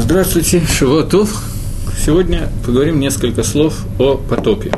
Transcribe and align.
Здравствуйте, 0.00 0.62
Шивотов. 0.64 1.42
Сегодня 2.06 2.48
поговорим 2.64 3.00
несколько 3.00 3.42
слов 3.42 3.74
о 3.98 4.14
потопе. 4.14 4.70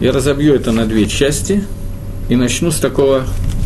Я 0.00 0.12
разобью 0.12 0.54
это 0.54 0.72
на 0.72 0.86
две 0.86 1.06
части 1.06 1.62
и 2.30 2.34
начну 2.34 2.70
с 2.70 2.78
такого 2.78 3.24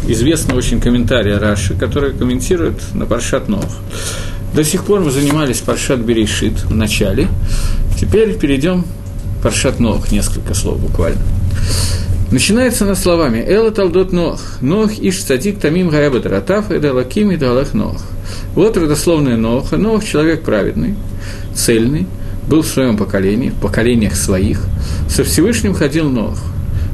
известного 0.08 0.58
очень 0.58 0.80
комментария 0.80 1.38
Раши, 1.38 1.74
который 1.74 2.12
комментирует 2.12 2.74
на 2.92 3.06
Паршат 3.06 3.48
Нох. 3.48 3.64
До 4.52 4.64
сих 4.64 4.84
пор 4.84 5.00
мы 5.00 5.12
занимались 5.12 5.60
Паршат 5.60 6.00
Берешит 6.00 6.64
в 6.64 6.74
начале, 6.74 7.28
теперь 7.98 8.36
перейдем 8.36 8.84
Паршат 9.44 9.78
Нох, 9.78 10.10
несколько 10.10 10.54
слов 10.54 10.80
буквально. 10.80 11.22
Начинается 12.32 12.84
на 12.84 12.96
словами 12.96 13.38
«Эла 13.46 13.70
талдот 13.70 14.12
Нох, 14.12 14.40
Нох 14.60 14.98
иш 14.98 15.22
цадик 15.22 15.60
тамим 15.60 15.88
гаябат 15.88 16.26
ратав 16.26 16.72
эда 16.72 16.92
лаким 16.92 17.30
и 17.30 17.36
далах 17.36 17.74
Нох». 17.74 18.02
Вот 18.56 18.76
родословная 18.78 19.36
Ноха. 19.36 19.76
Нох– 19.76 20.02
человек 20.04 20.42
праведный, 20.42 20.94
цельный, 21.54 22.06
был 22.48 22.62
в 22.62 22.66
своем 22.66 22.96
поколении, 22.96 23.50
в 23.50 23.60
поколениях 23.60 24.16
своих. 24.16 24.64
Со 25.08 25.24
Всевышним 25.24 25.74
ходил 25.74 26.08
Нох. 26.08 26.38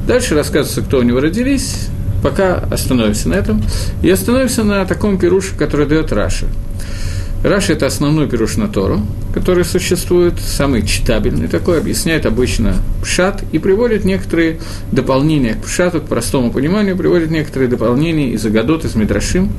Дальше 0.05 0.35
рассказывается, 0.35 0.81
кто 0.81 0.99
у 0.99 1.03
него 1.03 1.21
родились, 1.21 1.87
пока 2.21 2.55
остановимся 2.55 3.29
на 3.29 3.35
этом. 3.35 3.63
И 4.01 4.09
остановимся 4.09 4.63
на 4.63 4.83
таком 4.85 5.17
пируше, 5.17 5.55
который 5.55 5.87
дает 5.87 6.11
Раша– 6.11 6.47
Раши– 7.43 7.73
это 7.73 7.87
основной 7.87 8.29
пируш 8.29 8.55
на 8.55 8.69
Тору, 8.69 9.01
который 9.33 9.65
существует, 9.65 10.35
самый 10.39 10.85
читабельный 10.87 11.49
такой, 11.49 11.77
объясняет 11.77 12.25
обычно 12.25 12.77
пшат 13.01 13.43
и 13.51 13.59
приводит 13.59 14.05
некоторые 14.05 14.59
дополнения 14.93 15.55
к 15.55 15.65
пшату, 15.65 15.99
к 15.99 16.05
простому 16.05 16.51
пониманию, 16.51 16.95
приводит 16.95 17.31
некоторые 17.31 17.67
дополнения 17.67 18.31
из 18.31 18.45
Агадот, 18.45 18.85
из 18.85 18.95
Мидрашим. 18.95 19.51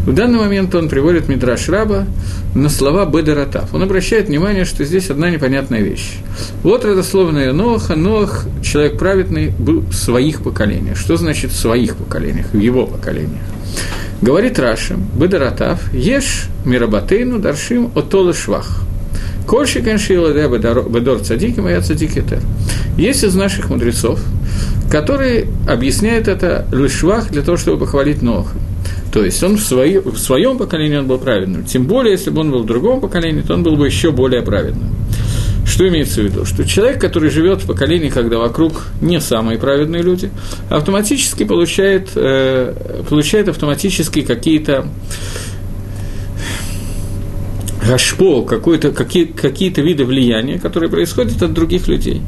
В 0.00 0.12
данный 0.12 0.40
момент 0.40 0.74
он 0.74 0.88
приводит 0.88 1.28
Мидраш 1.28 1.68
Раба 1.68 2.06
на 2.56 2.68
слова 2.68 3.06
Бедератав. 3.06 3.72
Он 3.72 3.84
обращает 3.84 4.26
внимание, 4.26 4.64
что 4.64 4.84
здесь 4.84 5.08
одна 5.08 5.30
непонятная 5.30 5.80
вещь. 5.80 6.18
Вот 6.64 6.84
родословная 6.84 7.52
Ноаха. 7.52 7.94
Ноах, 7.94 8.46
человек 8.64 8.98
праведный, 8.98 9.50
был 9.50 9.82
в 9.82 9.94
своих 9.94 10.42
поколениях. 10.42 10.96
Что 10.96 11.16
значит 11.16 11.52
в 11.52 11.56
своих 11.56 11.94
поколениях, 11.94 12.46
в 12.52 12.58
его 12.58 12.84
поколениях? 12.84 13.42
Говорит 14.20 14.58
Рашим, 14.58 15.06
Бедаратав, 15.14 15.94
ешь 15.94 16.46
мирабатейну 16.64 17.38
даршим 17.38 17.92
отола 17.94 18.34
швах. 18.34 18.82
Кольши 19.46 19.80
каншила 19.80 20.32
де 20.32 20.48
бедор 20.48 21.20
цадиким, 21.20 21.68
и 21.68 21.70
я 21.70 21.80
цадикетер. 21.80 22.40
Есть 22.98 23.22
из 23.22 23.34
наших 23.34 23.70
мудрецов, 23.70 24.20
которые 24.90 25.46
объясняют 25.68 26.26
это 26.26 26.66
лишвах 26.72 27.30
для 27.30 27.42
того, 27.42 27.56
чтобы 27.56 27.78
похвалить 27.78 28.20
Ноха. 28.20 28.56
То 29.12 29.24
есть 29.24 29.42
он 29.42 29.56
в, 29.56 29.60
свои, 29.60 29.98
в 29.98 30.18
своем 30.18 30.58
поколении 30.58 30.96
он 30.96 31.06
был 31.06 31.18
праведным. 31.18 31.64
Тем 31.64 31.86
более, 31.86 32.12
если 32.12 32.30
бы 32.30 32.40
он 32.40 32.50
был 32.50 32.64
в 32.64 32.66
другом 32.66 33.00
поколении, 33.00 33.40
то 33.40 33.54
он 33.54 33.62
был 33.62 33.76
бы 33.76 33.86
еще 33.86 34.10
более 34.10 34.42
праведным. 34.42 34.90
Что 35.68 35.86
имеется 35.86 36.22
в 36.22 36.24
виду? 36.24 36.46
Что 36.46 36.66
человек, 36.66 36.98
который 36.98 37.28
живет 37.28 37.62
в 37.62 37.66
поколении, 37.66 38.08
когда 38.08 38.38
вокруг 38.38 38.86
не 39.02 39.20
самые 39.20 39.58
праведные 39.58 40.02
люди, 40.02 40.30
автоматически 40.70 41.44
получает, 41.44 42.08
э, 42.16 43.02
получает 43.08 43.48
автоматически 43.48 44.22
какие-то 44.22 44.88
гашпо, 47.86 48.42
какие-то 48.42 48.90
какие 48.90 49.80
виды 49.80 50.04
влияния, 50.06 50.58
которые 50.58 50.90
происходят 50.90 51.42
от 51.42 51.52
других 51.52 51.86
людей. 51.86 52.22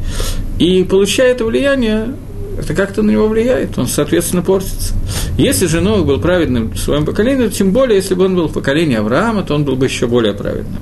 И 0.58 0.84
получая 0.84 1.32
это 1.32 1.46
влияние, 1.46 2.14
это 2.58 2.74
как-то 2.74 3.02
на 3.02 3.10
него 3.10 3.26
влияет, 3.26 3.78
он, 3.78 3.86
соответственно, 3.86 4.42
портится. 4.42 4.94
Если 5.38 5.66
же 5.66 5.80
Новых 5.80 6.06
был 6.06 6.20
праведным 6.20 6.72
в 6.72 6.78
своем 6.78 7.06
поколении, 7.06 7.48
тем 7.48 7.72
более, 7.72 7.96
если 7.96 8.14
бы 8.14 8.26
он 8.26 8.36
был 8.36 8.48
в 8.48 8.52
поколении 8.52 8.96
Авраама, 8.96 9.42
то 9.42 9.54
он 9.54 9.64
был 9.64 9.76
бы 9.76 9.86
еще 9.86 10.06
более 10.06 10.34
праведным. 10.34 10.80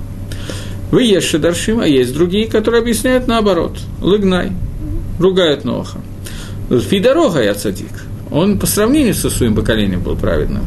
Вы 0.90 1.02
ешь 1.04 1.30
Даршим, 1.32 1.80
а 1.80 1.86
есть 1.86 2.14
другие, 2.14 2.46
которые 2.46 2.80
объясняют 2.80 3.26
наоборот. 3.28 3.78
Лыгнай, 4.00 4.52
ругают 5.18 5.64
Ноха. 5.64 5.98
Фидорога 6.70 7.42
я 7.42 7.54
цадик. 7.54 7.92
Он 8.30 8.58
по 8.58 8.66
сравнению 8.66 9.14
со 9.14 9.30
своим 9.30 9.54
поколением 9.54 10.02
был 10.02 10.16
праведным. 10.16 10.62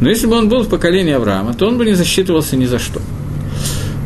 Но 0.00 0.08
если 0.08 0.26
бы 0.26 0.36
он 0.36 0.48
был 0.48 0.62
в 0.62 0.68
поколении 0.68 1.12
Авраама, 1.12 1.54
то 1.54 1.66
он 1.66 1.78
бы 1.78 1.84
не 1.84 1.94
засчитывался 1.94 2.56
ни 2.56 2.64
за 2.64 2.78
что. 2.78 3.00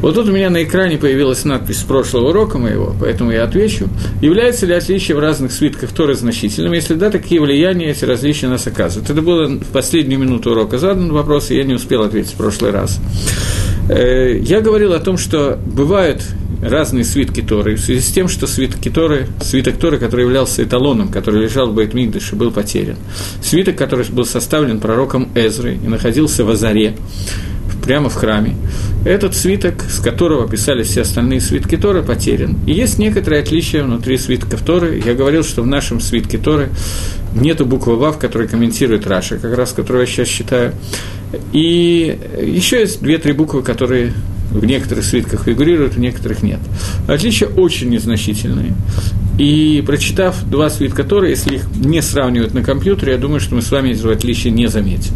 Вот 0.02 0.14
тут 0.14 0.28
у 0.28 0.32
меня 0.32 0.50
на 0.50 0.62
экране 0.62 0.98
появилась 0.98 1.44
надпись 1.44 1.78
с 1.78 1.82
прошлого 1.82 2.28
урока 2.28 2.58
моего, 2.58 2.94
поэтому 3.00 3.30
я 3.30 3.44
отвечу. 3.44 3.88
Является 4.20 4.66
ли 4.66 4.74
отличие 4.74 5.16
в 5.16 5.20
разных 5.20 5.52
свитках 5.52 5.90
Торы 5.90 6.14
значительным? 6.14 6.74
Если 6.74 6.94
да, 6.94 7.10
такие 7.10 7.40
влияния 7.40 7.90
эти 7.90 8.04
различия 8.04 8.48
нас 8.48 8.66
оказывают. 8.66 9.08
Это 9.08 9.22
было 9.22 9.46
в 9.46 9.72
последнюю 9.72 10.20
минуту 10.20 10.50
урока 10.50 10.78
задан 10.78 11.12
вопрос, 11.12 11.50
и 11.50 11.56
я 11.56 11.64
не 11.64 11.74
успел 11.74 12.02
ответить 12.02 12.32
в 12.32 12.36
прошлый 12.36 12.72
раз. 12.72 13.00
Э, 13.88 14.38
я 14.38 14.60
говорил 14.60 14.92
о 14.92 14.98
том, 14.98 15.16
что 15.16 15.58
бывают 15.64 16.22
разные 16.62 17.04
свитки 17.04 17.40
Торы, 17.40 17.76
в 17.76 17.80
связи 17.80 18.00
с 18.00 18.12
тем, 18.12 18.28
что 18.28 18.46
свитки 18.46 18.88
Торы, 18.88 19.28
свиток 19.40 19.76
Торы, 19.76 19.98
который 19.98 20.22
являлся 20.22 20.64
эталоном, 20.64 21.08
который 21.08 21.42
лежал 21.42 21.68
в 21.68 21.74
Байтмигдыше, 21.74 22.34
был 22.34 22.50
потерян. 22.50 22.96
Свиток, 23.42 23.76
который 23.76 24.06
был 24.06 24.24
составлен 24.24 24.80
пророком 24.80 25.28
Эзрой 25.34 25.76
и 25.76 25.86
находился 25.86 26.44
в 26.44 26.50
Азаре, 26.50 26.96
прямо 27.86 28.10
в 28.10 28.14
храме. 28.14 28.56
Этот 29.04 29.36
свиток, 29.36 29.84
с 29.88 30.00
которого 30.00 30.48
писали 30.48 30.82
все 30.82 31.02
остальные 31.02 31.40
свитки 31.40 31.76
Торы, 31.76 32.02
потерян. 32.02 32.56
И 32.66 32.72
есть 32.72 32.98
некоторые 32.98 33.42
отличия 33.42 33.84
внутри 33.84 34.18
свитков 34.18 34.60
Торы. 34.62 35.00
Я 35.04 35.14
говорил, 35.14 35.44
что 35.44 35.62
в 35.62 35.66
нашем 35.66 36.00
свитке 36.00 36.36
Торы 36.36 36.68
нету 37.32 37.64
буквы 37.64 37.96
«Вав», 37.96 38.18
которая 38.18 38.48
комментирует 38.48 39.06
Раша, 39.06 39.38
как 39.38 39.56
раз 39.56 39.72
которую 39.72 40.02
я 40.02 40.06
сейчас 40.06 40.26
считаю. 40.26 40.72
И 41.52 42.18
еще 42.42 42.80
есть 42.80 43.00
две-три 43.00 43.32
буквы, 43.32 43.62
которые 43.62 44.12
в 44.50 44.64
некоторых 44.64 45.04
свитках 45.04 45.44
фигурируют, 45.44 45.94
в 45.94 46.00
некоторых 46.00 46.42
нет. 46.42 46.60
Отличия 47.06 47.48
очень 47.48 47.90
незначительные. 47.90 48.74
И 49.38 49.82
прочитав 49.86 50.42
два 50.48 50.70
свитка 50.70 51.04
Тора, 51.04 51.28
если 51.28 51.56
их 51.56 51.66
не 51.76 52.02
сравнивать 52.02 52.54
на 52.54 52.62
компьютере, 52.62 53.12
я 53.12 53.18
думаю, 53.18 53.40
что 53.40 53.54
мы 53.54 53.62
с 53.62 53.70
вами 53.70 53.90
этого 53.90 54.12
отличия 54.12 54.50
не 54.50 54.66
заметим. 54.66 55.12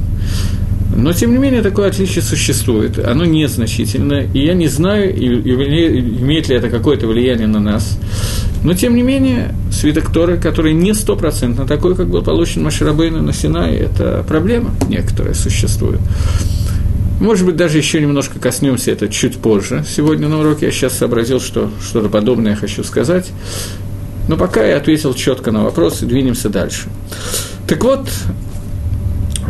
Но, 0.94 1.12
тем 1.12 1.32
не 1.32 1.38
менее, 1.38 1.62
такое 1.62 1.88
отличие 1.88 2.22
существует, 2.22 2.98
оно 2.98 3.24
незначительно, 3.24 4.24
и 4.34 4.44
я 4.44 4.54
не 4.54 4.68
знаю, 4.68 5.12
имеет 5.16 6.48
ли 6.48 6.56
это 6.56 6.68
какое-то 6.68 7.06
влияние 7.06 7.46
на 7.46 7.60
нас. 7.60 7.98
Но, 8.64 8.74
тем 8.74 8.94
не 8.94 9.02
менее, 9.02 9.54
свиток 9.70 10.12
Торы, 10.12 10.36
который 10.36 10.74
не 10.74 10.92
стопроцентно 10.92 11.66
такой, 11.66 11.94
как 11.94 12.08
был 12.08 12.22
получен 12.22 12.62
Маширабейну 12.62 13.22
на 13.22 13.32
Синае, 13.32 13.78
это 13.78 14.24
проблема 14.28 14.72
некоторая 14.88 15.34
существует. 15.34 16.00
Может 17.20 17.46
быть, 17.46 17.56
даже 17.56 17.78
еще 17.78 18.00
немножко 18.00 18.38
коснемся 18.38 18.90
это 18.90 19.08
чуть 19.08 19.36
позже. 19.36 19.84
Сегодня 19.88 20.26
на 20.28 20.40
уроке 20.40 20.66
я 20.66 20.72
сейчас 20.72 20.96
сообразил, 20.96 21.38
что 21.38 21.70
что-то 21.82 22.08
подобное 22.08 22.52
я 22.52 22.56
хочу 22.56 22.82
сказать. 22.82 23.30
Но 24.26 24.36
пока 24.36 24.64
я 24.64 24.78
ответил 24.78 25.12
четко 25.12 25.52
на 25.52 25.64
вопрос 25.64 26.02
и 26.02 26.06
двинемся 26.06 26.48
дальше. 26.48 26.88
Так 27.66 27.84
вот, 27.84 28.08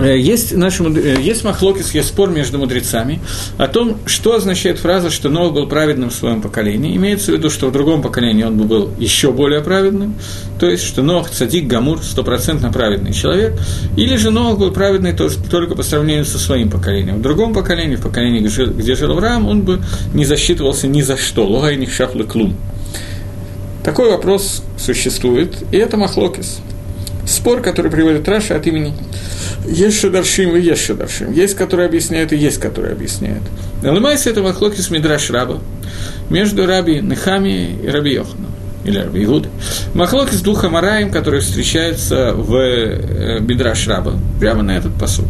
есть, 0.06 0.56
наши, 0.56 0.82
э, 0.84 1.20
есть 1.20 1.44
махлокис, 1.44 1.92
есть 1.92 2.08
спор 2.08 2.30
между 2.30 2.58
мудрецами 2.58 3.20
о 3.58 3.66
том, 3.66 3.98
что 4.06 4.34
означает 4.34 4.78
фраза, 4.78 5.10
что 5.10 5.28
Нох 5.28 5.52
был 5.52 5.66
праведным 5.68 6.10
в 6.10 6.14
своем 6.14 6.42
поколении. 6.42 6.96
Имеется 6.96 7.32
в 7.32 7.34
виду, 7.34 7.50
что 7.50 7.68
в 7.68 7.72
другом 7.72 8.02
поколении 8.02 8.44
он 8.44 8.56
бы 8.56 8.64
был 8.64 8.90
еще 8.98 9.32
более 9.32 9.60
праведным, 9.60 10.14
то 10.58 10.68
есть, 10.68 10.84
что 10.84 11.02
Нох, 11.02 11.30
Цадик, 11.30 11.66
Гамур, 11.66 12.02
стопроцентно 12.02 12.72
праведный 12.72 13.12
человек, 13.12 13.58
или 13.96 14.16
же 14.16 14.30
Нох 14.30 14.58
был 14.58 14.72
праведный 14.72 15.12
только 15.12 15.74
по 15.74 15.82
сравнению 15.82 16.24
со 16.24 16.38
своим 16.38 16.70
поколением. 16.70 17.18
В 17.18 17.22
другом 17.22 17.52
поколении, 17.52 17.96
в 17.96 18.02
поколении, 18.02 18.40
где 18.40 18.94
жил 18.94 19.12
Авраам, 19.12 19.48
он 19.48 19.62
бы 19.62 19.80
не 20.14 20.24
засчитывался 20.24 20.86
ни 20.86 21.02
за 21.02 21.16
что, 21.16 21.46
логай 21.46 21.76
не 21.76 21.86
шафлы 21.86 22.24
клум. 22.24 22.56
Такой 23.82 24.10
вопрос 24.10 24.62
существует, 24.76 25.64
и 25.72 25.76
это 25.76 25.96
махлокис. 25.96 26.60
Спор, 27.30 27.60
который 27.60 27.90
приводит 27.90 28.28
Раша 28.28 28.56
от 28.56 28.66
имени 28.66 28.94
есть 29.66 30.00
Шадаршим 30.00 30.56
и 30.56 30.60
есть 30.60 30.84
Шадаршим. 30.84 31.32
Есть, 31.32 31.54
которые 31.54 31.86
объясняют, 31.86 32.32
и 32.32 32.36
есть, 32.36 32.60
которые 32.60 32.92
объясняют. 32.92 33.42
Налымайся 33.82 34.30
это 34.30 34.42
Махлокис 34.42 34.90
Мидраш 34.90 35.30
Раба 35.30 35.60
между 36.28 36.66
Раби 36.66 37.00
Нехами 37.00 37.78
и 37.82 37.88
Раби 37.88 38.14
Йоханом 38.14 38.50
или 38.84 38.98
Раби 38.98 39.22
Игуд. 39.22 39.46
Махлок 39.94 40.32
из 40.32 40.40
двух 40.40 40.64
Амараем, 40.64 41.10
которые 41.10 41.42
встречаются 41.42 42.32
в 42.32 42.54
э, 42.54 43.40
Бидраш 43.40 43.86
Раба, 43.86 44.14
прямо 44.38 44.62
на 44.62 44.76
этот 44.76 44.94
посук. 44.98 45.28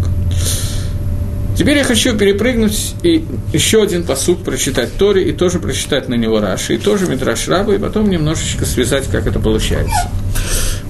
Теперь 1.56 1.76
я 1.78 1.84
хочу 1.84 2.16
перепрыгнуть 2.16 2.94
и 3.02 3.24
еще 3.52 3.82
один 3.82 4.04
посук 4.04 4.42
прочитать 4.44 4.94
Тори, 4.94 5.24
и 5.24 5.32
тоже 5.32 5.58
прочитать 5.58 6.08
на 6.08 6.14
него 6.14 6.40
Раши, 6.40 6.76
и 6.76 6.78
тоже 6.78 7.06
Мидраш 7.06 7.48
Раба, 7.48 7.74
и 7.74 7.78
потом 7.78 8.08
немножечко 8.08 8.64
связать, 8.64 9.08
как 9.10 9.26
это 9.26 9.40
получается. 9.40 10.10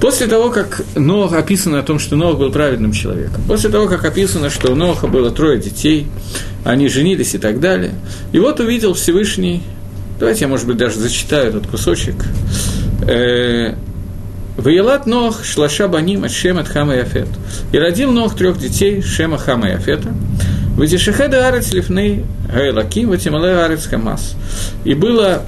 После 0.01 0.27
того, 0.27 0.51
как 0.51 0.83
Ноах 0.97 1.35
описано 1.35 1.79
о 1.79 1.83
том, 1.83 1.99
что 1.99 2.17
Ноах 2.17 2.39
был 2.39 2.51
праведным 2.51 2.93
человеком, 2.93 3.43
после 3.47 3.69
того, 3.69 3.87
как 3.87 4.05
описано, 4.05 4.49
что 4.49 4.73
у 4.73 4.75
Ноаха 4.75 5.07
было 5.07 5.31
трое 5.31 5.61
детей, 5.61 6.07
они 6.65 6.89
женились 6.89 7.35
и 7.35 7.39
так 7.39 7.61
далее, 7.61 7.93
и 8.33 8.39
вот 8.39 8.61
увидел 8.61 8.95
Всевышний, 8.95 9.63
давайте 10.19 10.43
я, 10.43 10.49
может 10.49 10.67
быть, 10.67 10.79
даже 10.79 10.99
зачитаю 10.99 11.49
этот 11.49 11.67
кусочек, 11.67 12.25
э, 13.07 13.75
Ваелат 14.57 15.07
Нох 15.07 15.45
шлаша 15.45 15.89
баним 15.89 16.25
от 16.25 16.33
Шема 16.33 16.65
Хама 16.65 16.95
и 16.95 16.99
Афет. 16.99 17.29
И 17.73 17.79
родил 17.79 18.13
Нох 18.13 18.37
трех 18.37 18.59
детей 18.59 19.01
Шема 19.01 19.39
Хама 19.39 19.71
и 19.71 19.73
Афета. 19.73 20.13
Ватишехеда 20.77 21.49
арец 21.49 21.73
лифны 21.73 22.25
гайлаки, 22.53 23.07
ватимале 23.07 23.57
арец 23.57 23.87
хамас. 23.87 24.35
И 24.85 24.95
было 24.95 25.45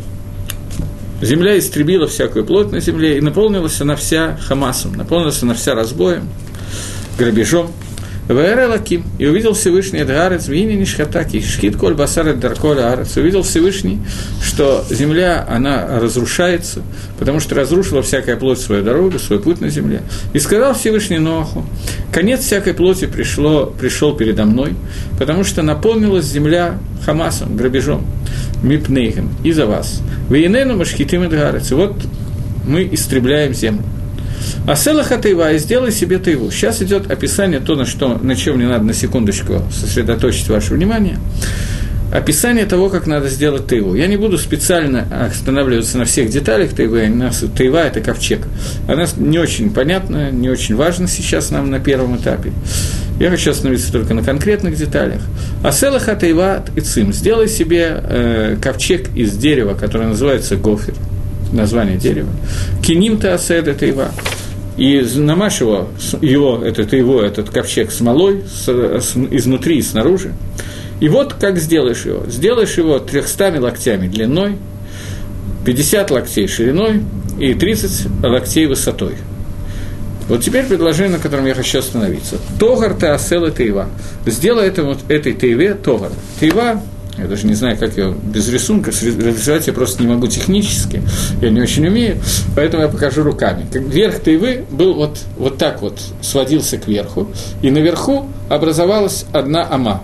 Земля 1.22 1.56
истребила 1.56 2.08
всякую 2.08 2.44
плоть 2.44 2.72
на 2.72 2.80
земле, 2.80 3.16
и 3.16 3.20
наполнилась 3.20 3.80
она 3.80 3.94
вся 3.94 4.36
хамасом, 4.36 4.94
наполнилась 4.94 5.40
она 5.42 5.54
вся 5.54 5.74
разбоем, 5.74 6.28
грабежом. 7.16 7.70
Ваэра 8.28 8.68
Лаким, 8.68 9.04
и 9.18 9.26
увидел 9.26 9.52
Всевышний 9.52 10.00
Эдгарец, 10.00 10.46
Вини 10.46 10.74
Нишхатаки, 10.74 11.40
Шхит 11.40 11.76
Коль 11.76 11.94
Басар 11.94 12.34
Дарколя 12.34 12.92
Арец, 12.92 13.16
увидел 13.16 13.42
Всевышний, 13.42 13.98
что 14.42 14.84
земля, 14.90 15.44
она 15.48 15.98
разрушается, 16.00 16.82
потому 17.18 17.40
что 17.40 17.56
разрушила 17.56 18.02
всякая 18.02 18.36
плоть 18.36 18.60
свою 18.60 18.82
дорогу, 18.84 19.18
свой 19.18 19.40
путь 19.40 19.60
на 19.60 19.68
земле. 19.68 20.02
И 20.32 20.38
сказал 20.38 20.74
Всевышний 20.74 21.18
Ноаху, 21.18 21.66
конец 22.12 22.40
всякой 22.40 22.74
плоти 22.74 23.06
пришло, 23.06 23.66
пришел 23.66 24.16
передо 24.16 24.44
мной, 24.44 24.74
потому 25.18 25.42
что 25.42 25.62
наполнилась 25.62 26.24
земля 26.24 26.78
Хамасом, 27.04 27.56
грабежом, 27.56 28.06
Мипнейхем, 28.62 29.30
из-за 29.44 29.66
вас. 29.66 30.00
Вейнену 30.30 30.76
Машхитим 30.76 31.22
Эдгарец, 31.22 31.70
и 31.70 31.74
вот 31.74 31.96
мы 32.66 32.88
истребляем 32.92 33.54
землю. 33.54 33.82
А 34.66 34.76
селаха 34.76 35.18
тайва, 35.18 35.52
и 35.52 35.58
сделай 35.58 35.92
себе 35.92 36.18
тайву. 36.18 36.50
Сейчас 36.50 36.82
идет 36.82 37.10
описание, 37.10 37.60
то, 37.60 37.74
на, 37.74 37.84
что, 37.84 38.18
на 38.18 38.36
чем 38.36 38.56
мне 38.56 38.68
надо 38.68 38.84
на 38.84 38.94
секундочку 38.94 39.62
сосредоточить 39.72 40.48
ваше 40.48 40.74
внимание. 40.74 41.18
Описание 42.12 42.66
того, 42.66 42.90
как 42.90 43.06
надо 43.06 43.28
сделать 43.28 43.66
тайву. 43.66 43.94
Я 43.94 44.06
не 44.06 44.16
буду 44.16 44.36
специально 44.36 45.06
останавливаться 45.26 45.96
на 45.96 46.04
всех 46.04 46.28
деталях 46.28 46.74
тайвы. 46.74 47.10
Тайва– 47.56 47.78
это 47.86 48.00
ковчег. 48.00 48.46
Она 48.86 49.06
не 49.16 49.38
очень 49.38 49.72
понятна, 49.72 50.30
не 50.30 50.50
очень 50.50 50.76
важна 50.76 51.06
сейчас 51.06 51.50
нам 51.50 51.70
на 51.70 51.80
первом 51.80 52.16
этапе. 52.16 52.52
Я 53.20 53.30
хочу 53.30 53.50
остановиться 53.50 53.92
только 53.92 54.14
на 54.14 54.22
конкретных 54.22 54.76
деталях. 54.76 55.20
А 55.62 55.70
селаха 55.72 56.16
тайва 56.16 56.64
и 56.74 56.80
цим. 56.80 57.12
Сделай 57.12 57.48
себе 57.48 58.00
э, 58.02 58.56
ковчег 58.60 59.14
из 59.14 59.36
дерева, 59.36 59.74
которое 59.74 60.08
называется 60.08 60.56
гофер 60.56 60.94
название 61.52 61.98
дерева. 61.98 62.30
Киним 62.82 63.18
Таасед 63.18 63.78
Тайва 63.78 64.10
и 64.76 65.04
намажь 65.16 65.60
его, 65.60 65.88
его, 66.20 66.62
этот 66.64 66.92
его, 66.94 67.20
этот 67.22 67.50
ковчег 67.50 67.92
смолой 67.92 68.42
с, 68.50 68.68
с, 68.68 69.16
изнутри 69.30 69.78
и 69.78 69.82
снаружи. 69.82 70.32
И 71.00 71.08
вот 71.08 71.34
как 71.34 71.58
сделаешь 71.58 72.04
его. 72.04 72.24
Сделаешь 72.28 72.78
его 72.78 72.98
300 72.98 73.60
локтями 73.60 74.08
длиной, 74.08 74.56
50 75.66 76.10
локтей 76.10 76.48
шириной 76.48 77.02
и 77.38 77.54
30 77.54 78.22
локтей 78.22 78.66
высотой. 78.66 79.14
Вот 80.28 80.42
теперь 80.42 80.66
предложение, 80.66 81.16
на 81.16 81.18
котором 81.18 81.46
я 81.46 81.54
хочу 81.54 81.78
остановиться. 81.78 82.36
Тогар 82.58 82.94
Таасела 82.94 83.50
Тейва. 83.50 83.88
Сделай 84.26 84.68
это, 84.68 84.84
вот, 84.84 84.98
этой 85.08 85.32
Тейве 85.32 85.74
Тогар. 85.74 86.10
Тейва 86.40 86.82
я 87.18 87.26
даже 87.26 87.46
не 87.46 87.54
знаю, 87.54 87.76
как 87.76 87.96
ее 87.98 88.14
без 88.22 88.48
рисунка 88.48 88.90
реализовать, 88.90 89.66
я 89.66 89.72
просто 89.72 90.02
не 90.02 90.08
могу 90.08 90.28
технически, 90.28 91.02
я 91.42 91.50
не 91.50 91.60
очень 91.60 91.86
умею, 91.86 92.18
поэтому 92.56 92.82
я 92.82 92.88
покажу 92.88 93.22
руками. 93.22 93.66
Верх 93.70 94.20
тайвы 94.20 94.64
был 94.70 94.94
вот, 94.94 95.18
вот 95.36 95.58
так 95.58 95.82
вот, 95.82 96.00
сводился 96.22 96.78
к 96.78 96.88
верху, 96.88 97.28
и 97.60 97.70
наверху 97.70 98.28
образовалась 98.48 99.26
одна 99.32 99.66
ама. 99.68 100.02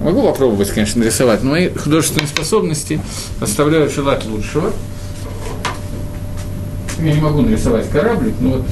Могу 0.00 0.22
попробовать, 0.22 0.70
конечно, 0.70 1.00
нарисовать, 1.00 1.42
но 1.42 1.50
мои 1.50 1.70
художественные 1.70 2.28
способности 2.28 3.00
оставляют 3.40 3.92
желать 3.92 4.24
лучшего. 4.26 4.72
Я 7.00 7.12
не 7.12 7.20
могу 7.20 7.42
нарисовать 7.42 7.88
кораблик, 7.88 8.34
но 8.40 8.50
вот, 8.50 8.64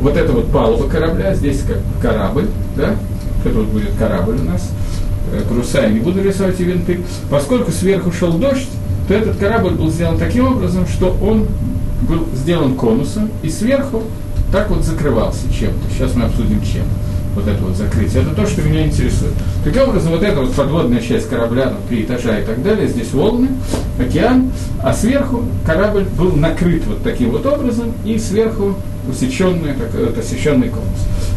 вот 0.00 0.16
это 0.16 0.32
вот 0.32 0.50
палуба 0.50 0.88
корабля, 0.88 1.34
здесь 1.34 1.62
как 1.62 1.78
корабль, 2.00 2.46
да, 2.76 2.96
это 3.44 3.54
вот 3.56 3.66
будет 3.66 3.92
корабль 3.98 4.36
у 4.40 4.44
нас– 4.44 4.70
паруса, 5.48 5.82
я 5.82 5.88
не 5.88 6.00
буду 6.00 6.22
рисовать 6.22 6.60
и 6.60 6.64
винты. 6.64 7.00
Поскольку 7.30 7.70
сверху 7.70 8.12
шел 8.12 8.32
дождь, 8.32 8.68
то 9.08 9.14
этот 9.14 9.36
корабль 9.36 9.74
был 9.74 9.90
сделан 9.90 10.18
таким 10.18 10.46
образом, 10.46 10.86
что 10.86 11.16
он 11.22 11.46
был 12.08 12.26
сделан 12.34 12.74
конусом 12.74 13.30
и 13.42 13.50
сверху 13.50 14.02
так 14.52 14.70
вот 14.70 14.84
закрывался 14.84 15.52
чем-то. 15.52 15.94
Сейчас 15.94 16.14
мы 16.14 16.24
обсудим 16.24 16.60
чем. 16.62 16.82
Вот 17.36 17.46
это 17.46 17.62
вот 17.62 17.76
закрытие. 17.76 18.22
Это 18.22 18.34
то, 18.34 18.44
что 18.44 18.62
меня 18.62 18.86
интересует. 18.86 19.34
Таким 19.62 19.82
образом, 19.82 20.10
вот 20.10 20.22
эта 20.24 20.40
вот 20.40 20.52
подводная 20.52 21.00
часть 21.00 21.28
корабля, 21.28 21.70
ну, 21.70 21.76
три 21.88 22.02
этажа 22.02 22.40
и 22.40 22.44
так 22.44 22.60
далее, 22.64 22.88
здесь 22.88 23.12
волны, 23.12 23.50
океан, 24.00 24.50
а 24.82 24.92
сверху 24.92 25.44
корабль 25.64 26.06
был 26.18 26.32
накрыт 26.32 26.84
вот 26.86 27.04
таким 27.04 27.30
вот 27.30 27.46
образом, 27.46 27.92
и 28.04 28.18
сверху 28.18 28.74
усеченный, 29.10 29.74
так, 29.74 29.94
это 29.94 30.20
усеченный 30.20 30.68
конус. 30.68 30.88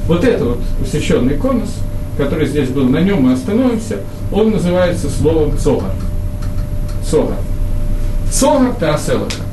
Вот 0.08 0.24
это 0.24 0.46
вот 0.46 0.60
усеченный 0.82 1.36
конус, 1.38 1.70
который 2.18 2.48
здесь 2.48 2.70
был, 2.70 2.88
на 2.88 3.02
нем 3.02 3.24
мы 3.24 3.34
остановимся, 3.34 4.00
он 4.32 4.52
называется 4.52 5.10
словом 5.10 5.58
цогар. 5.58 5.94
Цогар. 7.10 7.38
Цогар 8.32 8.74
таселаха. 8.76 9.44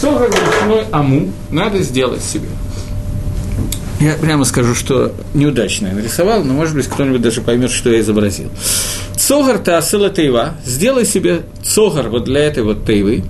Цогар 0.00 0.28
величиной 0.30 0.84
аму 0.90 1.28
надо 1.50 1.82
сделать 1.82 2.22
себе. 2.22 2.48
Я 4.00 4.14
прямо 4.14 4.44
скажу, 4.44 4.74
что 4.74 5.12
неудачно 5.32 5.86
я 5.86 5.94
нарисовал, 5.94 6.42
но, 6.42 6.54
может 6.54 6.74
быть, 6.74 6.88
кто-нибудь 6.88 7.22
даже 7.22 7.40
поймет, 7.40 7.70
что 7.70 7.90
я 7.90 8.00
изобразил. 8.00 8.48
Цогар 9.14 9.58
таасела 9.58 10.10
тейва. 10.10 10.54
Сделай 10.64 11.04
себе 11.04 11.42
цогар 11.62 12.08
вот 12.08 12.24
для 12.24 12.40
этой 12.40 12.64
вот 12.64 12.84
тейвы. 12.84 13.22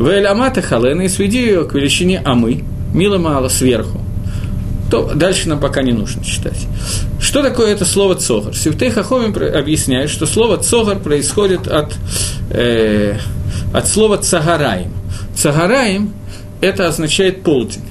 Вэль 0.00 0.26
амата 0.26 0.62
халена 0.62 1.02
и 1.02 1.08
сведи 1.08 1.38
ее 1.38 1.64
к 1.64 1.74
величине 1.74 2.20
амы, 2.24 2.64
мило-мало 2.96 3.48
сверху 3.48 4.00
то 4.90 5.12
дальше 5.14 5.48
нам 5.48 5.60
пока 5.60 5.82
не 5.82 5.92
нужно 5.92 6.24
читать. 6.24 6.66
Что 7.20 7.42
такое 7.42 7.72
это 7.72 7.84
слово 7.84 8.14
«цогар»? 8.14 8.54
Севтей 8.54 8.90
Хахомин 8.90 9.34
объясняет, 9.54 10.10
что 10.10 10.26
слово 10.26 10.58
«цогар» 10.58 10.98
происходит 10.98 11.66
от, 11.66 11.94
э, 12.50 13.18
от 13.72 13.88
слова 13.88 14.18
«цагараем». 14.18 14.92
«Цагараем»– 15.34 16.12
это 16.60 16.86
означает 16.86 17.42
полдень. 17.42 17.82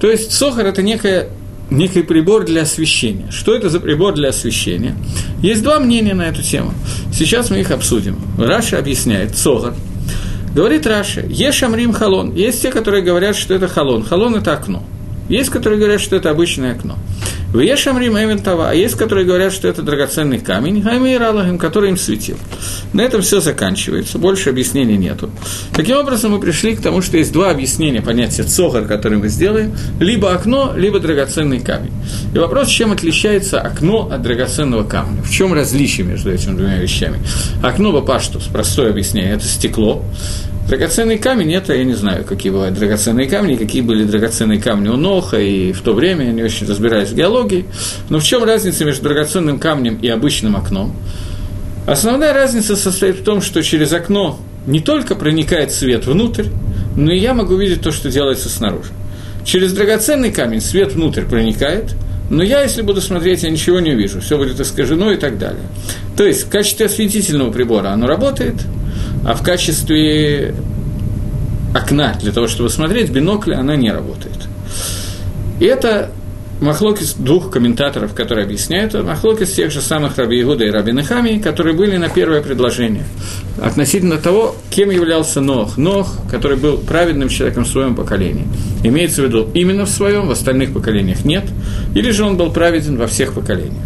То 0.00 0.10
есть 0.10 0.30
«цогар»– 0.32 0.66
это 0.68 0.82
некая 0.82 1.28
некий 1.68 2.02
прибор 2.02 2.44
для 2.44 2.62
освещения. 2.62 3.30
Что 3.32 3.52
это 3.52 3.68
за 3.68 3.80
прибор 3.80 4.14
для 4.14 4.28
освещения? 4.28 4.96
Есть 5.42 5.64
два 5.64 5.80
мнения 5.80 6.14
на 6.14 6.28
эту 6.28 6.40
тему. 6.40 6.72
Сейчас 7.12 7.50
мы 7.50 7.58
их 7.58 7.72
обсудим. 7.72 8.20
Раши 8.38 8.78
объясняет, 8.78 9.36
צוהר. 9.36 9.74
Говорит 10.56 10.86
Раши, 10.86 11.20
יש 11.20 11.44
אומרים 11.44 11.92
חלון. 11.92 12.34
Есть 12.34 12.62
те, 12.62 12.70
которые 12.70 13.04
говорят, 13.04 13.36
что 13.36 13.52
это 13.52 13.68
халон. 13.68 14.02
Халон– 14.02 14.34
это 14.36 14.54
окно. 14.54 14.82
Есть, 15.28 15.50
которые 15.50 15.78
говорят, 15.78 16.00
что 16.00 16.16
это 16.16 16.30
обычное 16.30 16.72
окно. 16.72 16.96
ויש 17.52 17.60
אומרים 17.60 18.18
אבן 18.18 18.38
טובה, 18.38 18.70
а 18.70 18.74
есть, 18.74 18.96
которые 18.96 19.24
говорят, 19.24 19.52
что 19.52 19.68
это 19.68 19.80
драгоценный 19.80 20.38
камень, 20.40 20.82
המאירה 20.82 21.28
להם, 21.28 21.58
который 21.58 21.90
им 21.90 21.96
светил. 21.96 22.36
На 22.92 23.02
этом 23.02 23.22
все 23.22 23.40
заканчивается, 23.40 24.18
больше 24.18 24.50
объяснений 24.50 24.96
нету. 24.96 25.30
Таким 25.72 25.96
образом, 25.96 26.32
мы 26.32 26.40
пришли 26.40 26.74
к 26.74 26.82
тому, 26.82 27.02
что 27.02 27.16
есть 27.16 27.32
два 27.32 27.50
объяснения 27.50 28.02
понятия 28.02 28.42
צוהר, 28.42 28.84
который 28.84 29.18
мы 29.18 29.28
сделаем, 29.28 29.72
либо 30.00 30.32
окно, 30.32 30.72
либо 30.76 30.98
драгоценный 30.98 31.60
камень. 31.60 31.92
И 32.34 32.38
вопрос, 32.38 32.68
чем 32.68 32.92
отличается 32.92 33.60
окно 33.60 34.10
от 34.10 34.22
драгоценного 34.22 34.84
камня? 34.84 35.22
В 35.22 35.30
чем 35.30 35.52
различие 35.52 36.04
между 36.04 36.32
этими 36.32 36.56
двумя 36.56 36.78
вещами? 36.78 37.20
Окно 37.62 37.92
Бапаштус, 37.92 38.44
простое 38.44 38.90
объяснение, 38.90 39.34
это 39.34 39.44
стекло, 39.44 40.04
Драгоценный 40.68 41.18
камень– 41.18 41.52
это, 41.54 41.74
я 41.74 41.84
не 41.84 41.94
знаю, 41.94 42.24
какие 42.24 42.50
бывают 42.50 42.76
драгоценные 42.76 43.28
камни, 43.28 43.54
какие 43.54 43.82
были 43.82 44.02
драгоценные 44.02 44.60
камни 44.60 44.88
у 44.88 44.96
Ноха, 44.96 45.38
и 45.38 45.72
в 45.72 45.80
то 45.80 45.92
время 45.92 46.26
я 46.26 46.32
не 46.32 46.42
очень 46.42 46.66
разбираюсь 46.66 47.10
в 47.10 47.14
геологии. 47.14 47.66
Но 48.08 48.18
в 48.18 48.24
чем 48.24 48.42
разница 48.42 48.84
между 48.84 49.04
драгоценным 49.04 49.60
камнем 49.60 49.96
и 50.02 50.08
обычным 50.08 50.56
окном? 50.56 50.96
Основная 51.86 52.32
разница 52.32 52.74
состоит 52.74 53.20
в 53.20 53.22
том, 53.22 53.42
что 53.42 53.62
через 53.62 53.92
окно 53.92 54.40
не 54.66 54.80
только 54.80 55.14
проникает 55.14 55.70
свет 55.70 56.04
внутрь, 56.04 56.46
но 56.96 57.12
и 57.12 57.18
я 57.20 57.32
могу 57.32 57.54
видеть 57.54 57.82
то, 57.82 57.92
что 57.92 58.10
делается 58.10 58.48
снаружи. 58.48 58.90
Через 59.44 59.72
драгоценный 59.72 60.32
камень 60.32 60.60
свет 60.60 60.94
внутрь 60.94 61.22
проникает, 61.22 61.94
но 62.28 62.42
я, 62.42 62.62
если 62.62 62.82
буду 62.82 63.00
смотреть, 63.00 63.44
я 63.44 63.50
ничего 63.50 63.78
не 63.78 63.92
увижу, 63.92 64.20
все 64.20 64.36
будет 64.36 64.58
искажено 64.58 65.12
и 65.12 65.16
так 65.16 65.38
далее. 65.38 65.62
То 66.16 66.26
есть 66.26 66.46
в 66.46 66.48
качестве 66.48 66.86
осветительного 66.86 67.52
прибора 67.52 67.90
оно 67.90 68.08
работает, 68.08 68.56
а 69.24 69.34
в 69.34 69.42
качестве 69.42 70.54
окна 71.74 72.14
для 72.20 72.32
того, 72.32 72.46
чтобы 72.46 72.70
смотреть, 72.70 73.10
бинокля, 73.10 73.58
она 73.58 73.76
не 73.76 73.90
работает. 73.90 74.48
И 75.60 75.64
это 75.64 76.10
Махлокис 76.60 77.14
двух 77.14 77.50
комментаторов, 77.50 78.14
которые 78.14 78.46
объясняют, 78.46 78.94
Махлокис 78.94 79.52
тех 79.52 79.70
же 79.70 79.82
самых 79.82 80.16
Раби 80.16 80.40
Игуда 80.40 80.64
и 80.64 80.70
Раби 80.70 80.92
Нехами, 80.92 81.38
которые 81.38 81.76
были 81.76 81.98
на 81.98 82.08
первое 82.08 82.40
предложение. 82.40 83.04
Относительно 83.60 84.16
того, 84.16 84.56
кем 84.70 84.90
являлся 84.90 85.42
Нох. 85.42 85.76
Нох, 85.76 86.16
который 86.30 86.56
был 86.56 86.78
праведным 86.78 87.28
человеком 87.28 87.64
в 87.64 87.68
своем 87.68 87.94
поколении. 87.94 88.46
Имеется 88.86 89.22
в 89.22 89.24
виду 89.24 89.48
именно 89.52 89.84
в 89.84 89.90
своем, 89.90 90.28
в 90.28 90.30
остальных 90.30 90.72
поколениях 90.72 91.24
нет. 91.24 91.42
Или 91.96 92.12
же 92.12 92.22
он 92.22 92.36
был 92.36 92.52
праведен 92.52 92.96
во 92.96 93.08
всех 93.08 93.32
поколениях. 93.32 93.82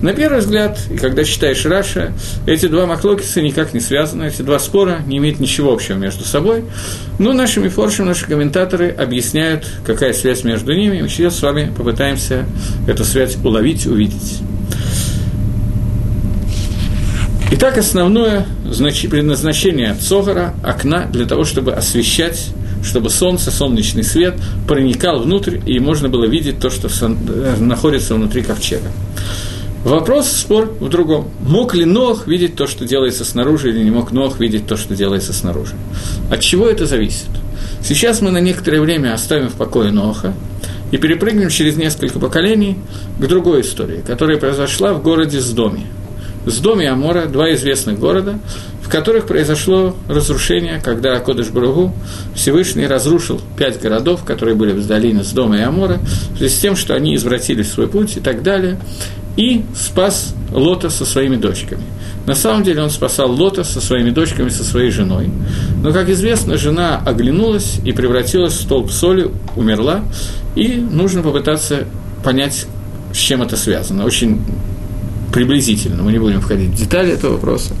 На 0.00 0.12
первый 0.12 0.38
взгляд, 0.38 0.78
и 0.88 0.96
когда 0.96 1.24
читаешь 1.24 1.66
Раша, 1.66 2.12
эти 2.46 2.66
два 2.68 2.86
маклокиса 2.86 3.42
никак 3.42 3.74
не 3.74 3.80
связаны, 3.80 4.28
эти 4.28 4.42
два 4.42 4.60
спора 4.60 5.00
не 5.04 5.18
имеют 5.18 5.40
ничего 5.40 5.72
общего 5.72 5.96
между 5.96 6.22
собой. 6.22 6.62
Но 7.18 7.32
наши 7.32 7.58
мифоршим, 7.58 8.06
наши 8.06 8.24
комментаторы 8.24 8.90
объясняют, 8.90 9.66
какая 9.84 10.12
связь 10.12 10.44
между 10.44 10.72
ними, 10.74 10.98
и 10.98 11.02
мы 11.02 11.08
сейчас 11.08 11.36
с 11.36 11.42
вами 11.42 11.72
попытаемся 11.76 12.46
эту 12.86 13.04
связь 13.04 13.36
уловить, 13.42 13.84
увидеть. 13.86 14.42
Итак, 17.50 17.78
основное 17.78 18.46
предназначение 19.10 19.96
Цогара– 19.96 20.54
окна 20.62 21.06
для 21.06 21.26
того, 21.26 21.44
чтобы 21.44 21.72
освещать, 21.72 22.50
чтобы 22.82 23.10
солнце, 23.10 23.50
солнечный 23.50 24.04
свет 24.04 24.34
проникал 24.66 25.20
внутрь, 25.20 25.58
и 25.66 25.78
можно 25.78 26.08
было 26.08 26.26
видеть 26.26 26.58
то, 26.58 26.70
что 26.70 26.88
э, 26.88 27.56
находится 27.58 28.14
внутри 28.14 28.42
ковчега. 28.42 28.90
Вопрос, 29.84 30.28
спор 30.28 30.74
в 30.80 30.88
другом. 30.88 31.30
Мог 31.40 31.74
ли 31.74 31.84
Нох 31.84 32.26
видеть 32.26 32.56
то, 32.56 32.66
что 32.66 32.84
делается 32.84 33.24
снаружи, 33.24 33.70
или 33.70 33.84
не 33.84 33.92
мог 33.92 34.10
Нох 34.10 34.40
видеть 34.40 34.66
то, 34.66 34.76
что 34.76 34.96
делается 34.96 35.32
снаружи? 35.32 35.74
От 36.28 36.40
чего 36.40 36.66
это 36.66 36.86
зависит? 36.86 37.28
Сейчас 37.84 38.20
мы 38.20 38.32
на 38.32 38.38
некоторое 38.38 38.80
время 38.80 39.14
оставим 39.14 39.48
в 39.48 39.52
покое 39.52 39.92
Ноха 39.92 40.34
и 40.90 40.96
перепрыгнем 40.96 41.50
через 41.50 41.76
несколько 41.76 42.18
поколений 42.18 42.78
к 43.20 43.26
другой 43.26 43.60
истории, 43.60 44.02
которая 44.04 44.38
произошла 44.38 44.92
в 44.92 45.04
городе 45.04 45.40
Сдоме. 45.40 45.86
Сдоме 46.46 46.86
и 46.86 46.88
Амора– 46.88 47.26
два 47.26 47.52
известных 47.54 48.00
города, 48.00 48.40
в 48.86 48.88
которых 48.88 49.26
произошло 49.26 49.96
разрушение, 50.08 50.80
когда 50.80 51.16
Акодыш 51.16 51.48
Баругу 51.48 51.92
Всевышний 52.36 52.86
разрушил 52.86 53.40
пять 53.58 53.80
городов, 53.80 54.22
которые 54.24 54.54
были 54.54 54.70
в 54.70 54.86
долине 54.86 55.24
Сдома 55.24 55.58
и 55.58 55.60
Амора, 55.60 55.98
в 56.34 56.38
связи 56.38 56.54
с 56.54 56.58
тем, 56.60 56.76
что 56.76 56.94
они 56.94 57.16
извратили 57.16 57.64
свой 57.64 57.88
путь 57.88 58.16
и 58.16 58.20
так 58.20 58.44
далее 58.44 58.78
и 59.36 59.64
спас 59.74 60.34
Лота 60.52 60.88
со 60.88 61.04
своими 61.04 61.34
дочками. 61.34 61.82
На 62.26 62.36
самом 62.36 62.62
деле 62.62 62.80
он 62.80 62.90
спасал 62.90 63.32
Лота 63.32 63.64
со 63.64 63.80
своими 63.80 64.10
дочками, 64.10 64.50
со 64.50 64.62
своей 64.62 64.90
женой. 64.90 65.30
Но, 65.82 65.92
как 65.92 66.08
известно, 66.08 66.56
жена 66.56 67.02
оглянулась 67.04 67.80
и 67.84 67.90
превратилась 67.90 68.52
в 68.52 68.62
столб 68.62 68.92
соли, 68.92 69.32
умерла, 69.56 70.02
и 70.54 70.76
нужно 70.76 71.22
попытаться 71.22 71.86
понять, 72.22 72.66
с 73.12 73.16
чем 73.16 73.42
это 73.42 73.56
связано. 73.56 74.04
Очень 74.04 74.42
приблизительно, 75.32 76.04
мы 76.04 76.12
не 76.12 76.20
будем 76.20 76.40
входить 76.40 76.70
в 76.70 76.76
детали 76.76 77.12
этого 77.12 77.32
вопроса. 77.32 77.74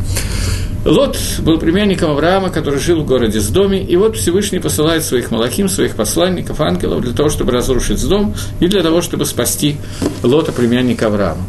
Лот 0.86 1.18
был 1.40 1.58
племянником 1.58 2.12
Авраама, 2.12 2.50
который 2.50 2.78
жил 2.78 3.00
в 3.02 3.06
городе 3.06 3.40
Сдоме, 3.40 3.82
и 3.82 3.96
вот 3.96 4.16
Всевышний 4.16 4.60
посылает 4.60 5.02
своих 5.02 5.32
малахим, 5.32 5.68
своих 5.68 5.96
посланников, 5.96 6.60
ангелов 6.60 7.02
для 7.02 7.12
того, 7.12 7.28
чтобы 7.28 7.50
разрушить 7.50 7.98
Сдом 7.98 8.34
и 8.60 8.68
для 8.68 8.84
того, 8.84 9.02
чтобы 9.02 9.26
спасти 9.26 9.76
Лота, 10.22 10.52
племянника 10.52 11.06
Авраама. 11.08 11.42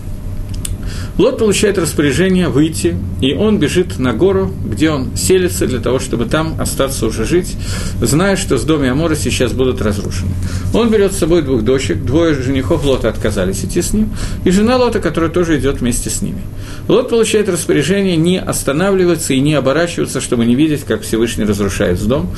Лот 1.17 1.39
получает 1.39 1.77
распоряжение 1.77 2.47
выйти, 2.47 2.95
и 3.21 3.33
он 3.33 3.57
бежит 3.57 3.97
на 3.97 4.13
гору, 4.13 4.51
где 4.65 4.91
он 4.91 5.15
селится 5.17 5.65
для 5.65 5.79
того, 5.79 5.99
чтобы 5.99 6.25
там 6.25 6.55
остаться 6.59 7.05
уже 7.07 7.25
жить, 7.25 7.55
зная, 8.01 8.35
что 8.35 8.57
с 8.57 8.63
дома 8.63 8.91
Амора 8.91 9.15
сейчас 9.15 9.51
будут 9.51 9.81
разрушены. 9.81 10.31
Он 10.73 10.89
берет 10.91 11.13
с 11.13 11.17
собой 11.17 11.41
двух 11.41 11.63
дочек, 11.63 12.03
двое 12.03 12.35
женихов 12.35 12.85
Лота 12.85 13.09
отказались 13.09 13.63
идти 13.63 13.81
с 13.81 13.93
ним, 13.93 14.11
и 14.45 14.51
жена 14.51 14.77
Лота, 14.77 14.99
которая 14.99 15.29
тоже 15.29 15.57
идет 15.57 15.81
вместе 15.81 16.09
с 16.09 16.21
ними. 16.21 16.41
Лот 16.87 17.09
получает 17.09 17.49
распоряжение 17.49 18.15
не 18.15 18.39
останавливаться 18.39 19.33
и 19.33 19.39
не 19.39 19.55
оборачиваться, 19.55 20.21
чтобы 20.21 20.45
не 20.45 20.55
видеть, 20.55 20.83
как 20.83 21.01
Всевышний 21.01 21.43
разрушает 21.43 21.99
дом. 22.07 22.29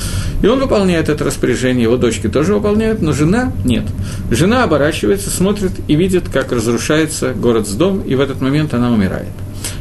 И 0.41 0.47
он 0.47 0.59
выполняет 0.59 1.09
это 1.09 1.23
распоряжение, 1.23 1.83
его 1.83 1.97
дочки 1.97 2.27
тоже 2.27 2.53
выполняют, 2.53 3.01
но 3.01 3.11
жена 3.13 3.51
нет. 3.63 3.85
Жена 4.31 4.63
оборачивается, 4.63 5.29
смотрит 5.29 5.71
и 5.87 5.95
видит, 5.95 6.29
как 6.31 6.51
разрушается 6.51 7.33
город 7.33 7.67
с 7.67 7.73
дом, 7.73 8.01
и 8.01 8.15
в 8.15 8.21
этот 8.21 8.41
момент 8.41 8.68
момент 8.69 8.73
она 8.73 8.91
умирает. 8.91 9.27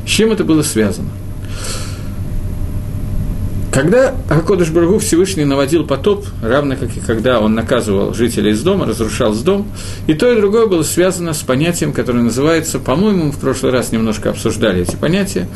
С 0.06 0.10
чем 0.10 0.32
это 0.32 0.44
было 0.44 0.62
связано? 0.62 1.10
Когда 3.72 4.14
Акодыш 4.28 4.70
Баргу 4.70 4.98
Всевышний 4.98 5.44
наводил 5.44 5.86
потоп, 5.86 6.26
равно 6.42 6.74
как 6.74 6.96
и 6.96 7.00
когда 7.00 7.38
он 7.38 7.54
наказывал 7.54 8.12
жителей 8.12 8.50
из 8.50 8.62
дома, 8.62 8.86
разрушал 8.86 9.34
с 9.34 9.42
дом, 9.42 9.68
и 10.08 10.14
то, 10.14 10.32
и 10.32 10.36
другое 10.36 10.66
было 10.66 10.82
связано 10.82 11.32
с 11.32 11.42
понятием, 11.42 11.92
которое 11.92 12.22
называется, 12.22 12.80
по-моему, 12.80 13.26
мы 13.26 13.32
в 13.32 13.38
прошлый 13.38 13.70
раз 13.70 13.92
немножко 13.92 14.30
обсуждали 14.30 14.82
эти 14.82 14.96
понятия, 14.96 15.48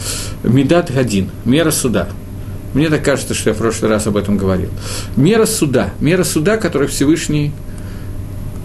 медат 0.44 0.92
гадин, 0.94 1.30
мера 1.44 1.72
суда. 1.72 2.08
Мне 2.74 2.90
так 2.90 3.04
кажется, 3.04 3.34
что 3.34 3.50
я 3.50 3.54
в 3.54 3.58
прошлый 3.58 3.90
раз 3.90 4.06
об 4.06 4.16
этом 4.16 4.36
говорил. 4.36 4.70
Мера 5.16 5.46
суда, 5.46 5.90
мера 5.98 6.22
суда, 6.22 6.58
которую 6.58 6.88
Всевышний 6.88 7.52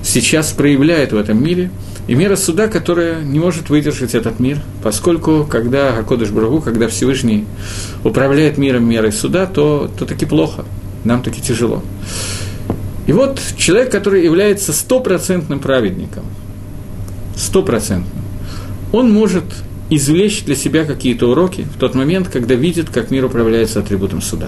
сейчас 0.08 0.52
проявляет 0.52 1.12
в 1.12 1.18
этом 1.18 1.44
мире– 1.44 1.72
и 2.08 2.16
мера 2.16 2.38
суда, 2.38 2.68
которая 2.70 3.22
не 3.22 3.38
может 3.38 3.70
выдержать 3.70 4.16
этот 4.16 4.40
мир, 4.40 4.60
поскольку 4.82 5.44
когда 5.44 5.98
Акодыш 5.98 6.30
Брагу, 6.30 6.62
когда 6.62 6.88
Всевышний 6.88 7.46
управляет 8.04 8.58
миром 8.58 8.90
мерой 8.90 9.12
суда, 9.12 9.46
то, 9.46 9.92
то 9.98 10.06
таки 10.06 10.26
плохо, 10.26 10.64
нам 11.04 11.22
таки 11.22 11.42
тяжело. 11.42 11.84
И 13.08 13.12
вот 13.12 13.42
человек, 13.58 13.92
который 13.92 14.24
является 14.24 14.72
стопроцентным 14.72 15.60
праведником, 15.60 16.24
стопроцентным, 17.36 18.24
он 18.94 19.12
может 19.12 19.44
извлечь 19.90 20.44
для 20.44 20.56
себя 20.56 20.86
какие-то 20.86 21.30
уроки 21.30 21.68
в 21.76 21.78
тот 21.78 21.94
момент, 21.94 22.30
когда 22.30 22.56
видит, 22.56 22.90
как 22.90 23.12
мир 23.12 23.26
управляется 23.26 23.80
атрибутом 23.80 24.22
суда. 24.22 24.48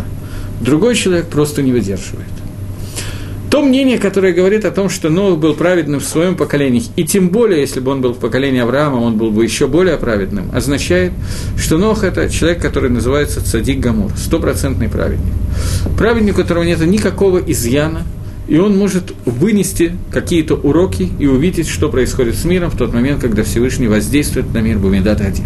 Другой 0.61 0.95
человек 0.95 1.27
просто 1.27 1.61
не 1.61 1.73
выдерживает. 1.73 2.27
То 3.49 3.63
мнение, 3.63 3.97
которое 3.97 4.31
говорит 4.31 4.63
о 4.63 4.71
том, 4.71 4.89
что 4.89 5.09
Нох 5.09 5.39
был 5.39 5.55
праведным 5.55 5.99
в 5.99 6.05
своем 6.05 6.35
поколении, 6.35 6.83
и 6.95 7.03
тем 7.03 7.29
более, 7.29 7.61
если 7.61 7.79
бы 7.79 7.91
он 7.91 7.99
был 7.99 8.13
в 8.13 8.19
поколении 8.19 8.59
Авраама, 8.59 8.97
он 8.97 9.17
был 9.17 9.31
бы 9.31 9.43
еще 9.43 9.67
более 9.67 9.97
праведным, 9.97 10.51
означает, 10.53 11.11
что 11.57 11.79
Нох– 11.79 12.03
это 12.05 12.29
человек, 12.29 12.61
который 12.61 12.91
называется 12.91 13.43
Цадик 13.43 13.79
Гамур, 13.79 14.11
стопроцентный 14.15 14.87
праведник. 14.87 15.33
Праведник, 15.97 16.35
у 16.35 16.41
которого 16.41 16.63
нет 16.63 16.79
никакого 16.85 17.39
изъяна, 17.39 18.03
и 18.47 18.59
он 18.59 18.77
может 18.77 19.13
вынести 19.25 19.95
какие-то 20.11 20.53
уроки 20.55 21.09
и 21.17 21.25
увидеть, 21.25 21.67
что 21.67 21.89
происходит 21.89 22.35
с 22.35 22.45
миром 22.45 22.69
в 22.69 22.77
тот 22.77 22.93
момент, 22.93 23.19
когда 23.21 23.43
Всевышний 23.43 23.87
воздействует 23.87 24.53
на 24.53 24.59
мир 24.59 24.77
Бумидат-1. 24.77 25.41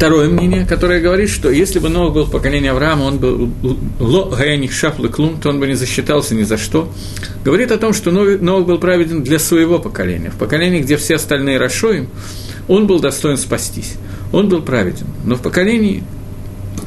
Второе 0.00 0.30
мнение, 0.30 0.64
которое 0.64 0.98
говорит, 0.98 1.28
что 1.28 1.50
если 1.50 1.78
бы 1.78 1.90
Новый 1.90 2.10
был 2.10 2.24
в 2.24 2.30
поколении 2.30 2.70
Авраама, 2.70 3.02
он 3.02 3.18
был 3.18 3.50
ло 3.98 4.30
гаяних 4.30 4.72
шафлы 4.72 5.10
клум, 5.10 5.38
то 5.38 5.50
он 5.50 5.60
бы 5.60 5.66
не 5.66 5.74
засчитался 5.74 6.34
ни 6.34 6.42
за 6.42 6.56
что. 6.56 6.90
Говорит 7.44 7.70
о 7.70 7.76
том, 7.76 7.92
что 7.92 8.10
Новый 8.10 8.64
был 8.64 8.78
праведен 8.78 9.22
для 9.22 9.38
своего 9.38 9.78
поколения. 9.78 10.30
В 10.30 10.36
поколении, 10.36 10.80
где 10.80 10.96
все 10.96 11.16
остальные 11.16 11.58
расшоим, 11.58 12.08
он 12.66 12.86
был 12.86 12.98
достоин 12.98 13.36
спастись. 13.36 13.96
Он 14.32 14.48
был 14.48 14.62
праведен. 14.62 15.04
Но 15.26 15.34
в 15.34 15.42
поколении 15.42 16.02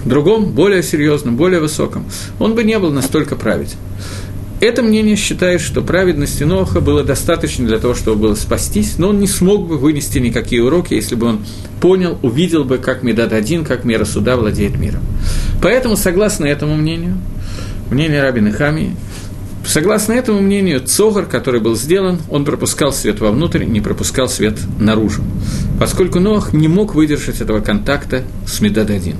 другом, 0.06 0.46
более 0.46 0.82
серьезном, 0.82 1.38
более 1.38 1.60
высоком, 1.60 2.08
он 2.40 2.56
бы 2.56 2.64
не 2.64 2.80
был 2.80 2.90
настолько 2.90 3.36
праведен. 3.36 3.78
Это 4.64 4.82
мнение 4.82 5.18
считает, 5.18 5.60
что 5.60 5.82
праведности 5.82 6.44
Ноха 6.46 6.80
было 6.80 7.04
достаточно 7.04 7.68
для 7.68 7.80
того, 7.80 7.94
чтобы 7.96 8.22
было 8.22 8.36
спастись, 8.36 8.98
но 8.98 9.10
он 9.10 9.20
не 9.20 9.28
смог 9.28 9.68
бы 9.68 9.78
вынести 9.78 10.20
никакие 10.20 10.64
уроки, 10.64 10.94
если 10.94 11.16
бы 11.16 11.28
он 11.28 11.46
понял, 11.82 12.18
увидел 12.22 12.64
бы, 12.64 12.78
как 12.78 13.04
Медад 13.04 13.34
один, 13.34 13.66
как 13.66 13.84
мера 13.84 14.06
суда 14.06 14.38
владеет 14.38 14.80
миром. 14.80 15.02
Поэтому, 15.62 15.98
согласно 15.98 16.46
этому 16.46 16.78
мнению, 16.78 17.18
мнению 17.92 18.22
Рабины 18.22 18.54
Хами, 18.54 18.96
Согласно 19.66 20.14
этому 20.14 20.42
мнению, 20.42 20.82
цогар, 20.82 21.26
который 21.26 21.62
был 21.62 21.76
сделан, 21.76 22.20
он 22.30 22.44
пропускал 22.44 22.92
свет 22.92 23.22
вовнутрь, 23.22 23.64
не 23.64 23.80
пропускал 23.80 24.28
свет 24.28 24.60
наружу, 24.78 25.24
поскольку 25.80 26.20
Ноах 26.20 26.54
не 26.54 26.68
мог 26.68 26.96
выдержать 26.96 27.40
этого 27.40 27.62
контакта 27.62 28.24
с 28.46 28.60
Медададин. 28.60 29.16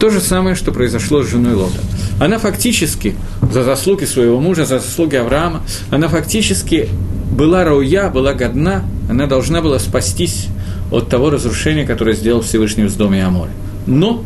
То 0.00 0.10
же 0.10 0.20
самое, 0.20 0.56
что 0.56 0.72
произошло 0.72 1.22
с 1.22 1.30
женой 1.30 1.54
Лота. 1.54 1.78
Она 2.20 2.38
фактически, 2.38 3.14
за 3.52 3.62
заслуги 3.62 4.04
своего 4.04 4.40
мужа, 4.40 4.64
за 4.64 4.80
заслуги 4.80 5.14
Авраама, 5.16 5.62
она 5.90 6.08
фактически 6.08 6.88
была 7.30 7.64
рауя, 7.64 8.10
была 8.10 8.34
годна, 8.34 8.84
она 9.08 9.26
должна 9.26 9.62
была 9.62 9.78
спастись 9.78 10.48
от 10.90 11.08
того 11.08 11.30
разрушения, 11.30 11.86
которое 11.86 12.14
сделал 12.14 12.42
Всевышний 12.42 12.84
в 12.84 12.96
доме 12.96 13.24
Аморе. 13.24 13.52
Но 13.86 14.24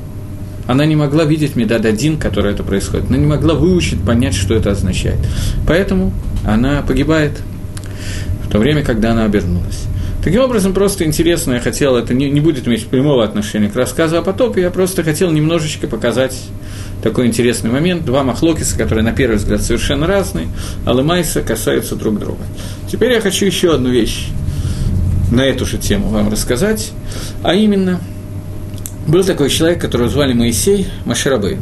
она 0.69 0.85
не 0.85 0.97
могла 0.97 1.25
видеть 1.25 1.57
Медад 1.57 1.87
один, 1.87 2.19
который 2.19 2.53
это 2.53 2.63
происходит. 2.63 3.09
Она 3.09 3.17
не 3.17 3.27
могла 3.27 3.55
выучить, 3.55 4.05
понять, 4.05 4.35
что 4.35 4.55
это 4.55 4.71
означает. 4.71 5.17
Поэтому 5.67 6.13
она 6.45 6.83
погибает 6.83 7.33
в 8.45 8.51
то 8.51 8.59
время, 8.59 8.85
когда 8.85 9.13
она 9.13 9.25
обернулась. 9.25 9.87
Таким 10.23 10.43
образом, 10.43 10.75
просто 10.75 11.05
интересно, 11.05 11.55
я 11.55 11.61
хотел, 11.61 11.97
это 11.97 12.13
не, 12.13 12.29
не 12.31 12.41
будет 12.41 12.69
иметь 12.69 12.87
прямого 12.87 13.25
отношения 13.25 13.71
к 13.71 13.77
рассказу 13.77 14.19
о 14.19 14.23
потопе, 14.23 14.61
я 14.61 14.71
просто 14.71 15.03
хотел 15.03 15.31
немножечко 15.31 15.87
показать 15.87 16.39
такой 17.03 17.29
интересный 17.29 17.71
момент. 17.71 18.05
Два 18.05 18.23
махлокиса, 18.23 18.77
которые 18.77 19.05
на 19.05 19.13
первый 19.13 19.37
взгляд 19.37 19.63
совершенно 19.63 20.07
разные, 20.07 20.49
а 20.85 20.93
Лымайса 20.93 21.41
касаются 21.41 21.97
друг 21.97 22.19
друга. 22.19 22.43
Теперь 22.93 23.13
я 23.13 23.23
хочу 23.23 23.47
еще 23.47 23.75
одну 23.75 23.89
вещь 23.89 24.27
на 25.33 25.47
эту 25.47 25.65
же 25.65 25.79
тему 25.79 26.09
вам 26.09 26.31
рассказать, 26.31 26.93
а 27.43 27.55
именно– 27.55 28.01
был 29.09 29.25
такой 29.25 29.50
человек, 29.50 29.81
которого 29.81 30.09
звали 30.09 30.35
Моисей 30.35 30.87
Маширабейн. 31.05 31.61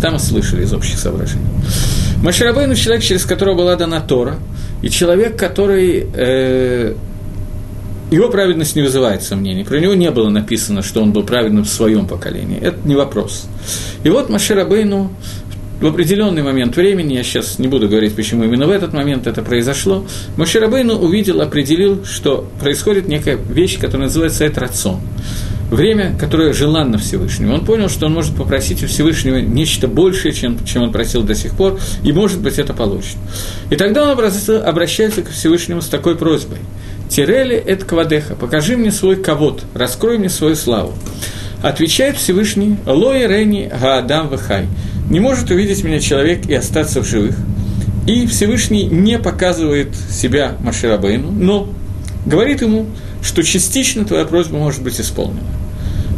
Там 0.00 0.18
слышали 0.18 0.64
из 0.64 0.72
общих 0.72 0.98
соображений. 0.98 1.46
Маширабейн– 2.22 2.74
человек, 2.76 3.04
через 3.04 3.24
которого 3.24 3.56
была 3.56 3.76
дана 3.76 4.00
Тора, 4.00 4.36
и 4.82 4.90
человек, 4.90 5.36
который 5.36 6.06
э, 6.12 6.94
его 8.10 8.28
праведность 8.28 8.74
не 8.74 8.82
вызывает 8.82 9.22
сомнений. 9.22 9.64
Про 9.64 9.78
него 9.78 9.94
не 9.94 10.10
было 10.10 10.28
написано, 10.28 10.82
что 10.82 11.02
он 11.02 11.12
был 11.12 11.22
праведным 11.22 11.64
в 11.64 11.68
своем 11.68 12.06
поколении. 12.06 12.58
Это 12.60 12.78
не 12.84 12.96
вопрос. 12.96 13.46
И 14.02 14.08
вот 14.08 14.28
Маширабейну 14.28 15.12
в 15.80 15.86
определенный 15.86 16.42
момент 16.42 16.76
времени, 16.76 17.14
я 17.14 17.24
сейчас 17.24 17.58
не 17.58 17.66
буду 17.66 17.88
говорить, 17.88 18.14
почему 18.14 18.44
именно 18.44 18.66
в 18.66 18.70
этот 18.70 18.92
момент 18.92 19.26
это 19.26 19.42
произошло, 19.42 20.06
Мошерабейну 20.36 20.94
увидел, 20.94 21.40
определил, 21.40 22.04
что 22.04 22.48
происходит 22.60 23.08
некая 23.08 23.36
вещь, 23.36 23.78
которая 23.78 24.06
называется 24.06 24.46
«этрацон» 24.46 25.00
время, 25.72 26.14
которое 26.18 26.52
желанно 26.52 26.98
Всевышнему. 26.98 27.54
Он 27.54 27.64
понял, 27.64 27.88
что 27.88 28.06
он 28.06 28.12
может 28.12 28.36
попросить 28.36 28.82
у 28.84 28.86
Всевышнего 28.86 29.38
нечто 29.38 29.88
большее, 29.88 30.32
чем, 30.32 30.64
чем 30.64 30.82
он 30.82 30.92
просил 30.92 31.22
до 31.22 31.34
сих 31.34 31.54
пор, 31.54 31.80
и, 32.02 32.12
может 32.12 32.40
быть, 32.40 32.58
это 32.58 32.74
получит. 32.74 33.16
И 33.70 33.76
тогда 33.76 34.04
он 34.04 34.10
обращается 34.10 35.22
к 35.22 35.30
Всевышнему 35.30 35.80
с 35.80 35.88
такой 35.88 36.16
просьбой. 36.16 36.58
«Тирели 37.08 37.56
эт 37.56 37.84
квадеха, 37.84 38.34
покажи 38.34 38.76
мне 38.76 38.90
свой 38.90 39.16
ковод, 39.16 39.64
раскрой 39.74 40.18
мне 40.18 40.28
свою 40.28 40.56
славу». 40.56 40.94
Отвечает 41.62 42.16
Всевышний 42.16 42.76
«Лои 42.86 43.26
рени 43.26 43.70
гаадам 43.80 44.28
вахай». 44.28 44.66
Не 45.10 45.20
может 45.20 45.50
увидеть 45.50 45.84
меня 45.84 46.00
человек 46.00 46.46
и 46.46 46.54
остаться 46.54 47.02
в 47.02 47.06
живых. 47.06 47.36
И 48.06 48.26
Всевышний 48.26 48.84
не 48.84 49.18
показывает 49.18 49.88
себя 50.10 50.56
Маширабейну, 50.60 51.30
но 51.30 51.68
говорит 52.26 52.62
ему, 52.62 52.86
что 53.22 53.42
частично 53.42 54.04
твоя 54.04 54.24
просьба 54.24 54.56
может 54.56 54.82
быть 54.82 55.00
исполнена. 55.00 55.46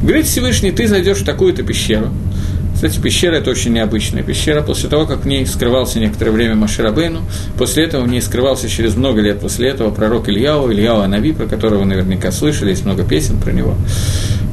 Говорит 0.05 0.27
Всевышний, 0.27 0.71
ты 0.71 0.87
зайдешь 0.87 1.21
в 1.21 1.25
такую-то 1.25 1.63
пещеру. 1.63 2.11
Кстати, 2.75 3.01
пещера– 3.01 3.37
это 3.37 3.51
очень 3.51 3.73
необычная 3.73 4.23
пещера. 4.23 4.61
После 4.61 4.91
того, 4.91 5.07
как 5.07 5.21
в 5.21 5.27
ней 5.27 5.47
скрывался 5.47 5.99
некоторое 5.99 6.31
время 6.31 6.57
Маширабейну, 6.57 7.23
после 7.57 7.85
этого 7.85 8.03
в 8.03 8.09
ней 8.09 8.21
скрывался 8.21 8.69
через 8.69 8.97
много 8.97 9.23
лет 9.23 9.41
после 9.41 9.71
этого 9.71 9.91
пророк 9.91 10.29
Ильяу, 10.29 10.71
Ильяу 10.71 11.01
Анави, 11.01 11.33
про 11.33 11.47
которого 11.47 11.79
вы 11.81 11.85
наверняка 11.87 12.33
слышали, 12.33 12.69
есть 12.69 12.85
много 12.85 13.03
песен 13.03 13.41
про 13.41 13.51
него 13.51 13.79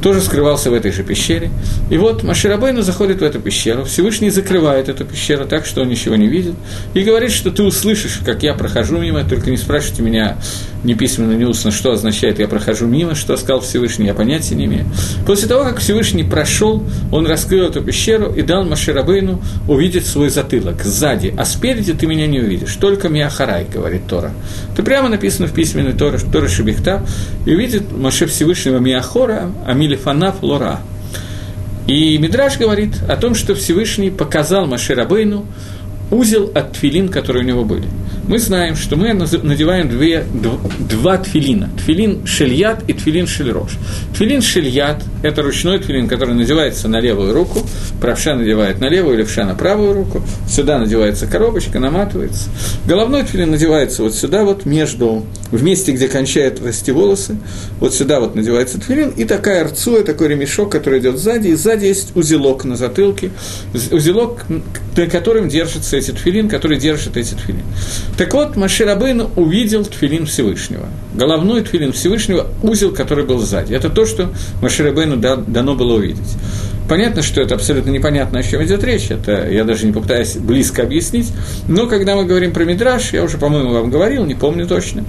тоже 0.02 0.20
скрывался 0.20 0.70
в 0.70 0.74
этой 0.74 0.92
же 0.92 1.04
пещере. 1.04 1.50
И 1.88 1.96
вот 1.96 2.22
Маширабейну 2.22 2.82
заходит 2.82 3.20
в 3.20 3.22
эту 3.22 3.40
пещеру, 3.40 3.84
Всевышний 3.84 4.30
закрывает 4.30 4.88
эту 4.88 5.04
пещеру 5.04 5.46
так, 5.46 5.64
что 5.64 5.82
он 5.82 5.88
ничего 5.88 6.16
не 6.16 6.26
видит, 6.26 6.54
и 6.92 7.02
говорит, 7.02 7.30
что 7.30 7.50
ты 7.50 7.62
услышишь, 7.62 8.20
как 8.24 8.42
я 8.42 8.54
прохожу 8.54 8.98
мимо, 8.98 9.24
только 9.24 9.50
не 9.50 9.56
спрашивайте 9.56 10.02
меня 10.02 10.38
ни 10.84 10.94
письменно, 10.94 11.32
ни 11.32 11.44
устно, 11.44 11.70
что 11.70 11.92
означает 11.92 12.38
«я 12.38 12.48
прохожу 12.48 12.86
мимо», 12.86 13.14
что 13.14 13.36
сказал 13.36 13.60
Всевышний, 13.60 14.06
я 14.06 14.14
понятия 14.14 14.54
не 14.54 14.64
имею. 14.64 14.86
После 15.26 15.48
того, 15.48 15.62
как 15.64 15.78
Всевышний 15.78 16.24
прошел, 16.24 16.82
он 17.12 17.26
раскрыл 17.26 17.68
эту 17.68 17.82
пещеру 17.82 18.32
и 18.32 18.42
дал 18.42 18.64
Маширабейну 18.64 19.40
увидеть 19.68 20.06
свой 20.06 20.28
затылок 20.28 20.82
сзади, 20.82 21.32
а 21.36 21.44
спереди 21.44 21.92
ты 21.92 22.06
меня 22.06 22.26
не 22.26 22.40
увидишь, 22.40 22.74
только 22.76 23.08
Миахарай, 23.08 23.66
говорит 23.72 24.06
Тора. 24.08 24.32
Это 24.72 24.82
прямо 24.82 25.08
написано 25.08 25.46
в 25.46 25.52
письменной 25.52 25.92
Торе, 25.92 26.18
Торе 26.18 26.48
Шебихта, 26.48 27.06
и 27.46 27.54
увидит 27.54 27.92
Маше 27.96 28.26
Всевышнего 28.26 28.78
Миахора, 28.78 29.52
Амиль 29.66 29.92
Лифанав 29.92 30.42
Лора. 30.42 30.80
И 31.86 32.16
Мидраш 32.18 32.58
говорит 32.58 32.94
о 33.08 33.16
том, 33.16 33.34
что 33.34 33.54
Всевышний 33.54 34.10
показал 34.10 34.66
Маширабейну 34.66 35.46
узел 36.10 36.50
от 36.54 36.72
тфилин, 36.72 37.08
которые 37.08 37.44
у 37.44 37.46
него 37.46 37.64
были. 37.64 37.84
Мы 38.28 38.38
знаем, 38.38 38.76
что 38.76 38.94
мы 38.94 39.12
надеваем 39.12 39.88
две, 39.88 40.24
два 40.78 41.18
тфилина. 41.18 41.70
Тфилин 41.76 42.24
шельят 42.24 42.84
и 42.88 42.92
тфилин 42.92 43.26
шельрош. 43.26 43.72
Тфилин 44.14 44.40
шельят– 44.40 45.02
это 45.24 45.42
ручной 45.42 45.80
тфилин, 45.80 46.06
который 46.06 46.34
надевается 46.34 46.88
на 46.88 47.00
левую 47.00 47.34
руку. 47.34 47.66
Правша 48.00 48.36
надевает 48.36 48.80
на 48.80 48.88
левую, 48.88 49.18
левша 49.18 49.44
на 49.44 49.56
правую 49.56 49.94
руку. 49.94 50.22
Сюда 50.48 50.78
надевается 50.78 51.26
коробочка, 51.26 51.80
наматывается. 51.80 52.48
Головной 52.86 53.24
тфилин 53.24 53.50
надевается 53.50 54.04
вот 54.04 54.14
сюда, 54.14 54.44
вот 54.44 54.66
между, 54.66 55.26
в 55.50 55.62
месте, 55.62 55.90
где 55.90 56.06
кончают 56.06 56.64
расти 56.64 56.92
волосы. 56.92 57.36
Вот 57.80 57.92
сюда 57.92 58.20
вот 58.20 58.36
надевается 58.36 58.80
тфилин. 58.80 59.10
И 59.10 59.24
такая 59.24 59.64
рцуя, 59.64 60.04
такой 60.04 60.28
ремешок, 60.28 60.70
который 60.70 61.00
идет 61.00 61.18
сзади. 61.18 61.48
И 61.48 61.54
сзади 61.54 61.86
есть 61.86 62.14
узелок 62.14 62.64
на 62.64 62.76
затылке. 62.76 63.30
Узелок, 63.90 64.44
на 64.96 65.06
котором 65.06 65.48
держится 65.48 65.96
эти 65.96 66.12
тфилин, 66.12 66.48
который 66.48 66.78
держит 66.78 67.16
эти 67.16 67.34
тфилин. 67.34 67.64
Так 68.22 68.34
вот, 68.34 68.54
Маширабейн 68.54 69.30
увидел 69.34 69.84
тфилин 69.84 70.26
Всевышнего. 70.26 70.86
Головной 71.12 71.62
тфилин 71.62 71.92
Всевышнего, 71.92 72.46
узел, 72.62 72.94
который 72.94 73.24
был 73.24 73.40
сзади. 73.40 73.74
Это 73.74 73.90
то, 73.90 74.06
что 74.06 74.32
Маширабейну 74.60 75.16
дано 75.16 75.74
было 75.74 75.94
увидеть. 75.94 76.36
Понятно, 76.88 77.22
что 77.22 77.40
это 77.40 77.56
абсолютно 77.56 77.90
непонятно, 77.90 78.38
о 78.38 78.42
чем 78.44 78.62
идет 78.62 78.84
речь, 78.84 79.10
это 79.10 79.48
я 79.50 79.64
даже 79.64 79.86
не 79.86 79.92
попытаюсь 79.92 80.36
близко 80.36 80.82
объяснить, 80.82 81.32
но 81.66 81.86
когда 81.86 82.14
мы 82.14 82.24
говорим 82.24 82.52
про 82.52 82.64
Мидраш, 82.64 83.12
я 83.12 83.24
уже, 83.24 83.38
по-моему, 83.38 83.72
вам 83.72 83.90
говорил, 83.90 84.24
не 84.24 84.34
помню 84.34 84.68
точно, 84.68 85.04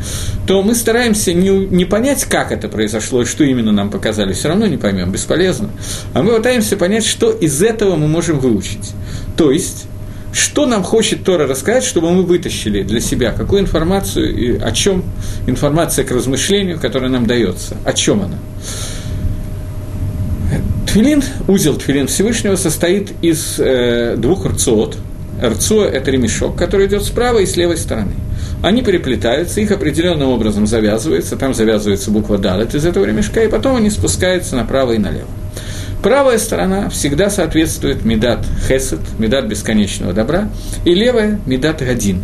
то 0.48 0.64
мы 0.64 0.74
стараемся 0.76 1.34
не, 1.34 1.50
не 1.50 1.86
понять, 1.86 2.26
как 2.26 2.52
это 2.52 2.68
произошло 2.70 3.24
и 3.24 3.26
что 3.26 3.44
именно 3.44 3.72
нам 3.72 3.90
показали, 3.90 4.34
все 4.34 4.48
равно 4.48 4.66
не 4.66 4.78
поймем, 4.78 5.12
бесполезно, 5.12 5.70
а 6.14 6.24
мы 6.24 6.38
пытаемся 6.38 6.78
понять, 6.78 7.06
что 7.06 7.32
из 7.32 7.62
этого 7.62 7.96
мы 7.96 8.08
можем 8.08 8.40
выучить. 8.40 8.92
То 9.36 9.52
есть, 9.52 9.88
что 10.34 10.66
нам 10.66 10.84
хочет 10.84 11.24
Тора 11.24 11.48
рассказать, 11.48 11.84
чтобы 11.84 12.12
мы 12.12 12.24
вытащили 12.24 12.82
для 12.82 13.00
себя, 13.00 13.32
какую 13.32 13.62
информацию 13.62 14.36
и 14.36 14.58
о 14.58 14.72
чем 14.72 15.04
информация 15.46 16.04
к 16.04 16.12
размышлению, 16.12 16.80
которая 16.80 17.10
нам 17.10 17.28
дается, 17.28 17.78
о 17.86 17.94
чем 17.94 18.24
она. 18.24 18.38
Тфилин, 20.88 21.24
узел 21.48 21.76
Тфилин 21.76 22.08
Всевышнего 22.08 22.56
состоит 22.56 23.14
из 23.22 23.56
э, 23.60 24.16
двух 24.18 24.46
рцот. 24.46 24.98
Рцо– 25.42 25.86
это 25.86 26.12
ремешок, 26.12 26.56
который 26.56 26.88
идет 26.88 27.04
с 27.04 27.10
правой 27.10 27.44
и 27.44 27.46
с 27.48 27.56
левой 27.56 27.78
стороны. 27.78 28.14
Они 28.62 28.82
переплетаются, 28.82 29.60
их 29.60 29.72
определенным 29.72 30.30
образом 30.30 30.68
завязывается, 30.68 31.36
там 31.36 31.54
завязывается 31.54 32.12
буква 32.12 32.38
«далет» 32.38 32.74
из 32.76 32.86
этого 32.86 33.06
ремешка, 33.06 33.44
и 33.44 33.50
потом 33.50 33.76
они 33.76 33.90
спускаются 33.90 34.56
направо 34.56 34.94
и 34.94 34.98
налево. 34.98 35.28
Правая 36.04 36.38
сторона 36.38 36.90
всегда 36.90 37.30
соответствует 37.30 38.04
медат 38.04 38.46
хесед, 38.68 39.00
медат 39.20 39.46
бесконечного 39.46 40.12
добра, 40.12 40.50
и 40.84 40.94
левая– 40.94 41.40
медат 41.46 41.80
гадин. 41.80 42.24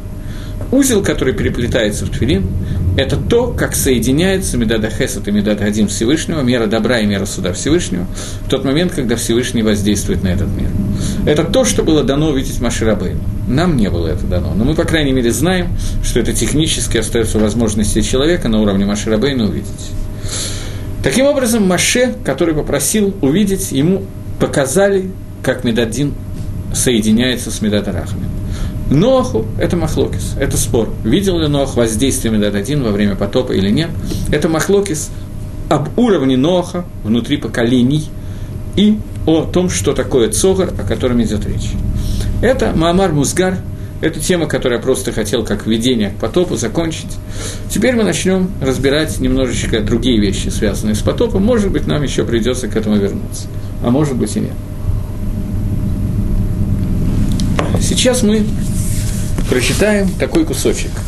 Узел, 0.70 1.02
который 1.02 1.34
переплетается 1.34 2.06
в 2.06 2.10
твилин, 2.10 2.46
это 2.98 3.16
то, 3.16 3.48
как 3.48 3.78
соединяется 3.78 4.58
медада 4.58 4.90
хесед 4.90 5.30
и 5.30 5.32
медад 5.32 5.60
гадин 5.60 5.88
Всевышнего, 5.88 6.42
мера 6.42 6.68
добра 6.68 7.00
и 7.00 7.06
мера 7.06 7.26
суда 7.26 7.54
Всевышнего, 7.54 8.06
в 8.46 8.50
тот 8.50 8.66
момент, 8.66 8.92
когда 8.92 9.16
Всевышний 9.16 9.64
воздействует 9.64 10.24
на 10.24 10.28
этот 10.28 10.50
мир. 10.50 10.68
Это 11.26 11.46
то, 11.46 11.64
что 11.64 11.82
было 11.82 12.04
дано 12.04 12.32
увидеть 12.32 12.60
Маширабейну. 12.60 13.22
Нам 13.48 13.78
не 13.78 13.90
было 13.90 14.08
это 14.10 14.26
дано, 14.26 14.54
но 14.56 14.66
мы, 14.66 14.76
по 14.76 14.84
крайней 14.84 15.14
мере, 15.14 15.32
знаем, 15.32 15.70
что 16.04 16.20
это 16.20 16.34
технически 16.34 16.98
остается 16.98 17.40
возможности 17.40 18.02
человека 18.02 18.50
на 18.50 18.60
уровне 18.60 18.86
Маширабейна 18.86 19.46
увидеть. 19.46 19.92
Таким 21.04 21.26
образом, 21.28 21.66
Маше, 21.66 22.16
который 22.26 22.54
попросил 22.54 23.14
увидеть, 23.22 23.72
ему 23.72 24.04
показали, 24.40 25.12
как 25.42 25.64
Медадин 25.64 26.14
соединяется 26.74 27.52
с 27.52 27.62
Медатарахами. 27.62 28.26
Ноаху– 28.90 29.46
это 29.60 29.78
махлокис, 29.78 30.36
это 30.40 30.58
спор. 30.58 30.90
Видел 31.04 31.40
ли 31.40 31.48
Ноах 31.48 31.76
воздействие 31.76 32.34
Медададин 32.34 32.84
во 32.84 32.92
время 32.92 33.16
потопа 33.16 33.54
или 33.54 33.70
нет? 33.70 33.90
Это 34.32 34.50
махлокис 34.50 35.10
об 35.70 35.98
уровне 35.98 36.36
Ноаха 36.36 36.86
внутри 37.04 37.38
поколений 37.38 38.10
и 38.76 38.98
о 39.26 39.44
том, 39.44 39.70
что 39.70 39.94
такое 39.94 40.30
цогар, 40.30 40.70
о 40.78 40.84
котором 40.84 41.22
идет 41.22 41.46
речь. 41.46 41.70
Это 42.42 42.74
Маамар 42.76 43.14
Музгар– 43.14 43.60
это 44.02 44.20
тема, 44.20 44.48
которую 44.48 44.80
я 44.80 44.84
просто 44.84 45.12
хотел 45.12 45.44
как 45.44 45.66
введение 45.66 46.12
к 46.12 46.16
потопу 46.16 46.56
закончить. 46.56 47.18
Теперь 47.70 47.96
мы 47.96 48.04
начнем 48.04 48.50
разбирать 48.62 49.20
немножечко 49.20 49.82
другие 49.82 50.20
вещи, 50.20 50.50
связанные 50.50 50.96
с 50.96 51.00
потопом. 51.00 51.44
Может 51.44 51.72
быть, 51.72 51.88
нам 51.88 52.04
еще 52.04 52.24
придется 52.24 52.68
к 52.68 52.76
этому 52.76 52.98
вернуться. 52.98 53.48
А 53.84 53.90
может 53.90 54.16
быть 54.16 54.36
и 54.36 54.40
нет. 54.40 54.54
Сейчас 57.82 58.24
мы 58.24 58.44
прочитаем 59.50 60.10
такой 60.20 60.46
кусочек– 60.46 60.92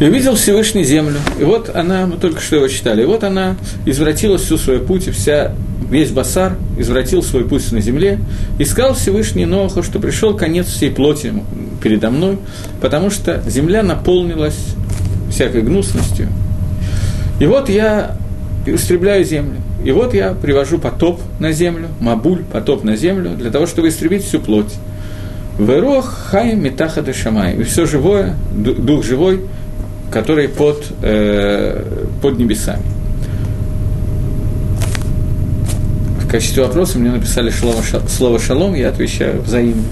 И 0.00 0.04
увидел 0.04 0.34
Всевышний 0.34 0.82
землю. 0.82 1.18
И 1.38 1.44
вот 1.44 1.70
она, 1.74 2.06
мы 2.06 2.16
только 2.16 2.40
что 2.40 2.56
его 2.56 2.68
читали, 2.68 3.02
и 3.02 3.04
вот 3.04 3.22
она 3.22 3.56
извратила 3.84 4.38
всю 4.38 4.56
свою 4.56 4.80
путь, 4.80 5.06
и 5.08 5.10
вся, 5.10 5.52
весь 5.90 6.10
басар 6.10 6.56
извратил 6.78 7.22
свой 7.22 7.44
путь 7.44 7.70
на 7.70 7.82
земле. 7.82 8.18
И 8.58 8.64
сказал 8.64 8.94
Всевышний 8.94 9.44
Ноаху, 9.44 9.82
что 9.82 9.98
пришел 9.98 10.34
конец 10.34 10.68
всей 10.68 10.90
плоти 10.90 11.34
передо 11.82 12.10
мной, 12.10 12.38
потому 12.80 13.10
что 13.10 13.42
земля 13.46 13.82
наполнилась 13.82 14.58
всякой 15.30 15.60
гнусностью. 15.60 16.28
И 17.38 17.44
вот 17.44 17.68
я 17.68 18.16
истребляю 18.64 19.22
землю. 19.26 19.60
И 19.84 19.92
вот 19.92 20.14
я 20.14 20.32
привожу 20.32 20.78
потоп 20.78 21.20
на 21.40 21.52
землю, 21.52 21.88
мабуль, 22.00 22.42
потоп 22.50 22.84
на 22.84 22.96
землю, 22.96 23.32
для 23.36 23.50
того, 23.50 23.66
чтобы 23.66 23.88
истребить 23.88 24.24
всю 24.24 24.40
плоть. 24.40 24.72
Верох 25.58 26.28
хай 26.30 26.54
метаха 26.54 27.04
шамай. 27.12 27.56
И 27.56 27.64
все 27.64 27.84
живое, 27.84 28.34
дух 28.50 29.04
живой– 29.04 29.40
который 30.10 30.48
под, 30.48 30.84
э, 31.02 31.82
под 32.20 32.38
небесами. 32.38 32.82
В 36.20 36.28
качестве 36.30 36.62
вопроса 36.62 36.98
мне 36.98 37.10
написали 37.10 37.50
слово, 37.50 37.82
слово 38.08 38.38
«шалом», 38.38 38.74
я 38.74 38.88
отвечаю 38.88 39.42
взаимно. 39.42 39.82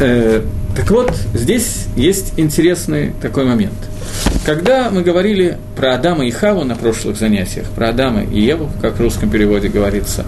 Э, 0.00 0.42
Так 0.76 0.90
вот, 0.90 1.14
здесь 1.34 1.86
есть 1.96 2.32
интересный 2.36 3.12
такой 3.22 3.44
момент. 3.44 3.74
Когда 4.44 4.90
мы 4.90 5.02
говорили 5.02 5.56
про 5.76 5.94
Адама 5.94 6.26
и 6.26 6.32
Хаву 6.32 6.64
на 6.64 6.74
прошлых 6.74 7.16
занятиях, 7.16 7.66
про 7.76 7.90
Адама 7.90 8.24
и 8.24 8.40
Еву, 8.40 8.68
как 8.82 8.96
в 8.96 9.00
русском 9.00 9.30
переводе 9.30 9.68
говорится, 9.68 10.24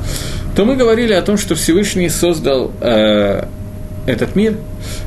то 0.55 0.64
мы 0.64 0.77
говорили 0.77 1.12
о 1.14 1.23
том, 1.23 1.37
что 1.37 1.57
Всевышний 1.57 2.09
создал 2.09 2.71
э, 2.81 3.45
этот 4.07 4.37
мир, 4.37 4.57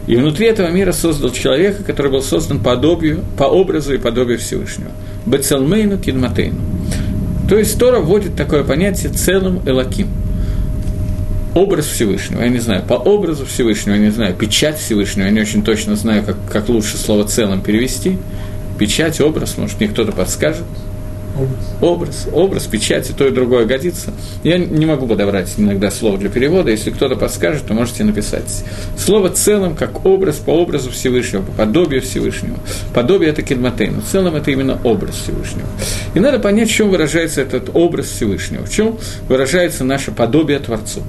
и 0.07 0.15
внутри 0.15 0.47
этого 0.47 0.69
мира 0.69 0.91
создал 0.91 1.31
человека, 1.31 1.83
который 1.83 2.11
был 2.11 2.21
создан 2.21 2.59
по, 2.59 2.75
подобию, 2.75 3.23
по 3.37 3.43
образу 3.43 3.93
и 3.93 3.97
подобию 3.97 4.37
Всевышнего. 4.37 4.91
Бецелмейну 5.25 5.97
кидматейну. 5.97 6.59
То 7.47 7.57
есть 7.57 7.79
Тора 7.79 7.99
вводит 7.99 8.35
такое 8.35 8.63
понятие 8.63 9.11
целым 9.11 9.61
элаким– 9.65 10.07
образ 11.55 11.87
Всевышнего, 11.87 12.41
я 12.41 12.49
не 12.49 12.59
знаю, 12.59 12.83
по 12.83 12.93
образу 12.93 13.45
Всевышнего, 13.45 13.95
я 13.95 14.01
не 14.01 14.11
знаю, 14.11 14.35
печать 14.35 14.77
Всевышнего, 14.77 15.25
я 15.25 15.31
не 15.31 15.41
очень 15.41 15.63
точно 15.63 15.95
знаю, 15.95 16.23
как, 16.23 16.37
как 16.49 16.69
лучше 16.69 16.97
слово 16.97 17.27
целым 17.27 17.61
перевести. 17.61 18.17
Печать, 18.77 19.19
образ, 19.19 19.57
может, 19.57 19.79
мне 19.79 19.89
кто-то 19.89 20.11
подскажет– 20.11 20.65
Образ. 21.81 22.27
Образ, 22.31 22.65
печать, 22.65 23.09
и 23.09 23.13
то 23.13 23.27
и 23.27 23.31
другое 23.31 23.65
годится. 23.65 24.13
Я 24.43 24.57
не 24.57 24.85
могу 24.85 25.07
подобрать 25.07 25.53
иногда 25.57 25.91
слово 25.91 26.17
для 26.17 26.29
перевода, 26.29 26.71
если 26.71 26.91
кто-то 26.91 27.15
подскажет, 27.15 27.67
то 27.67 27.73
можете 27.73 28.03
написать. 28.03 28.63
Слово 28.97 29.29
целым, 29.29 29.75
как 29.75 30.05
образ 30.05 30.37
по 30.37 30.51
образу 30.51 30.91
Всевышнего, 30.91 31.41
по 31.41 31.51
подобию 31.51 32.01
Всевышнего. 32.01 32.57
Подобие– 32.93 33.29
это 33.31 33.41
кедматейн, 33.41 33.95
но 33.95 34.01
в 34.01 34.05
целом 34.05 34.35
это 34.35 34.51
именно 34.51 34.79
образ 34.83 35.15
Всевышнего. 35.15 35.67
И 36.13 36.19
надо 36.19 36.39
понять, 36.39 36.69
в 36.69 36.73
чем 36.73 36.89
выражается 36.89 37.41
этот 37.41 37.69
образ 37.73 38.07
Всевышнего, 38.07 38.65
в 38.65 38.71
чем 38.71 38.97
выражается 39.27 39.83
наше 39.83 40.11
подобие 40.11 40.59
Творцу. 40.59 41.01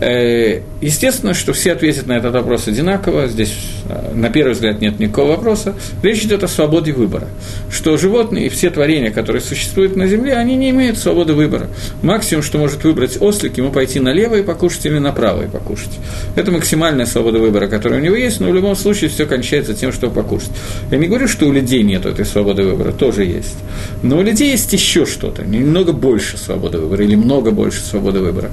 Э, 0.00 0.60
естественно, 0.80 1.34
что 1.34 1.52
все 1.52 1.72
ответят 1.72 2.06
на 2.06 2.12
этот 2.12 2.32
вопрос 2.32 2.68
одинаково, 2.68 3.26
здесь 3.26 3.52
э, 3.88 4.12
на 4.14 4.30
первый 4.30 4.52
взгляд 4.52 4.80
нет 4.80 5.00
никакого 5.00 5.30
вопроса. 5.30 5.74
Речь 6.02 6.22
идет 6.22 6.44
о 6.44 6.48
свободе 6.48 6.92
выбора, 6.92 7.26
что 7.70 7.96
животные 7.96 8.46
и 8.46 8.48
все 8.48 8.70
творения, 8.70 9.10
которые 9.10 9.42
существуют 9.42 9.96
на 9.96 10.06
Земле, 10.06 10.34
они 10.34 10.56
не 10.56 10.70
имеют 10.70 10.98
свободы 10.98 11.32
выбора. 11.32 11.68
Максимум, 12.02 12.44
что 12.44 12.58
может 12.58 12.84
выбрать 12.84 13.20
ослик, 13.20 13.58
ему 13.58 13.70
пойти 13.70 13.98
налево 13.98 14.36
и 14.36 14.42
покушать 14.42 14.86
или 14.86 14.98
направо 14.98 15.42
и 15.44 15.48
покушать. 15.48 15.90
Это 16.36 16.52
максимальная 16.52 17.06
свобода 17.06 17.38
выбора, 17.40 17.66
которая 17.66 18.00
у 18.00 18.02
него 18.02 18.14
есть, 18.14 18.38
но 18.38 18.50
в 18.50 18.54
любом 18.54 18.76
случае 18.76 19.10
все 19.10 19.26
кончается 19.26 19.74
тем, 19.74 19.92
что 19.92 20.10
покушать. 20.10 20.50
Я 20.92 20.98
не 20.98 21.08
говорю, 21.08 21.26
что 21.26 21.46
у 21.46 21.52
людей 21.52 21.82
нет 21.82 22.06
этой 22.06 22.24
свободы 22.24 22.62
выбора, 22.62 22.92
тоже 22.92 23.24
есть. 23.24 23.56
Но 24.02 24.18
у 24.18 24.22
людей 24.22 24.52
есть 24.52 24.72
еще 24.72 25.06
что-то, 25.06 25.44
немного 25.44 25.92
больше 25.92 26.38
свободы 26.38 26.78
выбора 26.78 27.04
или 27.04 27.16
много 27.16 27.50
больше 27.50 27.80
свободы 27.80 28.20
выбора. 28.20 28.50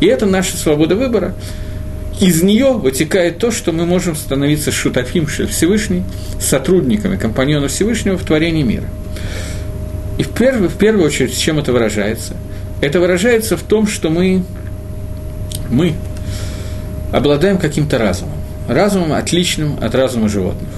И 0.00 0.06
это 0.06 0.26
наша 0.26 0.56
свобода 0.56 0.87
свобода 0.88 0.96
выбора, 0.96 1.34
из 2.20 2.42
нее 2.42 2.72
вытекает 2.72 3.38
то, 3.38 3.50
что 3.50 3.72
мы 3.72 3.86
можем 3.86 4.16
становиться 4.16 4.72
шутафим 4.72 5.26
Всевышний, 5.26 6.02
сотрудниками, 6.40 7.16
компаньонов 7.16 7.70
Всевышнего 7.70 8.16
в 8.16 8.24
творении 8.24 8.62
мира. 8.62 8.86
И 10.18 10.24
в 10.24 10.30
первую, 10.30 10.68
в 10.68 10.76
первую 10.76 11.06
очередь, 11.06 11.38
чем 11.38 11.58
это 11.58 11.72
выражается? 11.72 12.34
Это 12.80 12.98
выражается 12.98 13.56
в 13.56 13.62
том, 13.62 13.86
что 13.86 14.10
мы, 14.10 14.42
мы 15.70 15.94
обладаем 17.12 17.58
каким-то 17.58 17.98
разумом. 17.98 18.34
Разумом, 18.68 19.12
отличным 19.12 19.78
от 19.80 19.94
разума 19.94 20.28
животных. 20.28 20.68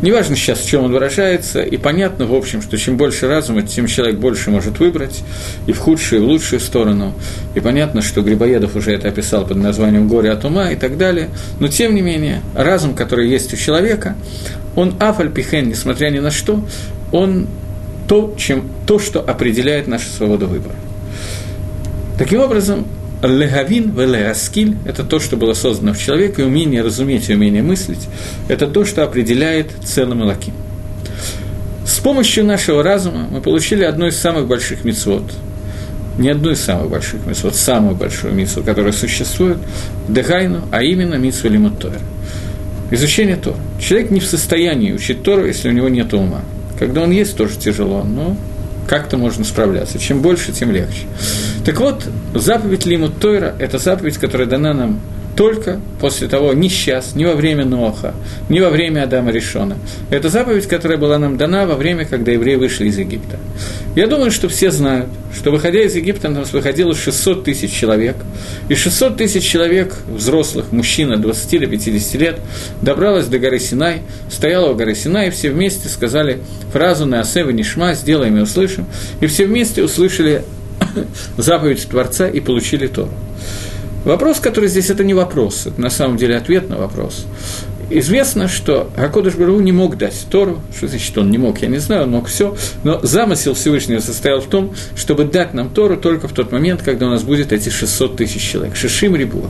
Неважно 0.00 0.36
сейчас, 0.36 0.60
в 0.60 0.68
чем 0.68 0.84
он 0.84 0.92
выражается, 0.92 1.60
и 1.60 1.76
понятно, 1.76 2.26
в 2.26 2.34
общем, 2.34 2.62
что 2.62 2.78
чем 2.78 2.96
больше 2.96 3.26
разума, 3.26 3.62
тем 3.62 3.88
человек 3.88 4.18
больше 4.18 4.50
может 4.50 4.78
выбрать, 4.78 5.24
и 5.66 5.72
в 5.72 5.78
худшую, 5.78 6.22
и 6.22 6.24
в 6.24 6.28
лучшую 6.28 6.60
сторону. 6.60 7.14
И 7.56 7.60
понятно, 7.60 8.00
что 8.00 8.22
Грибоедов 8.22 8.76
уже 8.76 8.92
это 8.92 9.08
описал 9.08 9.44
под 9.44 9.56
названием 9.56 10.06
«Горе 10.06 10.30
от 10.30 10.44
ума» 10.44 10.70
и 10.70 10.76
так 10.76 10.98
далее. 10.98 11.30
Но, 11.58 11.66
тем 11.66 11.96
не 11.96 12.02
менее, 12.02 12.42
разум, 12.54 12.94
который 12.94 13.28
есть 13.28 13.52
у 13.52 13.56
человека, 13.56 14.14
он 14.76 14.94
афальпихен, 15.00 15.68
несмотря 15.68 16.10
ни 16.10 16.20
на 16.20 16.30
что, 16.30 16.64
он 17.10 17.48
то, 18.06 18.34
чем, 18.38 18.68
то, 18.86 19.00
что 19.00 19.20
определяет 19.20 19.88
нашу 19.88 20.08
свободу 20.08 20.46
выбора. 20.46 20.76
Таким 22.18 22.40
образом, 22.40 22.86
Легавин 23.22 23.90
велеаскиль– 23.90 24.76
это 24.86 25.02
то, 25.02 25.18
что 25.18 25.36
было 25.36 25.52
создано 25.52 25.92
в 25.92 25.98
человеке, 25.98 26.44
умение 26.44 26.82
разуметь 26.82 27.28
и 27.28 27.34
умение 27.34 27.62
мыслить– 27.62 28.08
это 28.48 28.68
то, 28.68 28.84
что 28.84 29.02
определяет 29.02 29.72
целым 29.84 30.22
Элаким. 30.22 30.54
С 31.84 31.98
помощью 31.98 32.44
нашего 32.44 32.82
разума 32.82 33.26
мы 33.30 33.40
получили 33.40 33.82
одну 33.82 34.06
из 34.06 34.16
самых 34.16 34.46
больших 34.46 34.84
мецвод, 34.84 35.24
не 36.16 36.28
одну 36.28 36.50
из 36.50 36.60
самых 36.60 36.90
больших 36.90 37.26
мецвод, 37.26 37.56
самую 37.56 37.96
большую 37.96 38.34
митсву, 38.34 38.62
которая 38.62 38.92
существует, 38.92 39.58
Дехайну, 40.08 40.62
а 40.70 40.82
именно 40.82 41.14
митсву 41.16 41.48
Лимут 41.48 41.78
Тора. 41.78 41.98
Изучение 42.90 43.36
Тора. 43.36 43.56
Человек 43.80 44.10
не 44.10 44.20
в 44.20 44.26
состоянии 44.26 44.92
учить 44.92 45.22
Тору, 45.22 45.44
если 45.46 45.68
у 45.68 45.72
него 45.72 45.88
нет 45.88 46.12
ума. 46.14 46.42
Когда 46.78 47.02
он 47.02 47.10
есть, 47.10 47.36
тоже 47.36 47.56
тяжело, 47.56 48.04
но 48.04 48.36
как-то 48.88 49.16
можно 49.18 49.44
справляться. 49.44 49.98
Чем 49.98 50.22
больше, 50.22 50.52
тем 50.52 50.72
легче. 50.72 51.06
Так 51.64 51.78
вот, 51.78 52.08
заповедь 52.34 52.86
Лимут 52.86 53.20
Тойра– 53.20 53.54
это 53.58 53.78
заповедь, 53.78 54.18
которая 54.18 54.48
дана 54.48 54.72
нам 54.72 55.00
только 55.38 55.80
после 56.00 56.26
того, 56.26 56.52
ни 56.52 56.66
сейчас, 56.66 57.14
ни 57.14 57.24
во 57.24 57.36
время 57.36 57.64
Ноаха, 57.64 58.12
ни 58.48 58.58
во 58.58 58.70
время 58.70 59.04
Адама 59.04 59.30
Решона. 59.30 59.78
Это 60.10 60.30
заповедь, 60.30 60.66
которая 60.66 60.98
была 60.98 61.16
нам 61.16 61.36
дана 61.36 61.64
во 61.64 61.76
время, 61.76 62.04
когда 62.04 62.32
евреи 62.32 62.56
вышли 62.56 62.88
из 62.88 62.98
Египта. 62.98 63.38
Я 63.94 64.08
думаю, 64.08 64.32
что 64.32 64.48
все 64.48 64.72
знают, 64.72 65.06
что 65.32 65.52
выходя 65.52 65.80
из 65.80 65.94
Египта, 65.94 66.28
нас 66.28 66.52
выходило 66.52 66.92
600 66.92 67.44
тысяч 67.44 67.72
человек, 67.72 68.16
и 68.68 68.74
600 68.74 69.16
тысяч 69.16 69.44
человек, 69.44 69.94
взрослых, 70.08 70.72
мужчин 70.72 71.12
от 71.12 71.20
20 71.20 71.60
до 71.60 71.66
50 71.68 72.20
лет, 72.20 72.40
добралась 72.82 73.26
до 73.26 73.38
горы 73.38 73.60
Синай, 73.60 74.02
стояла 74.28 74.72
у 74.72 74.74
горы 74.74 74.96
Синай, 74.96 75.28
и 75.28 75.30
все 75.30 75.50
вместе 75.52 75.88
сказали 75.88 76.40
фразу 76.72 77.06
«На 77.06 77.20
Асева 77.20 77.50
Нишма, 77.50 77.94
сделаем 77.94 78.36
и 78.38 78.40
услышим», 78.40 78.86
и 79.20 79.28
все 79.28 79.46
вместе 79.46 79.84
услышали 79.84 80.42
заповедь 81.36 81.86
Творца 81.88 82.26
и 82.26 82.40
получили 82.40 82.88
Тору. 82.88 83.12
Вопрос, 84.04 84.40
который 84.40 84.68
здесь, 84.68 84.90
это 84.90 85.04
не 85.04 85.14
вопрос, 85.14 85.66
это 85.66 85.80
на 85.80 85.90
самом 85.90 86.16
деле 86.16 86.36
ответ 86.36 86.68
на 86.68 86.78
вопрос. 86.78 87.26
Известно, 87.90 88.48
что 88.48 88.90
Акодыш 88.96 89.34
Бару 89.34 89.60
не 89.60 89.72
мог 89.72 89.96
дать 89.96 90.26
Тору, 90.30 90.60
что 90.76 90.88
значит 90.88 91.16
он 91.16 91.30
не 91.30 91.38
мог, 91.38 91.62
я 91.62 91.68
не 91.68 91.78
знаю, 91.78 92.02
он 92.02 92.10
мог 92.10 92.28
все, 92.28 92.54
но 92.84 93.00
замысел 93.02 93.54
Всевышнего 93.54 94.00
состоял 94.00 94.40
в 94.40 94.46
том, 94.46 94.74
чтобы 94.94 95.24
дать 95.24 95.54
нам 95.54 95.70
Тору 95.70 95.96
только 95.96 96.28
в 96.28 96.32
тот 96.32 96.52
момент, 96.52 96.82
когда 96.82 97.06
у 97.06 97.10
нас 97.10 97.22
будет 97.22 97.50
эти 97.50 97.70
600 97.70 98.16
тысяч 98.16 98.42
человек, 98.42 98.76
Шишим 98.76 99.16
Рибуа. 99.16 99.48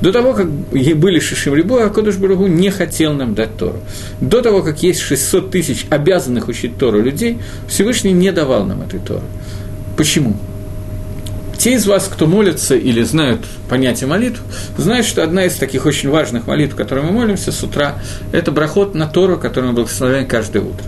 До 0.00 0.12
того, 0.12 0.32
как 0.32 0.50
были 0.50 1.20
Шишим 1.20 1.54
Рибуа, 1.54 1.84
Акодыш 1.84 2.16
Бару 2.16 2.48
не 2.48 2.70
хотел 2.70 3.12
нам 3.12 3.34
дать 3.34 3.56
Тору. 3.56 3.78
До 4.20 4.42
того, 4.42 4.62
как 4.62 4.82
есть 4.82 5.00
600 5.00 5.52
тысяч 5.52 5.86
обязанных 5.88 6.48
учить 6.48 6.76
Тору 6.78 7.00
людей, 7.00 7.38
Всевышний 7.68 8.12
не 8.12 8.32
давал 8.32 8.64
нам 8.64 8.82
этой 8.82 8.98
Торы. 8.98 9.22
Почему? 9.96 10.36
Те 11.58 11.74
из 11.74 11.86
вас, 11.86 12.08
кто 12.12 12.26
молится 12.26 12.76
или 12.76 13.02
знают 13.02 13.44
понятие 13.68 14.08
молитв, 14.08 14.40
знают, 14.76 15.06
что 15.06 15.22
одна 15.22 15.44
из 15.44 15.56
таких 15.56 15.86
очень 15.86 16.10
важных 16.10 16.46
молитв, 16.46 16.76
которой 16.76 17.04
мы 17.04 17.12
молимся 17.12 17.50
с 17.50 17.62
утра, 17.62 17.96
это 18.32 18.52
брахот 18.52 18.94
на 18.94 19.06
Тору, 19.06 19.38
который 19.38 19.66
мы 19.66 19.72
благословляем 19.72 20.26
каждое 20.26 20.62
утро. 20.62 20.84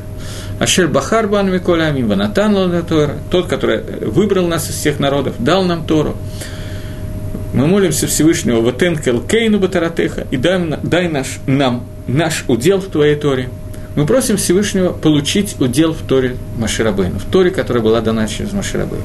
Ашер 0.61 0.89
Бахар 0.89 1.29
Бан 1.29 1.51
Миколя 1.53 1.85
Амин 1.85 2.09
Ванатан 2.09 2.85
Тора, 2.85 3.17
тот, 3.31 3.47
который 3.47 3.81
выбрал 4.01 4.47
нас 4.47 4.69
из 4.69 4.75
всех 4.75 4.99
народов, 4.99 5.35
дал 5.39 5.65
нам 5.65 5.87
Тору. 5.87 6.17
Мы 7.55 7.67
молимся 7.67 8.07
Всевышнего 8.07 8.61
Ватен 8.61 8.97
Келкейну 8.97 9.59
Батаратеха 9.59 10.27
и 10.31 10.37
дай, 10.37 10.61
дай 10.83 11.09
наш, 11.09 11.39
нам 11.47 11.87
наш 12.07 12.45
удел 12.47 12.81
в 12.81 12.87
Твоей 12.87 13.17
Торе– 13.17 13.49
мы 13.97 14.07
просим 14.07 14.37
Всевышнего 14.37 14.93
получить 14.93 15.57
удел 15.61 15.93
в 15.93 16.03
Торе 16.03 16.37
Маширабейну, 16.57 17.19
в 17.19 17.25
Торе, 17.25 17.51
которая 17.51 17.83
была 17.83 18.01
дана 18.01 18.29
через 18.29 18.53
Маширабейну. 18.53 19.05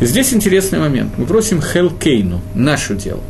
И 0.00 0.06
здесь 0.06 0.32
интересный 0.32 0.78
момент. 0.78 1.12
Мы 1.18 1.26
просим 1.26 1.60
Хелкейну, 1.60 2.40
наш 2.54 2.90
удел. 2.90 3.20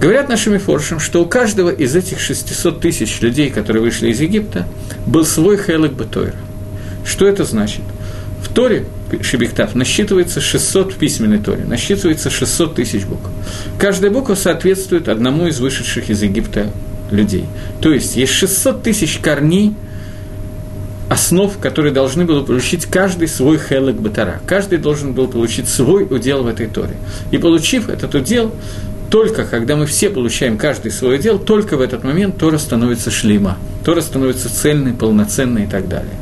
Говорят 0.00 0.28
нашими 0.28 0.58
форшем, 0.58 0.98
что 0.98 1.22
у 1.22 1.26
каждого 1.26 1.70
из 1.70 1.94
этих 1.94 2.20
600 2.20 2.80
тысяч 2.80 3.20
людей, 3.20 3.50
которые 3.50 3.82
вышли 3.82 4.08
из 4.08 4.20
Египта, 4.20 4.66
был 5.06 5.26
свой 5.26 5.58
Хелек 5.58 5.92
Бетойра. 5.92 6.36
Что 7.04 7.26
это 7.26 7.44
значит? 7.44 7.82
В 8.42 8.48
Торе 8.48 8.86
Шибихтав 9.20 9.74
насчитывается 9.74 10.40
600 10.40 10.94
в 10.94 10.96
письменной 10.96 11.38
Торе, 11.38 11.64
насчитывается 11.64 12.30
600 12.30 12.76
тысяч 12.76 13.04
букв. 13.04 13.28
Каждая 13.78 14.10
буква 14.10 14.34
соответствует 14.34 15.08
одному 15.08 15.46
из 15.48 15.60
вышедших 15.60 16.08
из 16.10 16.22
Египта 16.22 16.70
людей. 17.10 17.46
То 17.80 17.92
есть 17.92 18.16
есть 18.16 18.32
600 18.32 18.82
тысяч 18.82 19.18
корней, 19.18 19.74
основ, 21.08 21.58
которые 21.58 21.92
должны 21.92 22.24
были 22.24 22.42
получить 22.42 22.86
каждый 22.86 23.26
свой 23.26 23.58
хелек 23.58 23.96
батара. 23.96 24.40
Каждый 24.46 24.78
должен 24.78 25.12
был 25.12 25.26
получить 25.26 25.68
свой 25.68 26.04
удел 26.04 26.44
в 26.44 26.46
этой 26.46 26.68
Торе. 26.68 26.96
И 27.32 27.38
получив 27.38 27.88
этот 27.88 28.14
удел, 28.14 28.54
только 29.10 29.44
когда 29.44 29.74
мы 29.74 29.86
все 29.86 30.08
получаем 30.08 30.56
каждый 30.56 30.92
свой 30.92 31.16
удел, 31.16 31.38
только 31.38 31.76
в 31.76 31.80
этот 31.80 32.04
момент 32.04 32.38
Тора 32.38 32.58
становится 32.58 33.10
шлейма. 33.10 33.58
Тора 33.84 34.00
становится 34.02 34.48
цельной, 34.54 34.92
полноценной 34.92 35.64
и 35.64 35.66
так 35.66 35.88
далее. 35.88 36.14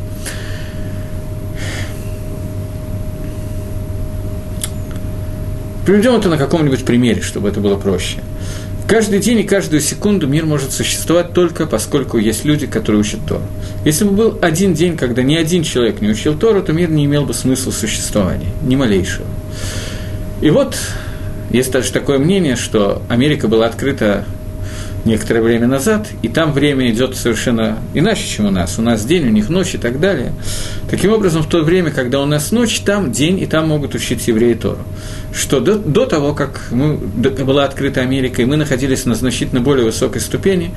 Приведем 5.85 6.15
это 6.17 6.29
на 6.31 6.39
каком-нибудь 6.39 6.85
примере, 6.85 7.21
чтобы 7.21 7.49
это 7.49 7.61
было 7.61 7.77
проще. 7.77 8.19
Каждый 8.89 9.19
день 9.19 9.41
и 9.41 9.43
каждую 9.43 9.83
секунду 9.83 10.27
мир 10.27 10.47
может 10.47 10.73
существовать 10.73 11.35
только 11.35 11.67
поскольку 11.67 12.17
есть 12.17 12.47
люди, 12.47 12.67
которые 12.67 13.03
учат 13.03 13.21
Тору. 13.29 13.43
Если 13.85 14.05
бы 14.05 14.13
был 14.13 14.39
один 14.41 14.73
день, 14.73 14.97
когда 14.97 15.23
ни 15.23 15.35
один 15.35 15.63
человек 15.63 16.01
не 16.01 16.09
учил 16.09 16.39
Тору, 16.39 16.63
то 16.63 16.73
мир 16.73 16.89
не 16.89 17.05
имел 17.05 17.27
бы 17.27 17.35
смысла 17.35 17.71
существования, 17.71 18.49
ни 18.63 18.77
малейшего. 18.77 19.27
И 20.41 20.49
вот 20.49 20.75
есть 21.51 21.71
даже 21.71 21.93
такое 21.93 22.19
мнение, 22.19 22.57
что 22.57 23.03
Америка 23.11 23.47
была 23.47 23.67
открыта 23.67 24.25
некоторое 25.05 25.43
время 25.43 25.67
назад, 25.67 26.09
и 26.23 26.29
там 26.29 26.53
время 26.53 26.91
идет 26.91 27.15
совершенно 27.15 27.79
иначе, 27.93 28.27
чем 28.27 28.47
у 28.47 28.51
нас. 28.51 28.79
У 28.79 28.83
нас 28.83 29.05
день, 29.05 29.27
у 29.27 29.31
них 29.31 29.51
ночь 29.51 29.75
и 29.75 29.79
так 29.79 30.01
далее. 30.01 30.33
Таким 30.91 31.13
образом, 31.13 31.43
в 31.43 31.49
то 31.49 31.63
время, 31.63 31.91
когда 31.91 32.21
у 32.21 32.27
нас 32.27 32.53
ночь, 32.53 32.81
там 32.81 33.13
день, 33.13 33.39
и 33.39 33.47
там 33.47 33.69
могут 33.69 33.95
учить 33.95 34.27
евреи 34.29 34.55
Тору. 34.55 34.79
Что 35.33 35.61
до, 35.61 35.79
до 35.79 36.07
того, 36.07 36.35
как 36.35 36.69
мы, 36.71 36.97
была 36.97 37.65
открыта 37.65 38.01
Америка, 38.01 38.41
и 38.43 38.45
мы 38.45 38.57
находились 38.57 39.05
на 39.05 39.15
значительно 39.15 39.61
более 39.61 39.85
высокой 39.85 40.21
ступени, 40.21 40.75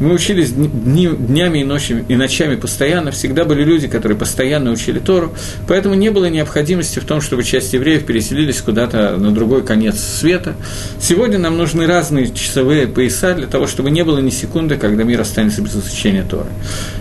мы 0.00 0.12
учились 0.12 0.52
дни, 0.52 1.08
днями 1.08 1.60
и, 1.60 1.64
ночами, 1.64 2.04
и 2.08 2.16
ночами 2.16 2.56
постоянно, 2.56 3.12
всегда 3.12 3.44
были 3.44 3.62
люди, 3.62 3.86
которые 3.86 4.18
постоянно 4.18 4.72
учили 4.72 4.98
Тору, 4.98 5.32
поэтому 5.68 5.94
не 5.94 6.10
было 6.10 6.26
необходимости 6.26 6.98
в 6.98 7.04
том, 7.04 7.20
чтобы 7.20 7.44
часть 7.44 7.72
евреев 7.72 8.04
переселились 8.04 8.60
куда-то 8.60 9.16
на 9.16 9.30
другой 9.30 9.64
конец 9.64 10.00
света. 10.00 10.54
Сегодня 11.00 11.38
нам 11.38 11.56
нужны 11.56 11.86
разные 11.86 12.32
часовые 12.32 12.88
пояса 12.88 13.34
для 13.34 13.46
того, 13.46 13.66
чтобы 13.66 13.90
не 13.90 14.02
было 14.04 14.18
ни 14.18 14.30
секунды, 14.30 14.76
когда 14.76 15.04
мир 15.04 15.20
останется 15.20 15.62
без 15.62 15.76
изучения 15.76 16.24
Торы. 16.28 16.48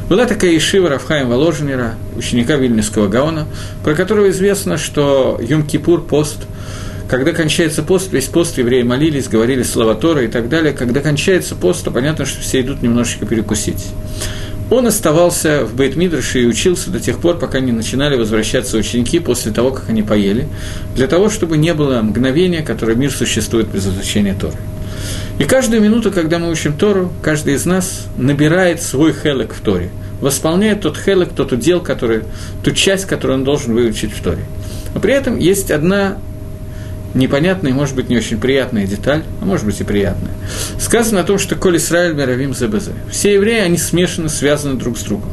Была 0.08 0.26
такая 0.26 0.56
Ишива 0.56 0.90
Рафхаем 0.90 1.30
Воложенера, 1.30 1.96
ученика 2.16 2.58
Вильнюсского 2.58 3.08
Гаона, 3.08 3.48
про 3.84 3.96
которого 3.96 4.30
известно, 4.30 4.78
что 4.78 5.40
Йом-Кипур, 5.42 6.06
пост, 6.06 6.38
когда 7.12 7.34
кончается 7.34 7.84
пост, 7.84 8.14
весь 8.14 8.28
пост 8.28 8.58
евреи 8.58 8.84
молились, 8.84 9.28
говорили 9.28 9.64
слова 9.64 9.96
Тора 9.96 10.24
и 10.24 10.30
так 10.30 10.48
далее. 10.48 10.72
Когда 10.72 11.02
кончается 11.02 11.56
пост, 11.56 11.84
то 11.84 11.92
понятно, 11.92 12.26
что 12.26 12.40
все 12.40 12.62
идут 12.62 12.82
немножечко 12.82 13.26
перекусить. 13.26 13.86
Он 14.70 14.88
оставался 14.88 15.66
в 15.66 15.76
Бейт-Мидрше 15.76 16.44
и 16.44 16.46
учился 16.46 16.90
до 16.90 17.02
тех 17.02 17.20
пор, 17.20 17.38
пока 17.38 17.60
не 17.60 17.74
начинали 17.74 18.16
возвращаться 18.16 18.78
ученики 18.78 19.20
после 19.20 19.52
того, 19.52 19.72
как 19.72 19.90
они 19.90 20.04
поели, 20.04 20.48
для 20.96 21.08
того, 21.08 21.30
чтобы 21.30 21.58
не 21.58 21.74
было 21.74 22.02
мгновения, 22.02 22.62
которое 22.62 22.96
мир 22.96 23.12
существует 23.12 23.68
без 23.68 23.86
изучения 23.86 24.34
Торы. 24.34 24.56
И 25.38 25.44
каждую 25.44 25.82
минуту, 25.82 26.12
когда 26.12 26.40
мы 26.40 26.50
учим 26.50 26.78
Тору, 26.78 27.12
каждый 27.22 27.56
из 27.56 27.66
нас 27.66 28.08
набирает 28.16 28.82
свой 28.82 29.12
хелек 29.12 29.54
в 29.54 29.60
Торе, 29.60 29.90
восполняет 30.22 30.80
тот 30.80 30.98
хелек, 30.98 31.34
тот 31.36 31.52
удел, 31.52 31.82
который, 31.82 32.22
ту 32.64 32.72
часть, 32.72 33.04
которую 33.04 33.40
он 33.40 33.44
должен 33.44 33.74
выучить 33.74 34.14
в 34.14 34.24
Торе. 34.24 34.46
Но 34.94 35.02
при 35.02 35.14
этом 35.14 35.38
есть 35.38 35.72
одна 35.72 36.18
непонятная, 37.14 37.74
может 37.74 37.96
быть, 37.96 38.10
не 38.10 38.18
очень 38.18 38.40
приятная 38.40 38.86
деталь, 38.88 39.24
а 39.42 39.46
может 39.46 39.66
быть 39.66 39.80
и 39.80 39.84
приятная. 39.84 40.32
Сказано 40.80 41.22
о 41.22 41.24
том, 41.24 41.38
что 41.38 41.56
«Коль 41.56 41.78
Исраиль 41.78 42.14
Меравим 42.14 42.54
ЗБЗ». 42.54 42.90
Все 43.10 43.34
евреи, 43.34 43.60
они 43.60 43.78
смешаны, 43.78 44.30
связаны 44.30 44.76
друг 44.76 44.98
с 44.98 45.04
другом. 45.04 45.30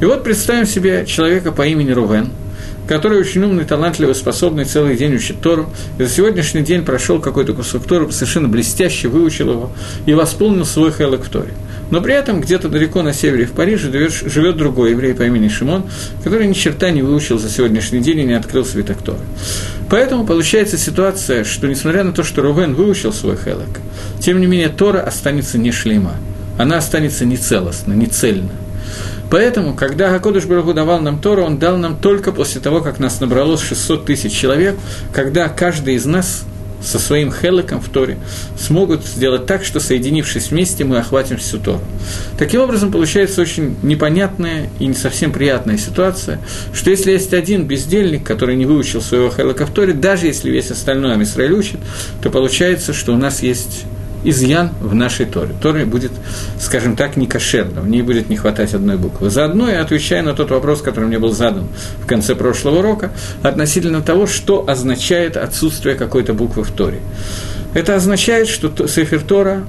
И 0.00 0.04
вот 0.04 0.24
представим 0.24 0.66
себе 0.66 1.06
человека 1.06 1.52
по 1.52 1.66
имени 1.66 1.90
Рувен– 1.90 2.30
который 2.86 3.18
очень 3.18 3.42
умный, 3.42 3.64
талантливый, 3.64 4.14
способный, 4.14 4.64
целый 4.64 4.96
день 4.96 5.14
учит 5.14 5.40
Тору. 5.40 5.68
И 5.98 6.04
за 6.04 6.10
сегодняшний 6.10 6.62
день 6.62 6.84
прошел 6.84 7.20
какой-то 7.20 7.52
кусок 7.52 7.84
Торы, 7.84 8.10
совершенно 8.12 8.48
блестяще 8.48 9.08
выучил 9.08 9.50
его 9.50 9.70
и 10.06 10.14
восполнил 10.14 10.64
свой 10.64 10.92
хелок 10.92 11.24
в 11.24 11.28
Торе. 11.28 11.52
Но 11.90 12.00
при 12.00 12.14
этом 12.14 12.40
где-то 12.40 12.68
далеко 12.68 13.02
на 13.02 13.12
севере 13.12 13.46
в 13.46 13.52
Париже 13.52 13.90
живет 14.08 14.56
другой 14.56 14.90
еврей 14.90 15.14
по 15.14 15.22
имени 15.22 15.48
Шимон, 15.48 15.84
который 16.24 16.46
ни 16.46 16.52
черта 16.52 16.90
не 16.90 17.02
выучил 17.02 17.38
за 17.38 17.48
сегодняшний 17.48 18.00
день 18.00 18.20
и 18.20 18.24
не 18.24 18.34
открыл 18.34 18.64
свиток 18.64 18.98
Торы. 18.98 19.20
Поэтому 19.88 20.26
получается 20.26 20.78
ситуация, 20.78 21.44
что 21.44 21.68
несмотря 21.68 22.02
на 22.02 22.12
то, 22.12 22.24
что 22.24 22.42
Рувен 22.42 22.74
выучил 22.74 23.12
свой 23.12 23.36
хелок, 23.36 23.68
тем 24.20 24.40
не 24.40 24.46
менее 24.46 24.68
Тора 24.68 25.00
останется 25.00 25.58
не 25.58 25.70
шлема. 25.70 26.14
Она 26.58 26.78
останется 26.78 27.24
не 27.24 27.36
целостна. 27.36 27.94
Поэтому, 29.30 29.74
когда 29.74 30.10
Гакодыш 30.10 30.44
Барагу 30.44 30.72
давал 30.72 31.00
нам 31.00 31.20
Тору, 31.20 31.42
он 31.42 31.58
дал 31.58 31.76
нам 31.76 31.96
только 31.96 32.32
после 32.32 32.60
того, 32.60 32.80
как 32.80 32.98
нас 32.98 33.20
набралось 33.20 33.60
600 33.60 34.06
тысяч 34.06 34.32
человек, 34.32 34.76
когда 35.12 35.48
каждый 35.48 35.94
из 35.94 36.06
нас 36.06 36.44
со 36.82 36.98
своим 36.98 37.32
хеликом 37.32 37.80
в 37.80 37.88
Торе 37.88 38.18
смогут 38.58 39.04
сделать 39.04 39.46
так, 39.46 39.64
что, 39.64 39.80
соединившись 39.80 40.50
вместе, 40.50 40.84
мы 40.84 40.98
охватим 40.98 41.36
всю 41.38 41.58
Тору. 41.58 41.80
Таким 42.38 42.60
образом, 42.60 42.92
получается 42.92 43.40
очень 43.40 43.76
непонятная 43.82 44.70
и 44.78 44.86
не 44.86 44.94
совсем 44.94 45.32
приятная 45.32 45.78
ситуация, 45.78 46.40
что 46.72 46.90
если 46.90 47.12
есть 47.12 47.34
один 47.34 47.66
бездельник, 47.66 48.24
который 48.24 48.56
не 48.56 48.66
выучил 48.66 49.00
своего 49.00 49.30
хелика 49.30 49.66
в 49.66 49.70
Торе, 49.70 49.92
даже 49.92 50.26
если 50.26 50.50
весь 50.50 50.70
остальной 50.70 51.14
Амисраиль 51.14 51.52
учит, 51.52 51.78
то 52.22 52.30
получается, 52.30 52.92
что 52.92 53.12
у 53.12 53.16
нас 53.16 53.42
есть 53.42 53.84
изъян 54.28 54.70
в 54.80 54.94
нашей 54.94 55.26
Торе. 55.26 55.54
Торе 55.60 55.84
будет, 55.84 56.12
скажем 56.60 56.96
так, 56.96 57.16
не 57.16 57.26
кошерно, 57.26 57.80
в 57.80 57.88
ней 57.88 58.02
будет 58.02 58.28
не 58.28 58.36
хватать 58.36 58.74
одной 58.74 58.96
буквы. 58.96 59.30
Заодно 59.30 59.70
я 59.70 59.80
отвечаю 59.80 60.24
на 60.24 60.34
тот 60.34 60.50
вопрос, 60.50 60.82
который 60.82 61.06
мне 61.06 61.18
был 61.18 61.32
задан 61.32 61.68
в 62.02 62.06
конце 62.06 62.34
прошлого 62.34 62.80
урока, 62.80 63.12
относительно 63.42 64.02
того, 64.02 64.26
что 64.26 64.68
означает 64.68 65.36
отсутствие 65.36 65.94
какой-то 65.94 66.34
буквы 66.34 66.64
в 66.64 66.70
Торе. 66.72 67.00
Это 67.74 67.94
означает, 67.94 68.48
что 68.48 68.86
Сефер 68.86 69.20
Тора 69.20 69.64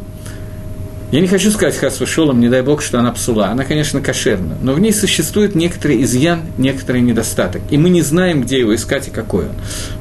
я 1.10 1.22
не 1.22 1.28
хочу 1.28 1.52
сказать 1.52 1.78
Хас 1.78 1.98
Шолом, 2.06 2.42
не 2.42 2.50
дай 2.50 2.62
бог, 2.62 2.82
что 2.82 3.00
она 3.00 3.14
псула. 3.14 3.48
Она, 3.48 3.64
конечно, 3.64 4.02
кошерна, 4.02 4.58
но 4.62 4.74
в 4.74 4.80
ней 4.80 4.92
существует 4.92 5.56
некоторый 5.56 6.04
изъян, 6.04 6.42
некоторый 6.58 7.02
недостаток, 7.02 7.62
и 7.70 7.78
мы 7.78 7.90
не 7.90 8.02
знаем, 8.02 8.42
где 8.42 8.60
его 8.60 8.76
искать 8.76 9.08
и 9.08 9.12
какой 9.12 9.46
он. 9.46 9.56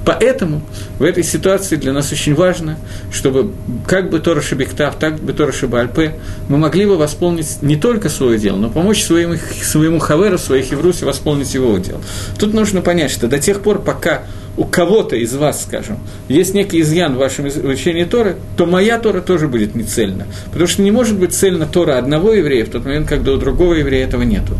Поэтому 0.05 0.63
в 0.99 1.05
этой 1.05 1.23
ситуации 1.23 1.77
для 1.77 1.93
нас 1.93 2.11
очень 2.11 2.35
важно, 2.35 2.77
чтобы 3.13 3.53
как 3.87 4.11
бы 4.11 4.19
Тора 4.19 4.41
Шабиктав, 4.41 4.97
так 4.97 5.21
бы 5.21 5.33
Тора 5.33 5.53
Шабальпе, 5.53 6.17
мы 6.49 6.59
могли 6.59 6.87
бы 6.87 6.97
восполнить 6.97 7.63
не 7.63 7.77
только 7.77 8.09
свое 8.09 8.37
дело, 8.39 8.57
но 8.57 8.69
помочь 8.69 9.05
своему, 9.05 9.37
своему 9.63 10.01
Хаверу, 10.01 10.39
своей 10.39 10.65
Хеврусе 10.65 11.05
восполнить 11.05 11.55
его 11.55 11.79
дело. 11.79 12.01
Тут 12.37 12.53
нужно 12.53 12.81
понять, 12.81 13.13
что 13.13 13.29
до 13.29 13.39
тех 13.39 13.61
пор, 13.61 13.81
пока 13.81 14.23
у 14.57 14.65
кого-то 14.65 15.17
из 15.17 15.35
вас, 15.35 15.63
скажем, 15.63 15.99
есть 16.29 16.55
некий 16.55 16.81
изъян 16.81 17.15
в 17.15 17.19
вашем 17.19 17.47
изучении 17.49 18.05
Торы, 18.05 18.37
то 18.57 18.67
моя 18.67 18.99
Тора 18.99 19.21
тоже 19.21 19.49
будет 19.49 19.75
не 19.75 19.83
цельна. 19.83 20.27
Потому 20.47 20.67
что 20.67 20.83
не 20.83 20.91
может 20.91 21.19
быть 21.19 21.35
цельна 21.35 21.67
Тора 21.67 21.99
одного 21.99 22.33
еврея 22.33 22.65
в 22.65 22.71
тот 22.71 22.85
момент, 22.85 23.09
когда 23.09 23.33
у 23.33 23.37
другого 23.37 23.75
еврея 23.75 24.07
этого 24.07 24.23
нету. 24.23 24.55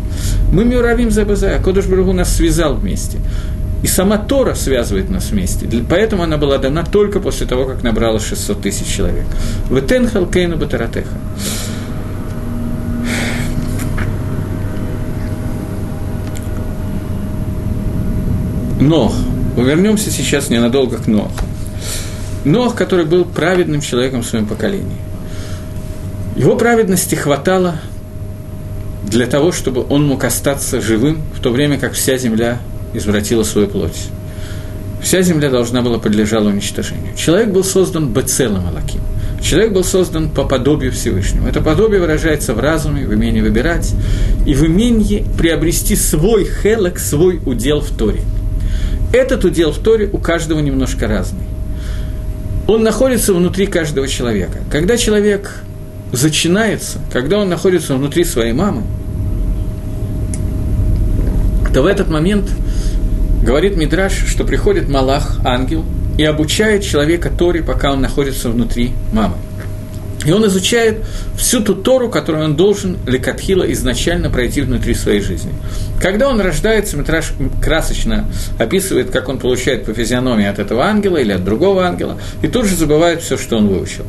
Мы 0.51 0.65
мюравим 0.65 1.09
за 1.09 1.25
БЗ, 1.25 1.43
а 1.43 1.59
Кодыш 1.59 1.85
Брагу 1.85 2.13
нас 2.13 2.35
связал 2.35 2.75
вместе. 2.75 3.17
И 3.83 3.87
сама 3.87 4.17
Тора 4.17 4.55
связывает 4.55 5.09
нас 5.09 5.29
вместе. 5.31 5.67
Поэтому 5.89 6.23
она 6.23 6.37
была 6.37 6.57
дана 6.57 6.83
только 6.83 7.19
после 7.19 7.45
того, 7.47 7.65
как 7.65 7.83
набрала 7.83 8.19
600 8.19 8.61
тысяч 8.61 8.87
человек. 8.87 9.25
Ветенхал 9.69 10.27
кейну 10.27 10.57
батаратеха. 10.57 11.15
Но 18.79 19.11
Вернемся 19.63 20.11
сейчас 20.11 20.49
ненадолго 20.49 20.97
к 20.97 21.07
Ноаху. 21.07 21.45
Ноах, 22.45 22.75
который 22.75 23.05
был 23.05 23.25
праведным 23.25 23.81
человеком 23.81 24.21
в 24.21 24.25
своем 24.25 24.45
поколении. 24.45 24.97
Его 26.35 26.55
праведности 26.55 27.15
хватало 27.15 27.79
для 29.03 29.25
того, 29.25 29.51
чтобы 29.51 29.85
он 29.89 30.05
мог 30.05 30.23
остаться 30.23 30.79
живым, 30.79 31.21
в 31.35 31.41
то 31.41 31.49
время 31.49 31.79
как 31.79 31.93
вся 31.93 32.17
земля 32.17 32.59
извратила 32.93 33.43
свою 33.43 33.67
плоть. 33.67 34.09
Вся 35.01 35.21
земля 35.23 35.49
должна 35.49 35.81
была 35.81 35.97
подлежала 35.97 36.49
уничтожению. 36.49 37.15
Человек 37.15 37.49
был 37.49 37.63
создан 37.63 38.13
бецелом 38.13 38.67
Алаким. 38.67 39.01
Человек 39.41 39.71
был 39.71 39.83
создан 39.83 40.29
по 40.29 40.43
подобию 40.43 40.91
Всевышнему. 40.91 41.47
Это 41.47 41.61
подобие 41.61 41.99
выражается 41.99 42.53
в 42.53 42.59
разуме, 42.59 43.07
в 43.07 43.09
умении 43.09 43.41
выбирать 43.41 43.93
и 44.45 44.53
в 44.53 44.63
умении 44.63 45.25
приобрести 45.37 45.95
свой 45.95 46.45
хелек, 46.45 46.99
свой 46.99 47.39
удел 47.45 47.81
в 47.81 47.89
Торе– 47.89 48.21
этот 49.13 49.45
удел 49.45 49.71
в 49.71 49.79
Торе 49.79 50.09
у 50.11 50.17
каждого 50.17 50.59
немножко 50.59 51.07
разный. 51.07 51.45
Он 52.67 52.83
находится 52.83 53.33
внутри 53.33 53.65
каждого 53.65 54.07
человека. 54.07 54.59
Когда 54.69 54.97
человек 54.97 55.63
зачинается, 56.11 56.99
когда 57.11 57.39
он 57.39 57.49
находится 57.49 57.95
внутри 57.95 58.23
своей 58.23 58.53
мамы, 58.53 58.83
то 61.73 61.81
в 61.81 61.85
этот 61.85 62.09
момент 62.09 62.49
говорит 63.41 63.77
Мидраш, 63.77 64.13
что 64.27 64.43
приходит 64.43 64.89
Малах, 64.89 65.39
ангел, 65.45 65.85
и 66.17 66.23
обучает 66.23 66.83
человека 66.83 67.29
Торе, 67.29 67.61
пока 67.61 67.93
он 67.93 68.01
находится 68.01 68.49
внутри 68.49 68.93
мамы. 69.13 69.35
И 70.25 70.31
он 70.31 70.45
изучает 70.47 71.03
всю 71.37 71.61
ту 71.61 71.75
Тору, 71.75 72.09
которую 72.09 72.45
он 72.45 72.55
должен 72.55 72.97
Лекатхила 73.05 73.71
изначально 73.71 74.29
пройти 74.29 74.61
внутри 74.61 74.93
своей 74.93 75.21
жизни. 75.21 75.51
Когда 76.01 76.27
он 76.27 76.41
рождается, 76.41 76.97
Митраж 76.97 77.33
красочно 77.61 78.25
описывает, 78.57 79.11
как 79.11 79.29
он 79.29 79.37
получает 79.37 79.85
по 79.85 79.93
физиономии 79.93 80.45
от 80.45 80.59
этого 80.59 80.85
ангела 80.85 81.17
или 81.17 81.31
от 81.31 81.43
другого 81.43 81.85
ангела, 81.85 82.19
и 82.41 82.47
тут 82.47 82.65
же 82.65 82.75
забывает 82.75 83.21
все, 83.21 83.37
что 83.37 83.57
он 83.57 83.67
выучил. 83.67 84.05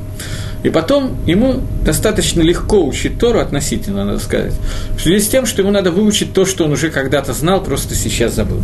И 0.65 0.71
потом 0.71 1.17
ему 1.25 1.61
достаточно 1.85 2.41
легко 2.43 2.85
учить 2.85 3.19
Тору, 3.19 3.39
относительно, 3.39 4.05
надо 4.05 4.19
сказать, 4.19 4.55
в 4.97 5.01
связи 5.01 5.21
с 5.25 5.29
тем, 5.29 5.47
что 5.47 5.63
ему 5.63 5.71
надо 5.71 5.93
выучить 5.93 6.33
то, 6.33 6.45
что 6.45 6.65
он 6.65 6.73
уже 6.73 6.91
когда-то 6.91 7.33
знал, 7.33 7.63
просто 7.63 7.95
сейчас 7.95 8.35
забыл. 8.35 8.63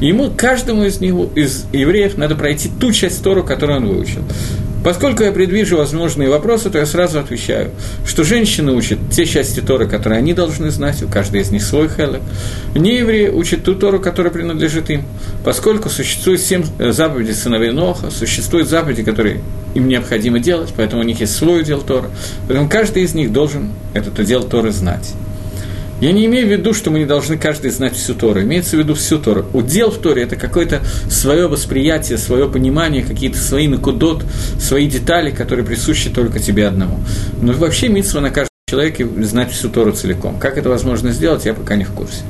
И 0.00 0.06
ему, 0.06 0.30
каждому 0.34 0.84
из, 0.84 1.00
него, 1.00 1.28
из 1.34 1.66
евреев, 1.72 2.16
надо 2.16 2.34
пройти 2.34 2.70
ту 2.80 2.92
часть 2.92 3.22
Тору, 3.22 3.44
которую 3.44 3.78
он 3.78 3.86
выучил. 3.88 4.22
Поскольку 4.84 5.22
я 5.22 5.32
предвижу 5.32 5.78
возможные 5.78 6.28
вопросы, 6.28 6.68
то 6.68 6.78
я 6.78 6.84
сразу 6.84 7.18
отвечаю, 7.18 7.70
что 8.06 8.22
женщины 8.22 8.72
учат 8.72 8.98
те 9.10 9.24
части 9.24 9.60
Торы, 9.60 9.88
которые 9.88 10.18
они 10.18 10.34
должны 10.34 10.70
знать, 10.70 11.02
у 11.02 11.08
каждой 11.08 11.40
из 11.40 11.50
них 11.50 11.62
свой 11.62 11.88
хелек. 11.88 12.20
Неевреи 12.74 13.30
учат 13.30 13.64
ту 13.64 13.74
Тору, 13.74 13.98
которая 13.98 14.30
принадлежит 14.30 14.90
им, 14.90 15.04
поскольку 15.42 15.88
существует 15.88 16.42
семь 16.42 16.64
э, 16.78 16.92
заповедей 16.92 17.32
сыновей 17.32 17.70
Ноха, 17.70 18.10
существуют 18.10 18.68
заповеди, 18.68 19.02
которые 19.02 19.40
им 19.74 19.88
необходимо 19.88 20.38
делать, 20.38 20.74
поэтому 20.76 21.00
у 21.00 21.04
них 21.04 21.18
есть 21.18 21.34
свой 21.34 21.62
удел 21.62 21.80
Тора. 21.80 22.10
Поэтому 22.46 22.68
каждый 22.68 23.04
из 23.04 23.14
них 23.14 23.32
должен 23.32 23.70
этот 23.94 24.18
удел 24.18 24.42
Торы 24.42 24.70
знать. 24.70 25.14
Я 26.04 26.12
не 26.12 26.26
имею 26.26 26.46
в 26.46 26.50
виду, 26.50 26.74
что 26.74 26.90
мы 26.90 26.98
не 26.98 27.06
должны 27.06 27.38
каждый 27.38 27.70
знать 27.70 27.96
всю 27.96 28.12
Тору. 28.12 28.42
Имеется 28.42 28.76
в 28.76 28.78
виду 28.78 28.94
всю 28.94 29.18
Тору. 29.18 29.46
Удел 29.54 29.90
в 29.90 29.96
Торе– 29.96 30.22
это 30.24 30.36
какое-то 30.36 30.82
свое 31.08 31.48
восприятие, 31.48 32.18
свое 32.18 32.46
понимание, 32.46 33.02
какие-то 33.02 33.38
свои 33.38 33.68
накудот, 33.68 34.22
свои 34.60 34.86
детали, 34.86 35.30
которые 35.30 35.64
присущи 35.64 36.10
только 36.10 36.40
тебе 36.40 36.68
одному. 36.68 37.00
Но 37.40 37.54
вообще 37.54 37.88
митсва 37.88 38.20
на 38.20 38.28
каждом 38.28 38.50
человеке 38.68 39.08
знать 39.22 39.50
всю 39.50 39.70
Тору 39.70 39.92
целиком. 39.92 40.38
Как 40.38 40.58
это 40.58 40.68
возможно 40.68 41.10
сделать, 41.10 41.46
я 41.46 41.54
пока 41.54 41.74
не 41.74 41.84
в 41.84 41.92
курсе. 41.92 42.20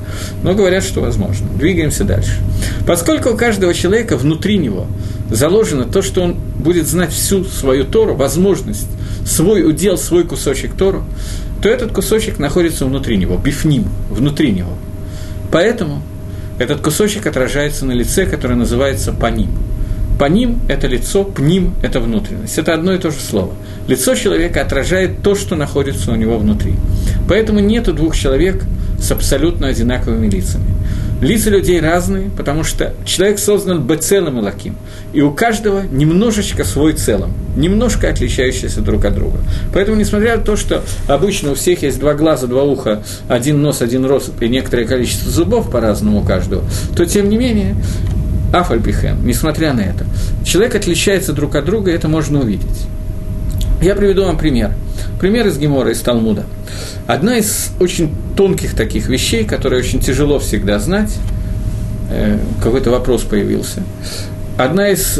Но 0.45 0.55
говорят, 0.55 0.85
что 0.85 1.01
возможно. 1.01 1.49
Двигаемся 1.59 2.05
дальше. 2.05 2.39
Поскольку 2.87 3.31
у 3.31 3.37
каждого 3.37 3.75
человека 3.75 4.17
внутри 4.17 4.57
него 4.57 4.87
заложено 5.33 5.85
то, 5.85 6.01
что 6.01 6.23
он 6.23 6.37
будет 6.61 6.87
знать 6.87 7.11
всю 7.13 7.43
свою 7.43 7.85
Тору, 7.85 8.15
возможность, 8.15 8.87
свой 9.27 9.69
удел, 9.69 9.99
свой 9.99 10.23
кусочек 10.23 10.75
Тору, 10.75 11.05
то 11.65 11.71
этот 11.71 11.93
кусочек 11.93 12.39
находится 12.39 12.85
внутри 12.85 13.17
него, 13.17 13.39
бифним, 13.39 13.87
внутри 14.11 14.51
него. 14.51 14.75
Поэтому 15.51 16.03
этот 16.59 16.83
кусочек 16.83 17.27
отражается 17.27 17.87
на 17.87 17.93
лице, 17.93 18.27
которое 18.27 18.55
называется 18.55 19.15
паним. 19.15 19.49
Паним– 20.19 20.61
это 20.69 20.89
лицо, 20.89 21.25
пним– 21.25 21.73
это 21.83 22.01
внутренность. 22.01 22.59
Это 22.59 22.75
одно 22.75 22.93
и 22.93 22.99
то 22.99 23.11
же 23.11 23.17
слово. 23.19 23.55
Лицо 23.89 24.15
человека 24.15 24.61
отражает 24.61 25.23
то, 25.23 25.35
что 25.35 25.57
находится 25.57 26.13
у 26.13 26.17
него 26.17 26.37
внутри. 26.37 26.75
Поэтому 27.31 27.61
нету 27.61 27.95
двух 27.95 28.15
человек 28.15 28.63
с 29.01 29.11
абсолютно 29.11 29.69
одинаковыми 29.69 30.29
лицами. 30.29 30.67
Лица 31.25 31.49
людей 31.49 31.81
разные, 31.81 32.29
потому 32.37 32.65
что 32.65 32.93
человек 33.07 33.39
создан 33.39 33.83
бецелом 33.83 34.39
и 34.39 34.43
лаким. 34.43 34.77
И 35.15 35.23
у 35.23 35.33
каждого 35.33 35.81
немножечко 35.91 36.65
свой 36.65 36.93
целом, 36.93 37.33
немножко 37.57 38.11
отличающийся 38.11 38.83
друг 38.83 39.07
от 39.07 39.15
друга. 39.15 39.39
Поэтому, 39.73 39.97
несмотря 39.97 40.37
на 40.37 40.43
то, 40.43 40.57
что 40.57 40.83
обычно 41.09 41.53
у 41.53 41.55
всех 41.55 41.83
есть 41.83 41.99
два 41.99 42.13
глаза, 42.13 42.47
два 42.47 42.65
уха, 42.65 43.03
один 43.27 43.63
нос, 43.63 43.81
один 43.81 44.05
рост 44.05 44.33
и 44.39 44.49
некоторое 44.51 44.85
количество 44.85 45.31
зубов 45.31 45.71
по-разному 45.71 46.21
у 46.21 46.23
каждого, 46.23 46.63
то, 46.95 47.07
тем 47.07 47.31
не 47.31 47.39
менее, 47.39 47.75
Афальпихем, 48.53 49.27
несмотря 49.27 49.73
на 49.73 49.81
это, 49.81 50.05
человек 50.45 50.75
отличается 50.75 51.33
друг 51.33 51.55
от 51.55 51.65
друга, 51.65 51.91
и 51.91 51.95
это 51.95 52.07
можно 52.07 52.41
увидеть. 52.41 52.87
Я 53.81 53.95
приведу 53.95 54.27
вам 54.27 54.37
пример. 54.37 54.73
Пример 55.21 55.47
из 55.47 55.59
Гемора, 55.59 55.91
из 55.91 56.01
Талмуда. 56.01 56.45
Одна 57.07 57.39
из 57.39 57.71
очень 57.81 58.11
тонких 58.37 58.75
таких 58.75 59.09
вещей, 59.09 59.45
которые 59.45 59.81
очень 59.81 60.01
тяжело 60.01 60.39
всегда 60.39 60.79
знать, 60.79 61.17
э, 62.11 62.39
какой-то 62.63 62.91
вопрос 62.91 63.23
появился. 63.23 63.83
Одна 64.57 64.91
из 64.91 65.19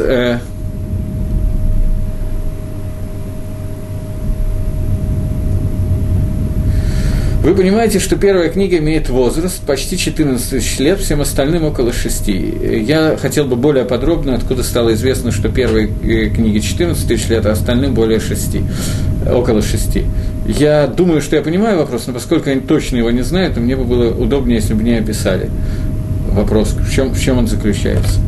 Вы 7.45 7.55
понимаете, 7.55 7.99
что 7.99 8.17
первая 8.17 8.49
книга 8.49 8.79
имеет 8.79 9.11
возраст 9.11 9.61
почти 9.61 9.99
14 9.99 10.49
тысяч 10.49 10.79
лет, 10.79 10.99
всем 10.99 11.21
остальным 11.21 11.65
около 11.65 11.93
6. 11.93 12.29
Я 12.29 13.19
хотел 13.21 13.45
бы 13.45 13.55
более 13.55 13.85
подробно, 13.85 14.35
откуда 14.35 14.63
стало 14.63 14.95
известно, 14.95 15.31
что 15.31 15.51
первой 15.51 15.91
э, 16.03 16.31
книге 16.31 16.61
14 16.61 17.07
тысяч 17.07 17.29
лет, 17.29 17.45
а 17.45 17.53
остальным 17.53 17.93
более 17.93 18.19
6, 18.19 18.57
около 19.31 19.61
6. 19.61 19.99
Я 20.59 20.87
думаю, 20.87 21.21
что 21.21 21.37
я 21.37 21.43
понимаю 21.43 21.77
вопрос, 21.77 22.07
но 22.07 22.15
поскольку 22.15 22.49
я 22.49 22.59
точно 22.61 22.97
его 22.97 23.11
не 23.11 23.21
знаю, 23.21 23.53
то 23.53 23.61
мне 23.61 23.77
бы 23.77 23.85
было 23.85 24.11
удобнее, 24.11 24.57
если 24.57 24.73
бы 24.73 24.81
мне 24.81 24.97
описали 24.97 25.51
вопрос, 26.31 26.73
в 26.73 26.91
чем, 26.91 27.11
в 27.13 27.21
чем 27.21 27.37
он 27.37 27.47
заключается, 27.47 28.21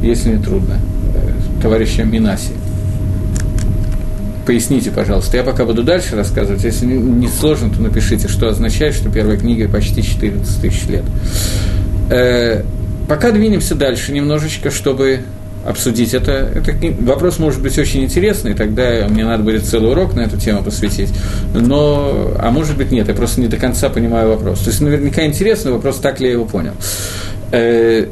если 0.00 0.28
не 0.28 0.40
трудно, 0.40 0.74
э, 1.16 1.60
товарища 1.60 2.04
Минаси 2.04 2.52
поясните, 4.46 4.90
пожалуйста. 4.90 5.36
Я 5.36 5.42
пока 5.42 5.64
буду 5.64 5.82
дальше 5.82 6.16
рассказывать. 6.16 6.64
Если 6.64 6.86
не 6.86 7.28
сложно, 7.28 7.70
то 7.70 7.80
напишите, 7.80 8.28
что 8.28 8.48
означает, 8.48 8.94
что 8.94 9.10
первая 9.10 9.36
книга 9.36 9.68
почти 9.68 10.02
14 10.02 10.60
тысяч 10.60 10.86
лет. 10.86 11.04
Э, 12.10 12.62
пока 13.08 13.30
двинемся 13.30 13.74
дальше 13.74 14.12
немножечко, 14.12 14.70
чтобы 14.70 15.20
обсудить 15.66 16.14
это. 16.14 16.32
Это 16.54 16.74
вопрос 17.00 17.38
может 17.38 17.62
быть 17.62 17.78
очень 17.78 18.04
интересный, 18.04 18.54
тогда 18.54 19.06
мне 19.08 19.24
надо 19.24 19.42
будет 19.42 19.64
целый 19.64 19.92
урок 19.92 20.14
на 20.14 20.20
эту 20.20 20.38
тему 20.38 20.62
посвятить. 20.62 21.10
Но, 21.54 22.34
а 22.38 22.50
может 22.50 22.76
быть 22.76 22.90
нет, 22.90 23.08
я 23.08 23.14
просто 23.14 23.40
не 23.40 23.48
до 23.48 23.56
конца 23.56 23.88
понимаю 23.88 24.28
вопрос. 24.28 24.60
То 24.60 24.70
есть 24.70 24.80
наверняка 24.80 25.24
интересный 25.24 25.72
вопрос, 25.72 25.96
так 25.96 26.20
ли 26.20 26.26
я 26.26 26.32
его 26.32 26.44
понял. 26.44 26.72
Э, 27.50 28.06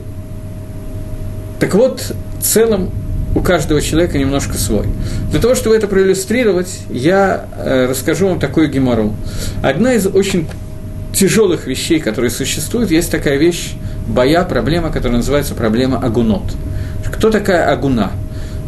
так 1.61 1.75
вот, 1.75 2.15
в 2.41 2.43
целом 2.43 2.91
у 3.35 3.41
каждого 3.41 3.81
человека 3.81 4.19
немножко 4.19 4.59
свой. 4.59 4.87
Для 5.31 5.41
того, 5.41 5.55
чтобы 5.55 5.77
это 5.77 5.89
проиллюстрировать, 5.89 6.81
я 6.91 7.47
э, 7.57 7.87
расскажу 7.89 8.29
вам 8.29 8.41
такую 8.41 8.71
геморру. 8.71 9.15
Одна 9.63 9.95
из 9.95 10.07
очень 10.07 10.49
тяжелых 11.15 11.67
вещей, 11.67 12.01
которые 12.01 12.31
существуют, 12.31 12.91
есть 12.91 13.11
такая 13.11 13.37
вещь, 13.37 13.73
боя, 14.07 14.45
проблема, 14.45 14.91
которая 14.91 15.19
называется 15.19 15.55
проблема 15.55 15.99
агунот. 15.99 16.43
Кто 17.13 17.31
такая 17.31 17.71
агуна? 17.71 18.13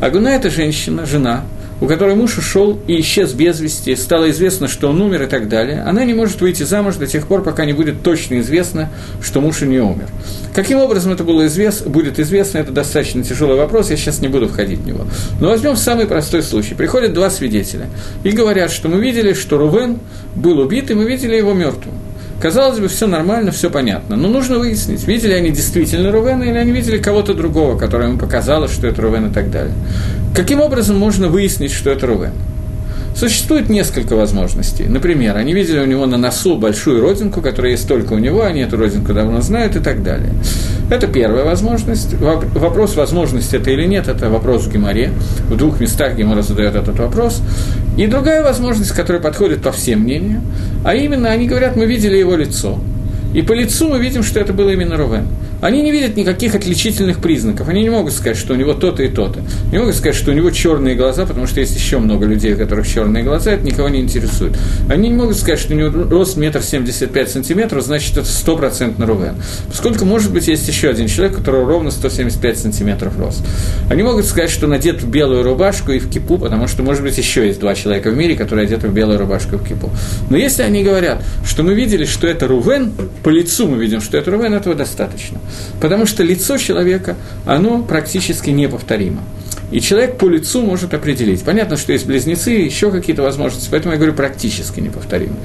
Агуна– 0.00 0.28
это 0.36 0.50
женщина, 0.50 1.06
жена, 1.06 1.44
у 1.80 1.86
которой 1.86 2.14
муж 2.14 2.38
ушел 2.38 2.78
и 2.86 3.00
исчез 3.00 3.32
без 3.32 3.60
вести, 3.60 3.96
стало 3.96 4.30
известно, 4.30 4.68
что 4.68 4.88
он 4.88 5.00
умер 5.00 5.24
и 5.24 5.26
так 5.26 5.48
далее, 5.48 5.82
она 5.82 6.04
не 6.04 6.14
может 6.14 6.40
выйти 6.40 6.62
замуж 6.62 6.96
до 6.96 7.06
тех 7.06 7.26
пор, 7.26 7.42
пока 7.42 7.64
не 7.64 7.72
будет 7.72 8.02
точно 8.02 8.40
известно, 8.40 8.90
что 9.22 9.40
муж 9.40 9.62
у 9.62 9.66
нее 9.66 9.82
умер. 9.82 10.08
Каким 10.54 10.78
образом 10.78 11.12
это 11.12 11.24
было 11.24 11.46
известно, 11.46 11.90
будет 11.90 12.18
известно, 12.18 12.58
это 12.58 12.72
достаточно 12.72 13.22
тяжелый 13.24 13.56
вопрос, 13.56 13.90
я 13.90 13.96
сейчас 13.96 14.20
не 14.20 14.28
буду 14.28 14.48
входить 14.48 14.80
в 14.80 14.86
него. 14.86 15.06
Но 15.40 15.48
возьмем 15.48 15.76
самый 15.76 16.06
простой 16.06 16.42
случай. 16.42 16.74
Приходят 16.74 17.12
два 17.12 17.30
свидетеля 17.30 17.88
и 18.22 18.30
говорят, 18.30 18.70
что 18.70 18.88
мы 18.88 19.00
видели, 19.00 19.32
что 19.32 19.58
Рувен 19.58 19.98
был 20.34 20.58
убит, 20.60 20.90
и 20.90 20.94
мы 20.94 21.04
видели 21.04 21.36
его 21.36 21.52
мертвым. 21.52 21.94
Казалось 22.40 22.78
бы, 22.78 22.88
все 22.88 23.06
нормально, 23.06 23.52
все 23.52 23.70
понятно. 23.70 24.16
Но 24.16 24.28
нужно 24.28 24.58
выяснить, 24.58 25.06
видели 25.06 25.32
они 25.32 25.50
действительно 25.50 26.12
Рувена 26.12 26.44
или 26.44 26.58
они 26.58 26.72
видели 26.72 26.98
кого-то 26.98 27.34
другого, 27.34 27.78
которому 27.78 28.14
им 28.14 28.18
показалось, 28.18 28.72
что 28.72 28.86
это 28.86 29.00
Рувен 29.02 29.26
и 29.30 29.32
так 29.32 29.50
далее. 29.50 29.72
Каким 30.34 30.60
образом 30.60 30.98
можно 30.98 31.28
выяснить, 31.28 31.72
что 31.72 31.90
это 31.90 32.06
Рувен? 32.06 32.32
Существует 33.14 33.68
несколько 33.68 34.16
возможностей. 34.16 34.86
Например, 34.88 35.36
они 35.36 35.54
видели 35.54 35.78
у 35.78 35.86
него 35.86 36.04
на 36.06 36.16
носу 36.16 36.56
большую 36.56 37.00
родинку, 37.00 37.40
которая 37.40 37.72
есть 37.72 37.86
только 37.86 38.14
у 38.14 38.18
него, 38.18 38.42
они 38.42 38.60
эту 38.60 38.76
родинку 38.76 39.14
давно 39.14 39.40
знают 39.40 39.76
и 39.76 39.80
так 39.80 40.02
далее. 40.02 40.30
Это 40.90 41.06
первая 41.06 41.44
возможность. 41.44 42.14
Вопрос, 42.14 42.96
возможности 42.96 43.56
это 43.56 43.70
или 43.70 43.86
нет, 43.86 44.08
это 44.08 44.28
вопрос 44.30 44.64
в 44.64 44.72
Геморе. 44.72 45.12
В 45.48 45.56
двух 45.56 45.80
местах 45.80 46.16
Гемора 46.16 46.42
задает 46.42 46.74
этот 46.74 46.98
вопрос. 46.98 47.40
И 47.96 48.06
другая 48.08 48.42
возможность, 48.42 48.90
которая 48.90 49.22
подходит 49.22 49.62
по 49.62 49.70
всем 49.70 50.00
мнениям, 50.00 50.42
а 50.84 50.94
именно 50.94 51.30
они 51.30 51.46
говорят, 51.46 51.76
мы 51.76 51.86
видели 51.86 52.16
его 52.16 52.34
лицо. 52.34 52.78
И 53.34 53.42
по 53.42 53.52
лицу 53.52 53.88
мы 53.88 53.98
видим, 53.98 54.22
что 54.22 54.40
это 54.40 54.52
был 54.52 54.68
именно 54.68 54.96
Рувен. 54.96 55.26
Они 55.60 55.82
не 55.82 55.92
видят 55.92 56.16
никаких 56.16 56.54
отличительных 56.54 57.20
признаков. 57.20 57.68
Они 57.68 57.82
не 57.82 57.90
могут 57.90 58.12
сказать, 58.12 58.36
что 58.36 58.52
у 58.52 58.56
него 58.56 58.74
то-то 58.74 59.02
и 59.02 59.08
то-то. 59.08 59.40
Не 59.72 59.78
могут 59.78 59.94
сказать, 59.94 60.14
что 60.14 60.30
у 60.30 60.34
него 60.34 60.50
черные 60.50 60.94
глаза, 60.94 61.24
потому 61.24 61.46
что 61.46 61.60
есть 61.60 61.74
еще 61.74 61.98
много 61.98 62.26
людей, 62.26 62.54
у 62.54 62.58
которых 62.58 62.86
черные 62.86 63.24
глаза, 63.24 63.52
это 63.52 63.64
никого 63.64 63.88
не 63.88 64.00
интересует. 64.00 64.56
Они 64.90 65.08
не 65.08 65.14
могут 65.14 65.36
сказать, 65.36 65.58
что 65.58 65.74
у 65.74 65.76
него 65.76 66.04
рост 66.10 66.36
метр 66.36 66.62
семьдесят 66.62 67.12
пять 67.12 67.30
сантиметров, 67.30 67.82
значит, 67.82 68.12
это 68.16 68.26
стопроцентно 68.26 69.06
Рувен. 69.06 69.36
Поскольку, 69.68 70.04
может 70.04 70.32
быть, 70.32 70.48
есть 70.48 70.68
еще 70.68 70.90
один 70.90 71.08
человек, 71.08 71.36
у 71.36 71.38
которого 71.38 71.66
ровно 71.66 71.90
175 71.90 72.58
сантиметров 72.58 73.18
рост. 73.18 73.42
Они 73.90 74.02
могут 74.02 74.26
сказать, 74.26 74.50
что 74.50 74.66
он 74.66 74.74
одет 74.74 75.02
в 75.02 75.08
белую 75.08 75.42
рубашку 75.42 75.92
и 75.92 75.98
в 75.98 76.10
кипу, 76.10 76.36
потому 76.36 76.68
что, 76.68 76.82
может 76.82 77.02
быть, 77.02 77.16
еще 77.16 77.46
есть 77.46 77.58
два 77.60 77.74
человека 77.74 78.10
в 78.10 78.16
мире, 78.16 78.36
которые 78.36 78.66
одеты 78.66 78.88
в 78.88 78.92
белую 78.92 79.18
рубашку 79.18 79.56
и 79.56 79.58
в 79.58 79.66
кипу. 79.66 79.90
Но 80.28 80.36
если 80.36 80.62
они 80.62 80.84
говорят, 80.84 81.24
что 81.44 81.62
мы 81.62 81.74
видели, 81.74 82.04
что 82.04 82.26
это 82.26 82.46
Рувен, 82.46 82.92
по 83.24 83.30
лицу 83.30 83.66
мы 83.66 83.78
видим, 83.78 84.02
что 84.02 84.18
это 84.18 84.30
Рувен, 84.30 84.52
этого 84.52 84.74
достаточно. 84.74 85.40
Потому 85.80 86.04
что 86.04 86.22
лицо 86.22 86.58
человека, 86.58 87.16
оно 87.46 87.82
практически 87.82 88.50
неповторимо. 88.50 89.22
И 89.70 89.80
человек 89.80 90.18
по 90.18 90.28
лицу 90.28 90.60
может 90.60 90.92
определить. 90.92 91.42
Понятно, 91.42 91.78
что 91.78 91.92
есть 91.92 92.06
близнецы, 92.06 92.50
еще 92.50 92.90
какие-то 92.90 93.22
возможности, 93.22 93.68
поэтому 93.70 93.94
я 93.94 93.98
говорю 93.98 94.12
практически 94.12 94.78
неповторимо. 94.78 95.36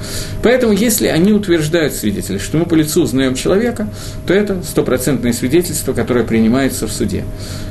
Поэтому, 0.42 0.74
если 0.74 1.08
они 1.08 1.32
утверждают 1.32 1.94
свидетели, 1.94 2.36
что 2.36 2.58
мы 2.58 2.66
по 2.66 2.74
лицу 2.74 3.02
узнаем 3.02 3.34
человека, 3.34 3.88
то 4.26 4.34
это 4.34 4.62
стопроцентное 4.62 5.32
свидетельство, 5.32 5.94
которое 5.94 6.24
принимается 6.24 6.86
в 6.86 6.92
суде. 6.92 7.24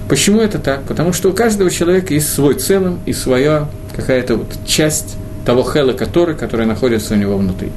Почему 0.10 0.41
это 0.41 0.57
так? 0.57 0.84
Потому 0.84 1.14
что 1.14 1.30
у 1.30 1.34
каждого 1.34 1.70
человека 1.70 2.16
есть 2.16 2.34
свой 2.34 2.55
целым 2.55 2.99
и 3.05 3.14
своя 3.14 3.70
какая-то 3.95 4.38
вот 4.38 4.47
часть 4.66 5.18
того 5.45 5.64
хела, 5.64 5.93
который, 5.93 6.36
которая 6.36 6.68
находится 6.68 7.14
у 7.14 7.18
него 7.18 7.38
внутри. 7.38 7.70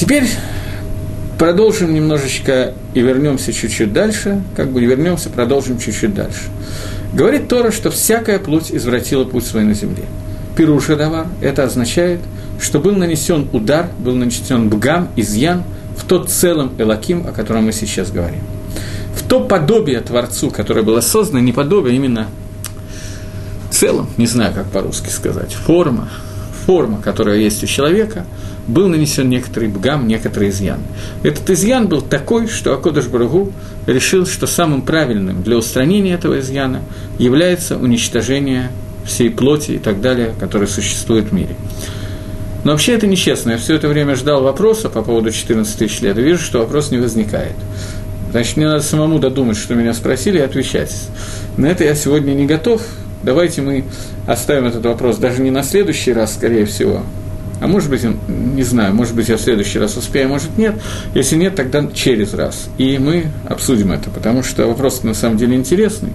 Теперь 0.00 0.26
продолжим 1.38 1.92
немножечко 1.92 2.72
и 2.94 3.00
вернемся 3.00 3.52
чуть-чуть 3.52 3.92
дальше, 3.92 4.42
как 4.56 4.70
бы 4.70 4.80
вернемся, 4.80 5.28
продолжим 5.28 5.78
чуть-чуть 5.78 6.14
дальше. 6.14 6.40
Говорит 7.12 7.48
Тора, 7.48 7.70
что 7.70 7.90
всякая 7.90 8.38
плоть 8.38 8.72
извратила 8.72 9.26
путь 9.26 9.44
свой 9.44 9.62
на 9.64 9.74
земле. 9.74 10.04
Пируша 10.56 10.96
давар, 10.96 11.26
это 11.42 11.64
означает, 11.64 12.20
что 12.58 12.78
был 12.80 12.96
нанесен 12.96 13.50
удар, 13.52 13.90
был 13.98 14.16
нанесен 14.16 14.70
бгам, 14.70 15.10
изъян 15.16 15.64
в 15.98 16.04
тот 16.04 16.30
целом 16.30 16.72
Элаким, 16.78 17.26
о 17.26 17.32
котором 17.32 17.66
мы 17.66 17.72
сейчас 17.72 18.10
говорим. 18.10 18.40
В 19.14 19.28
то 19.28 19.40
подобие 19.40 20.00
Творцу, 20.00 20.50
которое 20.50 20.82
было 20.82 21.02
создано, 21.02 21.40
не 21.40 21.52
подобие, 21.52 21.92
а 21.92 21.96
именно 21.96 22.26
целом, 23.70 24.08
не 24.16 24.26
знаю, 24.26 24.54
как 24.54 24.70
по-русски 24.70 25.10
сказать, 25.10 25.52
форма, 25.52 26.08
форма, 26.66 27.00
которая 27.02 27.38
есть 27.38 27.62
у 27.64 27.66
человека, 27.66 28.24
был 28.66 28.88
нанесен 28.88 29.28
некоторый 29.28 29.68
бгам, 29.68 30.06
некоторый 30.06 30.50
изъян. 30.50 30.80
Этот 31.22 31.50
изъян 31.50 31.88
был 31.88 32.02
такой, 32.02 32.46
что 32.46 32.72
Акодыш 32.72 33.06
Барагу 33.06 33.52
решил, 33.86 34.26
что 34.26 34.46
самым 34.46 34.82
правильным 34.82 35.42
для 35.42 35.56
устранения 35.56 36.14
этого 36.14 36.38
изъяна 36.40 36.82
является 37.18 37.76
уничтожение 37.76 38.70
всей 39.04 39.30
плоти 39.30 39.72
и 39.72 39.78
так 39.78 40.00
далее, 40.00 40.34
которые 40.38 40.68
существуют 40.68 41.30
в 41.30 41.32
мире. 41.32 41.56
Но 42.64 42.72
вообще 42.72 42.92
это 42.92 43.06
нечестно. 43.06 43.52
Я 43.52 43.58
все 43.58 43.74
это 43.74 43.88
время 43.88 44.14
ждал 44.16 44.42
вопроса 44.42 44.90
по 44.90 45.02
поводу 45.02 45.30
14 45.30 45.78
тысяч 45.78 46.00
лет, 46.00 46.18
и 46.18 46.22
вижу, 46.22 46.42
что 46.42 46.58
вопрос 46.58 46.90
не 46.90 46.98
возникает. 46.98 47.54
Значит, 48.30 48.56
мне 48.56 48.66
надо 48.66 48.82
самому 48.82 49.18
додумать, 49.18 49.56
что 49.56 49.74
меня 49.74 49.94
спросили, 49.94 50.38
и 50.38 50.42
отвечать. 50.42 50.94
На 51.56 51.66
это 51.66 51.84
я 51.84 51.94
сегодня 51.94 52.32
не 52.32 52.46
готов, 52.46 52.82
Давайте 53.22 53.62
мы 53.62 53.84
оставим 54.26 54.66
этот 54.66 54.84
вопрос 54.84 55.18
даже 55.18 55.42
не 55.42 55.50
на 55.50 55.62
следующий 55.62 56.12
раз, 56.12 56.34
скорее 56.34 56.64
всего, 56.64 57.02
а 57.60 57.66
может 57.66 57.90
быть, 57.90 58.02
не 58.28 58.62
знаю, 58.62 58.94
может 58.94 59.14
быть, 59.14 59.28
я 59.28 59.36
в 59.36 59.40
следующий 59.40 59.78
раз 59.78 59.96
успею, 59.96 60.26
а 60.26 60.28
может 60.30 60.56
нет. 60.56 60.74
Если 61.14 61.36
нет, 61.36 61.54
тогда 61.54 61.86
через 61.92 62.32
раз. 62.32 62.68
И 62.78 62.98
мы 62.98 63.26
обсудим 63.46 63.92
это, 63.92 64.08
потому 64.08 64.42
что 64.42 64.66
вопрос 64.66 65.02
на 65.02 65.12
самом 65.12 65.36
деле 65.36 65.56
интересный. 65.56 66.12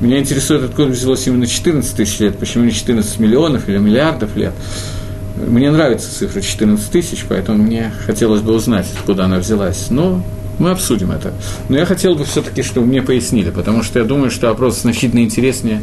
Меня 0.00 0.18
интересует, 0.18 0.62
откуда 0.62 0.92
взялось 0.92 1.26
именно 1.26 1.46
14 1.46 1.94
тысяч 1.96 2.20
лет, 2.20 2.38
почему 2.38 2.64
не 2.64 2.72
14 2.72 3.18
миллионов 3.18 3.68
или 3.68 3.78
миллиардов 3.78 4.36
лет. 4.36 4.52
Мне 5.36 5.70
нравится 5.72 6.14
цифра 6.14 6.40
14 6.40 6.88
тысяч, 6.90 7.24
поэтому 7.28 7.64
мне 7.64 7.92
хотелось 8.06 8.40
бы 8.40 8.52
узнать, 8.52 8.86
откуда 8.96 9.24
она 9.24 9.38
взялась. 9.38 9.88
Но 9.90 10.22
мы 10.60 10.70
обсудим 10.70 11.10
это. 11.10 11.32
Но 11.68 11.78
я 11.78 11.86
хотел 11.86 12.14
бы 12.14 12.24
все-таки, 12.24 12.62
чтобы 12.62 12.86
мне 12.86 13.02
пояснили, 13.02 13.50
потому 13.50 13.82
что 13.82 13.98
я 13.98 14.04
думаю, 14.04 14.30
что 14.30 14.48
вопрос 14.48 14.82
значительно 14.82 15.20
интереснее, 15.20 15.82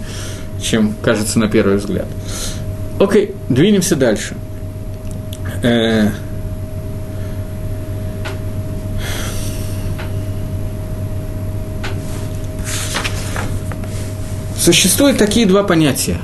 чем 0.62 0.94
кажется 1.02 1.40
на 1.40 1.50
первый 1.50 1.78
взгляд. 1.78 2.06
Окей, 3.00 3.36
двинемся 3.50 3.96
дальше. 3.96 4.36
Э, 5.64 6.12
Существуют 14.60 15.18
такие 15.18 15.46
два 15.46 15.64
понятия, 15.64 16.18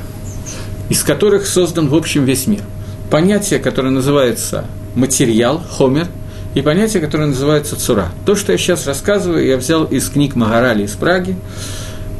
из 0.89 1.01
которых 1.01 1.47
создан 1.47 1.87
в 1.87 1.95
общем 1.95 2.25
весь 2.25 2.45
мир. 2.45 2.61
Понятие, 3.09 3.59
которое 3.59 3.89
называется 3.89 4.65
материал, 4.95 5.59
хомер– 5.59 6.07
и 6.53 6.61
понятие, 6.61 7.01
которое 7.01 7.27
называется 7.27 7.75
цура. 7.75 8.09
То, 8.25 8.35
что 8.35 8.51
я 8.51 8.57
сейчас 8.57 8.85
рассказываю, 8.85 9.45
я 9.45 9.57
взял 9.57 9.85
из 9.85 10.09
книг 10.09 10.35
Магарали 10.35 10.83
из 10.83 10.91
Праги. 10.91 11.35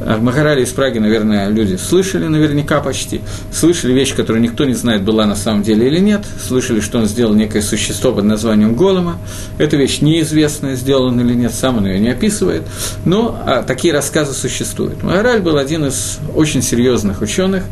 Э, 0.00 0.16
Магарали 0.16 0.64
из 0.64 0.70
Праги, 0.70 0.98
наверное, 0.98 1.48
люди 1.48 1.76
слышали 1.76 2.26
наверняка 2.26 2.80
почти. 2.80 3.20
Слышали 3.52 3.92
вещь, 3.92 4.14
которую 4.14 4.42
никто 4.42 4.64
не 4.64 4.74
знает, 4.74 5.02
была 5.02 5.26
на 5.26 5.36
самом 5.36 5.62
деле 5.62 5.86
или 5.86 6.00
нет. 6.00 6.24
Слышали, 6.46 6.80
что 6.80 6.98
он 6.98 7.06
сделал 7.06 7.34
некое 7.34 7.62
существо 7.62 8.12
под 8.12 8.24
названием 8.24 8.74
Голема. 8.74 9.18
Эта 9.58 9.76
вещь 9.76 10.00
неизвестная, 10.00 10.74
сделана 10.74 11.20
или 11.20 11.34
нет, 11.34 11.54
сам 11.54 11.78
он 11.78 11.86
ее 11.86 12.00
не 12.00 12.08
описывает. 12.08 12.62
Но 13.04 13.40
а, 13.46 13.62
такие 13.62 13.94
рассказы 13.94 14.32
существуют. 14.34 15.02
Магараль 15.02 15.40
был 15.40 15.58
один 15.58 15.86
из 15.86 16.18
очень 16.34 16.62
серьезных 16.62 17.22
ученых. 17.22 17.62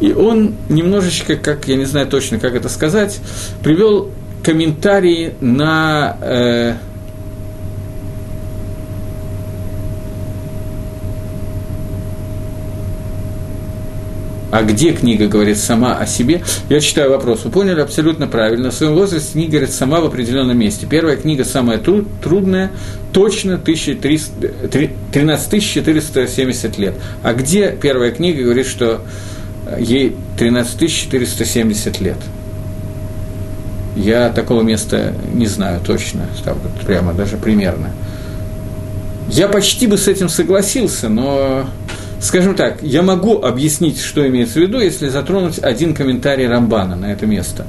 И 0.00 0.12
он 0.12 0.54
немножечко, 0.68 1.36
как 1.36 1.66
я 1.66 1.76
не 1.76 1.84
знаю 1.84 2.06
точно, 2.08 2.38
как 2.38 2.54
это 2.54 2.68
сказать, 2.68 3.20
привел 3.62 4.10
комментарии 4.44 5.34
на 5.40 6.16
э, 6.20 6.74
а 14.52 14.62
где 14.62 14.92
книга 14.92 15.26
говорит 15.26 15.56
сама 15.56 15.96
о 15.96 16.06
себе, 16.06 16.42
я 16.68 16.80
читаю 16.80 17.10
вопрос. 17.10 17.44
Вы 17.44 17.50
поняли 17.50 17.80
абсолютно 17.80 18.28
правильно. 18.28 18.70
В 18.70 18.74
своем 18.74 18.94
возрасте 18.94 19.32
книга 19.32 19.52
говорит 19.52 19.72
сама 19.72 20.00
в 20.00 20.04
определенном 20.04 20.58
месте. 20.58 20.86
Первая 20.88 21.16
книга 21.16 21.44
самая 21.44 21.78
труд, 21.78 22.06
трудная, 22.22 22.70
точно 23.12 23.54
1300, 23.54 24.68
13 25.12 25.62
470 25.64 26.78
лет. 26.78 26.94
А 27.22 27.32
где 27.32 27.76
первая 27.80 28.10
книга 28.12 28.44
говорит, 28.44 28.66
что 28.66 29.00
ей 29.80 30.14
13 30.38 30.92
470 30.92 32.00
лет? 32.00 32.18
Я 33.96 34.30
такого 34.30 34.62
места 34.62 35.14
не 35.32 35.46
знаю 35.46 35.80
точно, 35.84 36.26
так 36.44 36.56
вот, 36.56 36.86
прямо 36.86 37.12
даже 37.12 37.36
примерно. 37.36 37.90
Я 39.28 39.48
почти 39.48 39.86
бы 39.86 39.96
с 39.96 40.08
этим 40.08 40.28
согласился, 40.28 41.08
но, 41.08 41.66
скажем 42.20 42.54
так, 42.54 42.82
я 42.82 43.02
могу 43.02 43.40
объяснить, 43.40 44.00
что 44.00 44.26
имеется 44.26 44.54
в 44.58 44.62
виду, 44.62 44.80
если 44.80 45.08
затронуть 45.08 45.58
один 45.58 45.94
комментарий 45.94 46.46
Рамбана 46.46 46.96
на 46.96 47.12
это 47.12 47.26
место. 47.26 47.66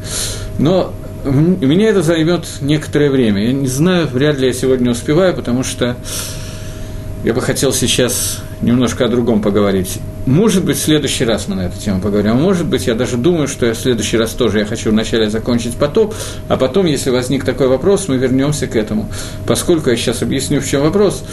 Но 0.58 0.94
меня 1.26 1.90
это 1.90 2.02
займет 2.02 2.46
некоторое 2.62 3.10
время. 3.10 3.46
Я 3.46 3.54
не 3.54 3.68
знаю, 3.68 4.08
вряд 4.08 4.38
ли 4.38 4.48
я 4.48 4.54
сегодня 4.54 4.92
успеваю, 4.92 5.34
потому 5.36 5.64
что 5.64 5.96
я 7.24 7.34
бы 7.34 7.42
хотел 7.42 7.74
сейчас 7.74 8.40
немножко 8.66 9.06
о 9.06 9.08
другом 9.08 9.42
поговорить. 9.42 10.00
Может 10.26 10.66
быть, 10.66 10.78
в 10.78 10.82
следующий 10.82 11.24
раз 11.24 11.48
мы 11.48 11.56
на 11.56 11.68
эту 11.68 11.80
тему 11.80 12.02
поговорим. 12.02 12.32
А 12.32 12.36
может 12.36 12.66
быть, 12.66 12.88
я 12.88 12.96
даже 12.96 13.16
думаю, 13.16 13.48
что 13.48 13.68
я 13.68 13.74
в 13.74 13.78
следующий 13.78 14.18
раз 14.18 14.32
тоже 14.32 14.60
я 14.60 14.66
хочу 14.66 14.90
вначале 14.90 15.30
закончить 15.30 15.76
потоп, 15.76 16.16
а 16.50 16.58
потом, 16.58 16.88
если 16.88 17.12
возник 17.12 17.46
такой 17.46 17.68
вопрос, 17.68 18.08
мы 18.08 18.18
вернемся 18.18 18.66
к 18.66 18.76
этому. 18.76 19.08
Поскольку 19.46 19.92
я 19.92 19.96
сейчас 19.96 20.24
объясню, 20.24 20.62
в 20.62 20.68
чем 20.68 20.82
вопрос. 20.82 21.24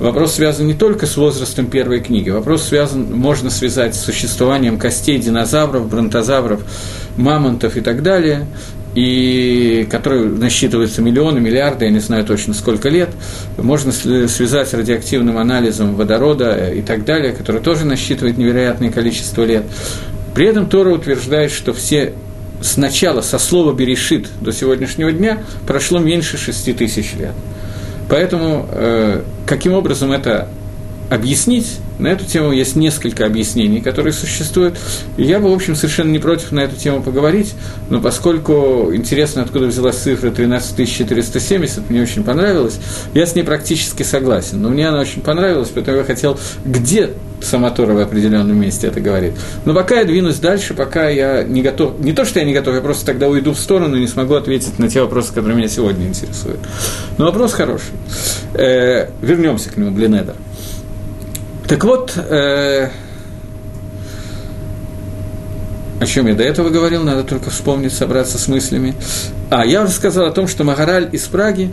Вопрос 0.00 0.34
связан 0.34 0.66
не 0.66 0.74
только 0.74 1.06
с 1.06 1.16
возрастом 1.16 1.66
первой 1.66 2.00
книги. 2.00 2.30
Вопрос 2.30 2.64
связан, 2.64 3.12
можно 3.12 3.50
связать 3.50 3.94
с 3.94 4.00
существованием 4.00 4.78
костей 4.78 5.18
динозавров, 5.18 5.88
бронтозавров, 5.88 6.62
мамонтов 7.16 7.76
и 7.76 7.80
так 7.80 8.02
далее 8.02 8.46
и 8.94 9.86
который 9.90 10.24
насчитывается 10.24 11.00
миллионы, 11.00 11.40
миллиарды, 11.40 11.84
я 11.84 11.90
не 11.90 12.00
знаю 12.00 12.24
точно 12.24 12.54
сколько 12.54 12.88
лет, 12.88 13.10
можно 13.56 13.92
связать 13.92 14.68
с 14.68 14.74
радиоактивным 14.74 15.38
анализом 15.38 15.94
водорода 15.94 16.72
и 16.72 16.82
так 16.82 17.04
далее, 17.04 17.32
который 17.32 17.60
тоже 17.60 17.84
насчитывает 17.84 18.36
невероятное 18.36 18.90
количество 18.90 19.44
лет. 19.44 19.64
При 20.34 20.46
этом 20.46 20.68
Тора 20.68 20.90
утверждает, 20.90 21.52
что 21.52 21.72
все 21.72 22.14
сначала 22.60 23.20
со 23.20 23.38
слова 23.38 23.72
«берешит» 23.72 24.28
до 24.40 24.52
сегодняшнего 24.52 25.12
дня 25.12 25.38
прошло 25.66 25.98
меньше 25.98 26.36
шести 26.36 26.72
тысяч 26.72 27.14
лет. 27.14 27.32
Поэтому 28.08 28.68
э, 28.70 29.22
каким 29.46 29.72
образом 29.72 30.12
это 30.12 30.48
объяснить, 31.10 31.78
на 31.98 32.08
эту 32.08 32.24
тему 32.24 32.52
есть 32.52 32.76
несколько 32.76 33.26
объяснений, 33.26 33.80
которые 33.80 34.12
существуют. 34.12 34.78
И 35.16 35.24
я 35.24 35.40
бы, 35.40 35.50
в 35.50 35.52
общем, 35.52 35.74
совершенно 35.74 36.10
не 36.10 36.20
против 36.20 36.52
на 36.52 36.60
эту 36.60 36.76
тему 36.76 37.02
поговорить, 37.02 37.54
но 37.90 38.00
поскольку 38.00 38.90
интересно, 38.94 39.42
откуда 39.42 39.66
взялась 39.66 39.96
цифра 39.96 40.30
13470, 40.30 41.90
мне 41.90 42.02
очень 42.02 42.22
понравилось, 42.22 42.78
я 43.12 43.26
с 43.26 43.34
ней 43.34 43.42
практически 43.42 44.04
согласен. 44.04 44.62
Но 44.62 44.70
мне 44.70 44.88
она 44.88 45.00
очень 45.00 45.20
понравилась, 45.20 45.70
поэтому 45.74 45.98
я 45.98 46.04
хотел, 46.04 46.38
где 46.64 47.10
Самотора 47.42 47.94
в 47.94 47.98
определенном 47.98 48.60
месте 48.60 48.86
это 48.86 49.00
говорит. 49.00 49.32
Но 49.64 49.74
пока 49.74 50.00
я 50.00 50.04
двинусь 50.04 50.36
дальше, 50.36 50.74
пока 50.74 51.08
я 51.08 51.42
не 51.42 51.62
готов, 51.62 51.98
не 51.98 52.12
то, 52.12 52.24
что 52.24 52.38
я 52.38 52.44
не 52.44 52.52
готов, 52.52 52.74
я 52.74 52.80
просто 52.80 53.06
тогда 53.06 53.28
уйду 53.28 53.52
в 53.52 53.58
сторону 53.58 53.96
и 53.96 54.00
не 54.00 54.06
смогу 54.06 54.34
ответить 54.34 54.78
на 54.78 54.88
те 54.88 55.00
вопросы, 55.00 55.30
которые 55.30 55.56
меня 55.56 55.68
сегодня 55.68 56.06
интересуют. 56.06 56.60
Но 57.18 57.24
вопрос 57.24 57.52
хороший. 57.52 57.92
Э, 58.54 59.08
вернемся 59.22 59.70
к 59.70 59.76
нему, 59.76 59.90
Блинедер. 59.90 60.34
Так 61.70 61.84
вот, 61.84 62.14
э, 62.16 62.90
о 66.00 66.04
чем 66.04 66.26
я 66.26 66.34
до 66.34 66.42
этого 66.42 66.68
говорил, 66.68 67.04
надо 67.04 67.22
только 67.22 67.50
вспомнить, 67.50 67.92
собраться 67.92 68.38
с 68.38 68.48
мыслями. 68.48 68.96
А, 69.50 69.64
я 69.64 69.84
уже 69.84 69.92
сказал 69.92 70.26
о 70.26 70.32
том, 70.32 70.48
что 70.48 70.64
Магараль 70.64 71.08
из 71.12 71.28
Праги 71.28 71.70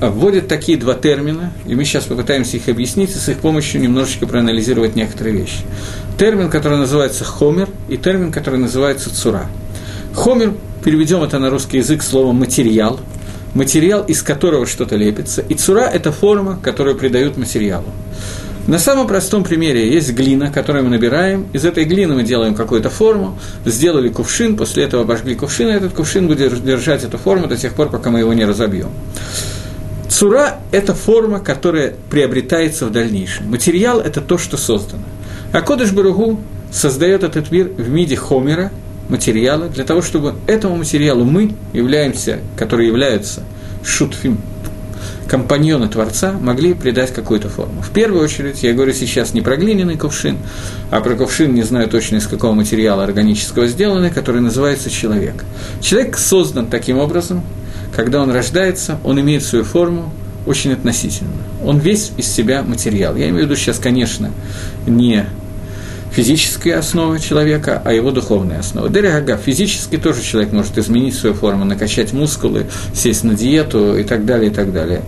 вводит 0.00 0.48
такие 0.48 0.78
два 0.78 0.94
термина, 0.94 1.52
и 1.66 1.74
мы 1.74 1.84
сейчас 1.84 2.04
попытаемся 2.04 2.56
их 2.56 2.70
объяснить 2.70 3.10
и 3.10 3.18
с 3.18 3.28
их 3.28 3.36
помощью 3.36 3.82
немножечко 3.82 4.26
проанализировать 4.26 4.96
некоторые 4.96 5.36
вещи. 5.36 5.58
Термин, 6.18 6.48
который 6.48 6.78
называется 6.78 7.24
хомер, 7.24 7.68
и 7.90 7.98
термин, 7.98 8.32
который 8.32 8.58
называется 8.58 9.14
цура. 9.14 9.50
Хомер, 10.14 10.54
переведем 10.82 11.22
это 11.22 11.38
на 11.38 11.50
русский 11.50 11.76
язык 11.76 12.02
словом 12.02 12.36
материал, 12.36 12.98
материал, 13.52 14.04
из 14.04 14.22
которого 14.22 14.64
что-то 14.64 14.96
лепится, 14.96 15.42
и 15.42 15.52
цура– 15.54 15.82
это 15.92 16.12
форма, 16.12 16.58
которую 16.62 16.96
придают 16.96 17.36
материалу. 17.36 17.92
На 18.66 18.78
самом 18.78 19.06
простом 19.06 19.44
примере 19.44 19.92
есть 19.92 20.14
глина, 20.14 20.50
которую 20.50 20.84
мы 20.84 20.90
набираем. 20.90 21.46
Из 21.52 21.66
этой 21.66 21.84
глины 21.84 22.14
мы 22.14 22.22
делаем 22.22 22.54
какую-то 22.54 22.88
форму, 22.88 23.38
сделали 23.66 24.08
кувшин, 24.08 24.56
после 24.56 24.84
этого 24.84 25.02
обожгли 25.02 25.34
кувшин, 25.34 25.68
и 25.68 25.72
этот 25.72 25.92
кувшин 25.92 26.28
будет 26.28 26.64
держать 26.64 27.04
эту 27.04 27.18
форму 27.18 27.46
до 27.46 27.58
тех 27.58 27.74
пор, 27.74 27.90
пока 27.90 28.10
мы 28.10 28.20
его 28.20 28.32
не 28.32 28.46
разобьем. 28.46 28.88
Цура– 30.08 30.60
это 30.72 30.94
форма, 30.94 31.40
которая 31.40 31.92
приобретается 32.08 32.86
в 32.86 32.92
дальнейшем. 32.92 33.50
Материал– 33.50 34.00
это 34.00 34.22
то, 34.22 34.38
что 34.38 34.56
создано. 34.56 35.04
А 35.52 35.60
Кодыш 35.60 35.92
Баругу 35.92 36.40
создает 36.72 37.22
этот 37.22 37.50
мир 37.50 37.68
в 37.68 37.82
виде 37.82 38.16
хомера, 38.16 38.72
материала, 39.10 39.68
для 39.68 39.84
того, 39.84 40.00
чтобы 40.00 40.34
этому 40.46 40.76
материалу 40.76 41.24
мы 41.24 41.52
являемся, 41.74 42.38
которые 42.56 42.88
являются 42.88 43.42
шутфим, 43.84 44.38
компаньоны 45.28 45.88
Творца 45.88 46.32
могли 46.32 46.74
придать 46.74 47.12
какую-то 47.12 47.48
форму. 47.48 47.82
В 47.82 47.90
первую 47.90 48.22
очередь, 48.22 48.62
я 48.62 48.72
говорю 48.72 48.92
сейчас 48.92 49.34
не 49.34 49.40
про 49.40 49.56
глиняный 49.56 49.96
кувшин, 49.96 50.38
а 50.90 51.00
про 51.00 51.14
кувшин, 51.16 51.54
не 51.54 51.62
знаю 51.62 51.88
точно 51.88 52.16
из 52.16 52.26
какого 52.26 52.52
материала 52.52 53.04
органического 53.04 53.66
сделанный, 53.66 54.10
который 54.10 54.40
называется 54.40 54.90
человек. 54.90 55.44
Человек 55.80 56.18
создан 56.18 56.66
таким 56.66 56.98
образом, 56.98 57.42
когда 57.94 58.22
он 58.22 58.30
рождается, 58.30 58.98
он 59.04 59.20
имеет 59.20 59.42
свою 59.42 59.64
форму 59.64 60.12
очень 60.46 60.72
относительно. 60.72 61.30
Он 61.64 61.78
весь 61.78 62.12
из 62.16 62.26
себя 62.26 62.62
материал. 62.62 63.16
Я 63.16 63.28
имею 63.28 63.46
в 63.46 63.46
виду 63.46 63.56
сейчас, 63.56 63.78
конечно, 63.78 64.30
не 64.86 65.26
физическая 66.14 66.78
основа 66.78 67.18
человека, 67.18 67.82
а 67.84 67.92
его 67.92 68.12
духовная 68.12 68.60
основа. 68.60 68.88
Дерегага, 68.88 69.36
физически 69.36 69.96
тоже 69.96 70.22
человек 70.22 70.52
может 70.52 70.78
изменить 70.78 71.14
свою 71.14 71.34
форму, 71.34 71.64
накачать 71.64 72.12
мускулы, 72.12 72.66
сесть 72.94 73.24
на 73.24 73.34
диету 73.34 73.96
и 73.96 74.04
так 74.04 74.24
далее, 74.24 74.50
и 74.50 74.54
так 74.54 74.72
далее. 74.72 75.02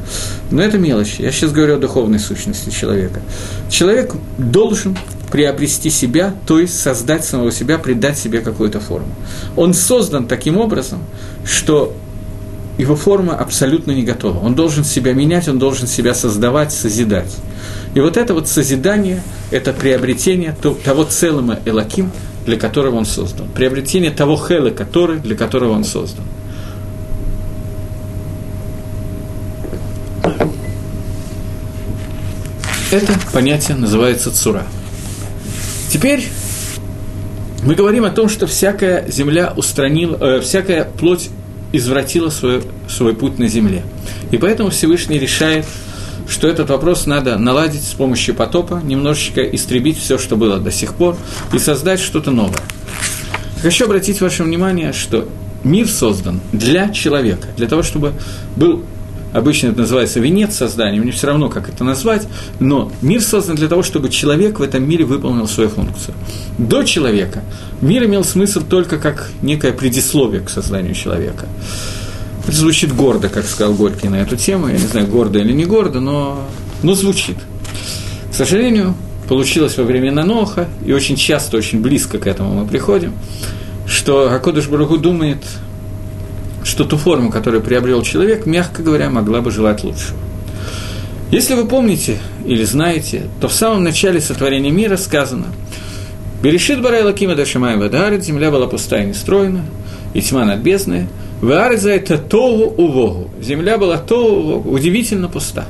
Но 0.50 0.62
это 0.62 0.78
мелочи. 0.78 1.22
Я 1.22 1.30
сейчас 1.30 1.52
говорю 1.52 1.76
о 1.76 1.78
духовной 1.78 2.18
сущности 2.18 2.70
человека. 2.70 3.20
Человек 3.70 4.14
должен 4.36 4.98
приобрести 5.30 5.90
себя, 5.90 6.34
то 6.46 6.58
есть 6.58 6.78
создать 6.78 7.24
самого 7.24 7.52
себя, 7.52 7.78
придать 7.78 8.18
себе 8.18 8.40
какую-то 8.40 8.80
форму. 8.80 9.14
Он 9.54 9.74
создан 9.74 10.26
таким 10.26 10.56
образом, 10.58 11.00
что 11.44 11.94
его 12.78 12.96
форма 12.96 13.34
абсолютно 13.34 13.92
не 13.92 14.02
готова. 14.02 14.38
Он 14.38 14.54
должен 14.54 14.84
себя 14.84 15.12
менять, 15.14 15.48
он 15.48 15.58
должен 15.58 15.86
себя 15.86 16.14
создавать, 16.14 16.72
созидать. 16.72 17.34
И 17.96 18.00
вот 18.00 18.18
это 18.18 18.34
вот 18.34 18.46
созидание, 18.46 19.22
это 19.50 19.72
приобретение 19.72 20.54
того 20.84 21.04
целого 21.04 21.58
Элаким, 21.64 22.12
для 22.44 22.58
которого 22.58 22.96
он 22.96 23.06
создан. 23.06 23.48
Приобретение 23.48 24.10
того 24.10 24.36
Хела, 24.36 24.68
который, 24.68 25.18
для 25.18 25.34
которого 25.34 25.72
он 25.72 25.82
создан. 25.82 26.22
Это 32.90 33.14
понятие 33.32 33.78
называется 33.78 34.30
цура. 34.30 34.66
Теперь 35.88 36.26
мы 37.62 37.74
говорим 37.76 38.04
о 38.04 38.10
том, 38.10 38.28
что 38.28 38.46
всякая 38.46 39.10
земля 39.10 39.54
устранила, 39.56 40.18
э, 40.20 40.40
всякая 40.42 40.84
плоть 40.84 41.30
извратила 41.72 42.28
свой, 42.28 42.62
свой 42.90 43.14
путь 43.14 43.38
на 43.38 43.48
земле. 43.48 43.84
И 44.32 44.36
поэтому 44.36 44.68
Всевышний 44.68 45.18
решает 45.18 45.64
что 46.28 46.48
этот 46.48 46.70
вопрос 46.70 47.06
надо 47.06 47.38
наладить 47.38 47.84
с 47.84 47.92
помощью 47.92 48.34
потопа, 48.34 48.80
немножечко 48.82 49.42
истребить 49.42 49.98
все, 49.98 50.18
что 50.18 50.36
было 50.36 50.58
до 50.58 50.70
сих 50.70 50.94
пор, 50.94 51.16
и 51.52 51.58
создать 51.58 52.00
что-то 52.00 52.30
новое. 52.30 52.62
Хочу 53.62 53.86
обратить 53.86 54.20
ваше 54.20 54.42
внимание, 54.42 54.92
что 54.92 55.28
мир 55.64 55.88
создан 55.88 56.40
для 56.52 56.90
человека, 56.90 57.48
для 57.56 57.66
того, 57.66 57.82
чтобы 57.82 58.12
был 58.56 58.84
обычно 59.32 59.68
это 59.68 59.80
называется 59.80 60.20
венец 60.20 60.56
создания, 60.56 61.00
мне 61.00 61.12
все 61.12 61.26
равно, 61.26 61.48
как 61.48 61.68
это 61.68 61.84
назвать, 61.84 62.26
но 62.58 62.90
мир 63.02 63.20
создан 63.20 63.56
для 63.56 63.68
того, 63.68 63.82
чтобы 63.82 64.08
человек 64.08 64.58
в 64.58 64.62
этом 64.62 64.88
мире 64.88 65.04
выполнил 65.04 65.46
свою 65.46 65.68
функцию. 65.68 66.14
До 66.58 66.82
человека 66.84 67.42
мир 67.80 68.04
имел 68.04 68.24
смысл 68.24 68.62
только 68.62 68.98
как 68.98 69.30
некое 69.42 69.72
предисловие 69.72 70.40
к 70.40 70.48
созданию 70.48 70.94
человека. 70.94 71.46
Звучит 72.48 72.94
гордо, 72.94 73.28
как 73.28 73.44
сказал 73.44 73.74
Горький 73.74 74.08
на 74.08 74.16
эту 74.16 74.36
тему. 74.36 74.68
Я 74.68 74.74
не 74.74 74.86
знаю, 74.86 75.06
гордо 75.08 75.38
или 75.40 75.52
не 75.52 75.64
гордо, 75.64 76.00
но, 76.00 76.46
но 76.82 76.94
звучит. 76.94 77.36
К 78.30 78.34
сожалению, 78.34 78.94
получилось 79.28 79.76
во 79.76 79.84
времена 79.84 80.24
Ноха, 80.24 80.68
и 80.84 80.92
очень 80.92 81.16
часто, 81.16 81.56
очень 81.56 81.80
близко 81.80 82.18
к 82.18 82.26
этому 82.26 82.54
мы 82.54 82.66
приходим, 82.66 83.14
что 83.86 84.32
Акодыш 84.32 84.68
Барагу 84.68 84.98
думает, 84.98 85.38
что 86.62 86.84
ту 86.84 86.96
форму, 86.96 87.30
которую 87.30 87.62
приобрел 87.62 88.02
человек, 88.02 88.46
мягко 88.46 88.82
говоря, 88.82 89.10
могла 89.10 89.40
бы 89.40 89.50
желать 89.50 89.82
лучшего. 89.84 90.18
Если 91.30 91.54
вы 91.54 91.66
помните 91.66 92.18
или 92.44 92.62
знаете, 92.64 93.22
то 93.40 93.48
в 93.48 93.52
самом 93.52 93.82
начале 93.82 94.20
сотворения 94.20 94.70
мира 94.70 94.96
сказано 94.96 95.46
«Берешит 96.42 96.80
Барайла 96.80 97.12
Кима 97.12 97.34
Дашимай 97.34 97.76
Вадарит, 97.76 98.24
земля 98.24 98.52
была 98.52 98.68
пустая 98.68 99.04
и 99.04 99.08
нестроена, 99.08 99.64
и 100.14 100.22
тьма 100.22 100.44
над 100.44 100.60
бездной, 100.60 101.08
Ваарза 101.40 101.90
это 101.90 102.18
Тогу 102.18 102.64
Увогу. 102.76 103.30
Земля 103.40 103.78
была 103.78 103.98
Тогу 103.98 104.62
удивительно 104.70 105.28
пуста. 105.28 105.66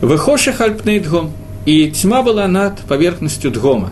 Выхоши 0.00 0.52
хальпней 0.52 1.00
дгом. 1.00 1.32
И 1.64 1.90
тьма 1.90 2.22
была 2.22 2.46
над 2.46 2.80
поверхностью 2.80 3.50
дгома. 3.50 3.90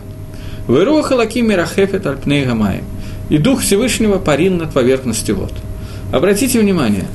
Выруха 0.67 1.13
лаким 1.13 1.49
мирахефет 1.49 2.05
альпней 2.05 2.45
гамаем. 2.45 2.83
И 3.29 3.37
Дух 3.37 3.61
Всевышнего 3.61 4.19
парил 4.19 4.53
над 4.53 4.71
поверхностью 4.71 5.35
вод. 5.35 5.53
Обратите 6.11 6.59
внимание, 6.59 7.07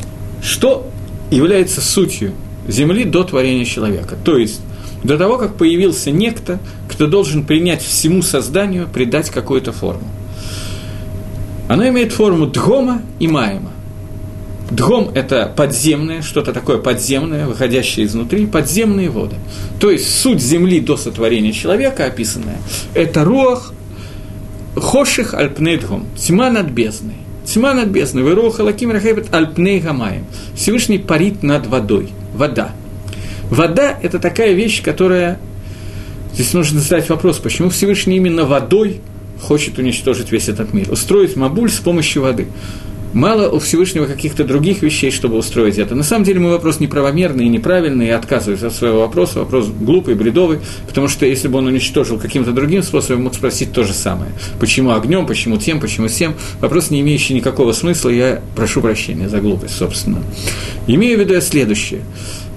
что 0.43 0.89
является 1.31 1.81
сутью 1.81 2.33
земли 2.67 3.05
до 3.05 3.23
творения 3.23 3.65
человека. 3.65 4.17
То 4.25 4.37
есть, 4.37 4.61
до 5.05 5.17
того, 5.17 5.39
как 5.39 5.55
появился 5.55 6.11
некто, 6.11 6.59
кто 6.89 7.07
должен 7.07 7.45
принять 7.45 7.83
всему 7.83 8.23
созданию, 8.23 8.89
придать 8.93 9.31
какую-то 9.31 9.73
форму. 9.73 10.09
Оно 11.69 11.87
имеет 11.89 12.13
форму 12.13 12.47
дгома 12.47 13.03
и 13.19 13.29
маема. 13.29 13.73
Дгом– 14.71 15.11
это 15.15 15.51
подземное, 15.55 16.21
что-то 16.21 16.53
такое 16.53 16.79
подземное, 16.79 17.47
выходящее 17.47 18.05
изнутри, 18.05 18.47
подземные 18.47 19.09
воды. 19.09 19.37
То 19.81 19.91
есть 19.91 20.21
суть 20.21 20.43
земли 20.43 20.81
до 20.81 20.97
сотворения 20.97 21.53
человека 21.53 22.05
описанная– 22.05 22.59
это 22.95 23.25
руах 23.25 23.73
хоших 24.77 25.33
альпнейдгом, 25.33 26.07
тьма 26.17 26.51
над 26.51 26.71
бездной. 26.71 27.15
Тьма 27.47 27.73
над 27.73 27.89
бездной, 27.89 28.23
вы 28.23 28.35
руах 28.35 28.61
алаким 28.61 28.91
рахебет 28.91 29.33
альпней 29.35 29.81
гамаем. 29.81 30.27
Всевышний 30.55 30.99
парит 30.99 31.43
над 31.43 31.67
водой, 31.67 32.11
вода. 32.35 32.73
Вода– 33.51 33.99
это 34.03 34.19
такая 34.19 34.53
вещь, 34.53 34.83
которая… 34.83 35.39
Здесь 36.35 36.53
нужно 36.53 36.81
задать 36.81 37.09
вопрос, 37.09 37.39
почему 37.39 37.71
Всевышний 37.71 38.17
именно 38.17 38.45
водой 38.45 39.01
хочет 39.41 39.79
уничтожить 39.79 40.33
весь 40.33 40.49
этот 40.49 40.73
мир, 40.73 40.91
устроить 40.91 41.37
Мабуль 41.37 41.71
с 41.71 41.79
помощью 41.79 42.23
воды. 42.23 42.47
Мало 43.15 43.49
у 43.49 43.59
Всевышнего 43.59 44.05
каких-то 44.05 44.45
других 44.45 44.83
вещей, 44.83 45.11
чтобы 45.11 45.39
устроить 45.39 45.79
это. 45.79 45.95
На 45.95 46.03
самом 46.03 46.25
деле 46.25 46.41
мой 46.41 46.51
вопрос 46.53 46.79
неправомерный 46.79 47.47
и 47.47 47.49
неправильный, 47.49 48.09
и 48.09 48.11
отказываюсь 48.11 48.63
от 48.63 48.75
своего 48.75 49.01
вопроса, 49.01 49.39
вопрос 49.39 49.69
глупый, 49.69 50.15
бредовый, 50.15 50.59
потому 50.87 51.09
что 51.09 51.25
если 51.25 51.49
бы 51.49 51.59
он 51.59 51.67
уничтожил 51.67 52.19
каким-то 52.19 52.53
другим 52.53 52.83
способом, 52.83 53.25
мог 53.25 53.35
спросить 53.35 53.73
то 53.73 53.83
же 53.83 53.95
самое. 53.95 54.31
Почему 54.61 54.93
огнем, 54.93 55.27
почему 55.27 55.57
тем, 55.57 55.81
почему 55.81 56.09
всем. 56.09 56.35
Вопрос, 56.61 56.91
не 56.91 57.01
имеющий 57.01 57.33
никакого 57.33 57.73
смысла, 57.73 58.11
я 58.11 58.43
прошу 58.55 58.83
прощения 58.83 59.29
за 59.29 59.41
глупость, 59.41 59.77
собственно. 59.77 60.23
Имею 60.87 61.17
в 61.17 61.21
виду 61.21 61.33
я 61.33 61.41
следующее. 61.41 62.03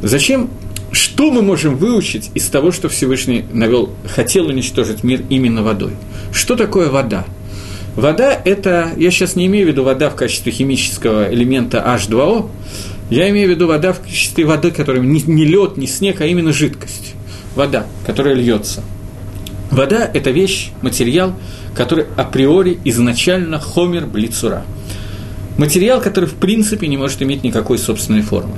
Зачем 0.01 0.49
что 0.91 1.31
мы 1.31 1.41
можем 1.41 1.77
выучить 1.77 2.31
из 2.33 2.47
того, 2.47 2.71
что 2.71 2.89
Всевышний 2.89 3.45
навел, 3.53 3.91
хотел 4.05 4.47
уничтожить 4.47 5.03
мир 5.03 5.23
именно 5.29 5.63
водой? 5.63 5.93
Что 6.33 6.55
такое 6.55 6.89
вода? 6.89 7.25
Вода– 7.95 8.39
это, 8.45 8.91
я 8.97 9.11
сейчас 9.11 9.35
не 9.35 9.47
имею 9.47 9.65
в 9.65 9.69
виду 9.69 9.83
вода 9.83 10.09
в 10.09 10.15
качестве 10.15 10.51
химического 10.51 11.31
элемента 11.33 11.77
H2O, 11.85 12.49
я 13.09 13.29
имею 13.29 13.47
в 13.47 13.51
виду 13.51 13.67
вода 13.67 13.91
в 13.91 13.99
качестве 13.99 14.45
воды, 14.45 14.71
которая 14.71 15.03
не, 15.03 15.21
не 15.21 15.45
лед, 15.45 15.75
не 15.75 15.87
снег, 15.87 16.21
а 16.21 16.25
именно 16.25 16.53
жидкость. 16.53 17.15
Вода, 17.55 17.85
которая 18.05 18.35
льется. 18.35 18.81
Вода– 19.69 20.09
это 20.13 20.31
вещь, 20.31 20.71
материал, 20.81 21.33
который 21.75 22.05
априори 22.15 22.79
изначально 22.85 23.59
хомер 23.59 24.05
блицура. 24.05 24.63
Материал, 25.57 26.01
который 26.01 26.25
в 26.27 26.35
принципе 26.35 26.87
не 26.87 26.95
может 26.95 27.21
иметь 27.21 27.43
никакой 27.43 27.77
собственной 27.77 28.21
формы. 28.21 28.55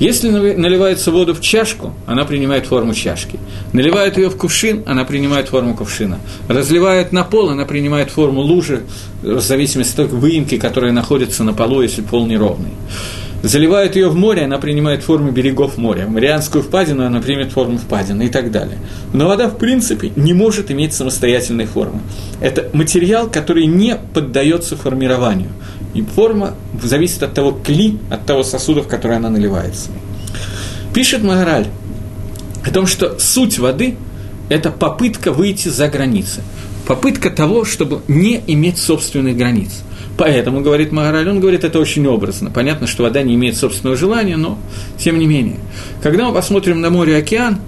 Если 0.00 0.28
наливается 0.28 1.12
воду 1.12 1.34
в 1.34 1.40
чашку, 1.40 1.92
она 2.06 2.24
принимает 2.24 2.66
форму 2.66 2.94
чашки. 2.94 3.38
Наливают 3.72 4.16
ее 4.16 4.28
в 4.28 4.36
кувшин, 4.36 4.82
она 4.86 5.04
принимает 5.04 5.48
форму 5.48 5.76
кувшина. 5.76 6.18
Разливают 6.48 7.12
на 7.12 7.22
пол, 7.22 7.50
она 7.50 7.64
принимает 7.64 8.10
форму 8.10 8.40
лужи, 8.40 8.82
в 9.22 9.40
зависимости 9.40 10.00
от 10.00 10.10
выемки, 10.10 10.58
которая 10.58 10.92
находится 10.92 11.44
на 11.44 11.52
полу, 11.52 11.80
если 11.82 12.02
пол 12.02 12.26
неровный. 12.26 12.72
Заливают 13.44 13.94
ее 13.94 14.08
в 14.08 14.16
море, 14.16 14.44
она 14.44 14.56
принимает 14.56 15.02
форму 15.02 15.30
берегов 15.30 15.76
моря. 15.76 16.06
Марианскую 16.06 16.64
впадину 16.64 17.04
она 17.04 17.20
примет 17.20 17.52
форму 17.52 17.76
впадины 17.76 18.24
и 18.24 18.28
так 18.30 18.50
далее. 18.50 18.78
Но 19.12 19.28
вода, 19.28 19.48
в 19.48 19.58
принципе, 19.58 20.12
не 20.16 20.32
может 20.32 20.70
иметь 20.70 20.94
самостоятельной 20.94 21.66
формы. 21.66 22.00
Это 22.40 22.70
материал, 22.72 23.30
который 23.30 23.66
не 23.66 23.96
поддается 24.14 24.78
формированию. 24.78 25.50
И 25.94 26.02
форма 26.02 26.54
зависит 26.82 27.22
от 27.22 27.34
того 27.34 27.52
кли, 27.52 27.98
от 28.10 28.26
того 28.26 28.42
сосуда, 28.42 28.82
в 28.82 28.88
который 28.88 29.16
она 29.16 29.30
наливается. 29.30 29.90
Пишет 30.92 31.22
Магараль 31.22 31.68
о 32.64 32.70
том, 32.70 32.86
что 32.86 33.18
суть 33.18 33.58
воды– 33.58 33.96
это 34.48 34.70
попытка 34.70 35.32
выйти 35.32 35.68
за 35.68 35.88
границы. 35.88 36.42
Попытка 36.86 37.30
того, 37.30 37.64
чтобы 37.64 38.02
не 38.08 38.42
иметь 38.46 38.78
собственных 38.78 39.36
границ. 39.36 39.82
Поэтому, 40.16 40.60
говорит 40.60 40.92
Магараль, 40.92 41.28
он 41.28 41.40
говорит 41.40 41.64
это 41.64 41.78
очень 41.78 42.06
образно. 42.06 42.50
Понятно, 42.50 42.86
что 42.86 43.02
вода 43.02 43.22
не 43.22 43.34
имеет 43.34 43.56
собственного 43.56 43.96
желания, 43.96 44.36
но 44.36 44.58
тем 44.98 45.18
не 45.18 45.26
менее. 45.26 45.56
Когда 46.02 46.26
мы 46.28 46.34
посмотрим 46.34 46.80
на 46.80 46.90
море 46.90 47.16
океан, 47.16 47.58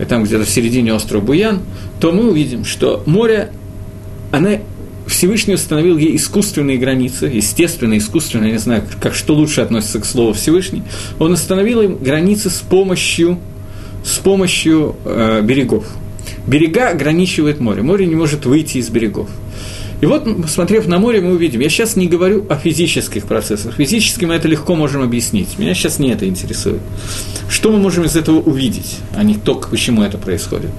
и 0.00 0.04
там 0.04 0.24
где-то 0.24 0.44
в 0.44 0.50
середине 0.50 0.94
острова 0.94 1.20
Буян, 1.20 1.60
то 2.00 2.10
мы 2.12 2.30
увидим, 2.30 2.64
что 2.64 3.02
море, 3.06 3.50
она 4.32 4.58
Всевышний 5.10 5.54
установил 5.54 5.98
ей 5.98 6.16
искусственные 6.16 6.78
границы, 6.78 7.26
естественно, 7.26 7.98
искусственно, 7.98 8.46
я 8.46 8.52
не 8.52 8.58
знаю, 8.58 8.84
как 9.00 9.14
что 9.14 9.34
лучше 9.34 9.60
относится 9.60 9.98
к 9.98 10.04
слову 10.04 10.32
Всевышний, 10.32 10.84
он 11.18 11.32
установил 11.32 11.82
им 11.82 11.96
границы 11.96 12.48
с 12.48 12.60
помощью, 12.60 13.38
с 14.04 14.18
помощью 14.18 14.94
э, 15.04 15.42
берегов. 15.42 15.84
Берега 16.46 16.90
ограничивает 16.90 17.58
море, 17.58 17.82
море 17.82 18.06
не 18.06 18.14
может 18.14 18.46
выйти 18.46 18.78
из 18.78 18.88
берегов. 18.88 19.28
И 20.00 20.06
вот, 20.06 20.24
посмотрев 20.42 20.86
на 20.86 20.98
море, 20.98 21.20
мы 21.20 21.32
увидим, 21.32 21.60
я 21.60 21.68
сейчас 21.68 21.94
не 21.94 22.06
говорю 22.06 22.46
о 22.48 22.56
физических 22.56 23.26
процессах, 23.26 23.74
физически 23.74 24.24
мы 24.24 24.34
это 24.34 24.48
легко 24.48 24.74
можем 24.74 25.02
объяснить, 25.02 25.58
меня 25.58 25.74
сейчас 25.74 25.98
не 25.98 26.10
это 26.10 26.26
интересует. 26.26 26.80
Что 27.50 27.70
мы 27.70 27.78
можем 27.78 28.04
из 28.04 28.16
этого 28.16 28.40
увидеть, 28.40 28.96
а 29.14 29.22
не 29.22 29.34
то, 29.34 29.56
почему 29.56 30.02
это 30.02 30.16
происходит? 30.16 30.70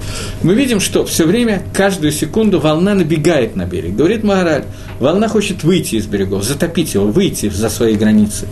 Мы 0.42 0.54
видим, 0.54 0.80
что 0.80 1.04
все 1.04 1.24
время, 1.24 1.62
каждую 1.72 2.10
секунду 2.10 2.58
волна 2.58 2.94
набегает 2.94 3.54
на 3.54 3.64
берег. 3.64 3.94
Говорит 3.94 4.24
Магараль, 4.24 4.64
волна 4.98 5.28
хочет 5.28 5.62
выйти 5.62 5.96
из 5.96 6.06
берегов, 6.06 6.42
затопить 6.42 6.94
его, 6.94 7.06
выйти 7.06 7.48
за 7.48 7.68
свои 7.68 7.94
границы. 7.94 8.48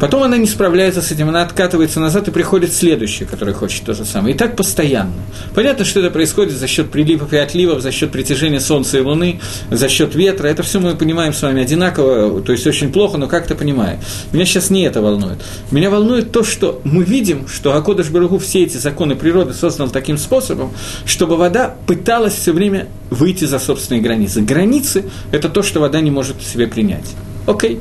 Потом 0.00 0.22
она 0.22 0.36
не 0.36 0.46
справляется 0.46 1.02
с 1.02 1.12
этим, 1.12 1.28
она 1.28 1.42
откатывается 1.42 2.00
назад 2.00 2.28
и 2.28 2.30
приходит 2.30 2.72
следующая, 2.72 3.24
которая 3.24 3.54
хочет 3.54 3.84
то 3.84 3.94
же 3.94 4.04
самое. 4.04 4.34
И 4.34 4.38
так 4.38 4.56
постоянно. 4.56 5.12
Понятно, 5.54 5.84
что 5.84 6.00
это 6.00 6.10
происходит 6.10 6.54
за 6.54 6.66
счет 6.66 6.90
приливов 6.90 7.32
и 7.32 7.36
отливов, 7.36 7.80
за 7.80 7.92
счет 7.92 8.10
притяжения 8.10 8.60
Солнца 8.60 8.98
и 8.98 9.00
Луны, 9.00 9.40
за 9.70 9.88
счет 9.88 10.14
ветра. 10.14 10.48
Это 10.48 10.62
все 10.62 10.80
мы 10.80 10.94
понимаем 10.96 11.32
с 11.32 11.42
вами 11.42 11.62
одинаково, 11.62 12.40
то 12.42 12.52
есть 12.52 12.66
очень 12.66 12.92
плохо, 12.92 13.18
но 13.18 13.28
как-то 13.28 13.54
понимаем. 13.54 14.00
Меня 14.32 14.44
сейчас 14.44 14.70
не 14.70 14.82
это 14.82 15.00
волнует. 15.00 15.38
Меня 15.70 15.90
волнует 15.90 16.32
то, 16.32 16.42
что 16.42 16.80
мы 16.84 17.04
видим, 17.04 17.46
что 17.48 17.74
Акодыш 17.74 18.08
Барагу 18.08 18.38
все 18.38 18.64
эти 18.64 18.76
законы 18.76 19.14
природы 19.14 19.54
создал 19.54 19.88
таким 19.88 20.18
способом, 20.18 20.72
чтобы 21.06 21.36
вода 21.36 21.76
пыталась 21.86 22.34
все 22.34 22.52
время 22.52 22.88
выйти 23.10 23.44
за 23.44 23.58
собственные 23.58 24.02
границы. 24.02 24.40
Границы– 24.40 25.04
это 25.32 25.48
то, 25.48 25.62
что 25.62 25.80
вода 25.80 26.00
не 26.00 26.10
может 26.10 26.42
себе 26.42 26.66
принять. 26.66 27.12
Окей. 27.46 27.76
Okay. 27.76 27.80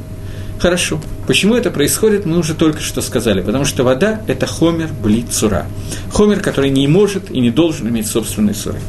Хорошо. 0.64 1.02
Почему 1.28 1.56
это 1.56 1.72
происходит, 1.72 2.26
мы 2.26 2.38
уже 2.38 2.54
только 2.54 2.80
что 2.80 3.02
сказали. 3.02 3.42
Потому 3.42 3.66
что 3.66 3.84
вода– 3.84 4.22
это 4.28 4.48
хомер 4.48 4.92
блицура. 5.04 5.66
Хомер, 6.10 6.40
который 6.40 6.70
не 6.70 6.88
может 6.88 7.30
и 7.30 7.42
не 7.42 7.50
должен 7.50 7.90
иметь 7.90 8.08
собственной 8.08 8.56
суры. 8.56 8.80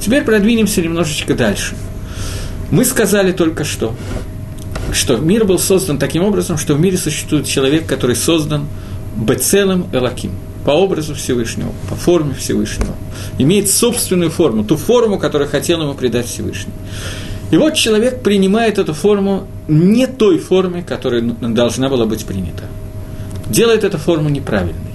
Теперь 0.00 0.24
продвинемся 0.24 0.80
немножечко 0.80 1.34
дальше. 1.34 1.74
Мы 2.70 2.82
сказали 2.86 3.32
только 3.32 3.64
что, 3.64 3.94
что 4.90 5.18
мир 5.18 5.44
был 5.44 5.58
создан 5.58 5.98
таким 5.98 6.24
образом, 6.24 6.56
что 6.56 6.72
в 6.72 6.80
мире 6.80 6.96
существует 6.96 7.46
человек, 7.46 7.84
который 7.86 8.16
создан 8.16 8.66
бецелым 9.14 9.86
элаким, 9.92 10.32
по 10.64 10.70
образу 10.70 11.14
Всевышнего, 11.14 11.74
по 11.90 11.94
форме 11.94 12.32
Всевышнего, 12.32 12.94
имеет 13.36 13.68
собственную 13.68 14.30
форму, 14.30 14.64
ту 14.64 14.78
форму, 14.78 15.18
которую 15.18 15.50
хотел 15.50 15.82
ему 15.82 15.92
придать 15.92 16.24
Всевышний. 16.24 16.72
И 17.50 17.56
вот 17.56 17.74
человек 17.74 18.22
принимает 18.22 18.78
эту 18.78 18.94
форму 18.94 19.46
не 19.68 20.06
той 20.06 20.38
форме, 20.38 20.82
которая 20.82 21.22
должна 21.22 21.88
была 21.88 22.04
быть 22.04 22.24
принята. 22.26 22.64
Делает 23.46 23.84
эту 23.84 23.98
форму 23.98 24.28
неправильной. 24.28 24.92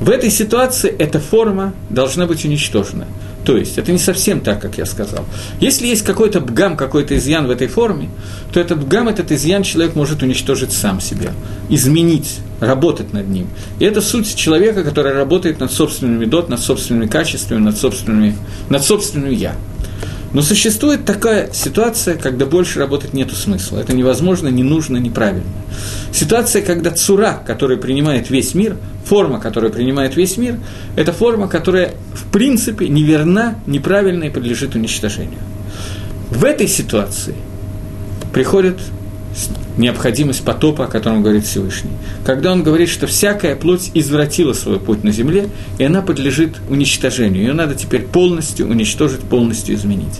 В 0.00 0.08
этой 0.08 0.30
ситуации 0.30 0.90
эта 0.90 1.20
форма 1.20 1.74
должна 1.90 2.26
быть 2.26 2.44
уничтожена. 2.44 3.06
То 3.44 3.56
есть, 3.56 3.78
это 3.78 3.90
не 3.90 3.98
совсем 3.98 4.40
так, 4.40 4.60
как 4.60 4.78
я 4.78 4.86
сказал. 4.86 5.24
Если 5.60 5.86
есть 5.86 6.04
какой-то 6.04 6.40
бгам, 6.40 6.76
какой-то 6.76 7.16
изъян 7.16 7.46
в 7.46 7.50
этой 7.50 7.68
форме, 7.68 8.10
то 8.52 8.60
этот 8.60 8.84
бгам, 8.84 9.08
этот 9.08 9.32
изъян 9.32 9.62
человек 9.62 9.94
может 9.94 10.22
уничтожить 10.22 10.72
сам 10.72 11.00
себя, 11.00 11.32
изменить, 11.68 12.38
работать 12.60 13.12
над 13.12 13.28
ним. 13.28 13.48
И 13.78 13.84
это 13.84 14.02
суть 14.02 14.34
человека, 14.34 14.84
который 14.84 15.14
работает 15.14 15.58
над 15.58 15.72
собственными 15.72 16.26
дот, 16.26 16.48
над 16.48 16.60
собственными 16.60 17.06
качествами, 17.06 17.60
над, 17.60 17.78
собственными, 17.78 18.36
над 18.68 18.84
собственным 18.84 19.30
«я». 19.30 19.54
Но 20.32 20.42
существует 20.42 21.04
такая 21.04 21.52
ситуация, 21.52 22.16
когда 22.16 22.46
больше 22.46 22.78
работать 22.78 23.14
нет 23.14 23.32
смысла. 23.32 23.78
Это 23.78 23.92
невозможно, 23.94 24.48
не 24.48 24.62
нужно, 24.62 24.98
неправильно. 24.98 25.50
Ситуация, 26.12 26.62
когда 26.62 26.92
цура, 26.92 27.42
которая 27.44 27.78
принимает 27.78 28.30
весь 28.30 28.54
мир, 28.54 28.76
форма, 29.04 29.40
которая 29.40 29.72
принимает 29.72 30.16
весь 30.16 30.36
мир, 30.36 30.56
это 30.94 31.12
форма, 31.12 31.48
которая 31.48 31.94
в 32.14 32.30
принципе 32.30 32.88
неверна, 32.88 33.56
неправильна 33.66 34.24
и 34.24 34.30
подлежит 34.30 34.76
уничтожению. 34.76 35.40
В 36.30 36.44
этой 36.44 36.68
ситуации 36.68 37.34
приходит 38.32 38.78
необходимость 39.76 40.44
потопа, 40.44 40.84
о 40.84 40.88
котором 40.88 41.22
говорит 41.22 41.44
Всевышний. 41.44 41.90
Когда 42.24 42.52
он 42.52 42.62
говорит, 42.62 42.88
что 42.88 43.06
всякая 43.06 43.56
плоть 43.56 43.90
извратила 43.94 44.52
свой 44.52 44.78
путь 44.78 45.04
на 45.04 45.12
земле, 45.12 45.48
и 45.78 45.84
она 45.84 46.02
подлежит 46.02 46.56
уничтожению. 46.68 47.44
Ее 47.44 47.52
надо 47.52 47.74
теперь 47.74 48.02
полностью 48.02 48.68
уничтожить, 48.68 49.20
полностью 49.20 49.74
изменить. 49.74 50.18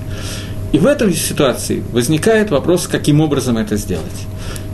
И 0.73 0.79
в 0.79 0.87
этой 0.87 1.13
ситуации 1.15 1.83
возникает 1.93 2.51
вопрос, 2.51 2.87
каким 2.87 3.21
образом 3.21 3.59
это 3.59 3.77
сделать. 3.77 4.07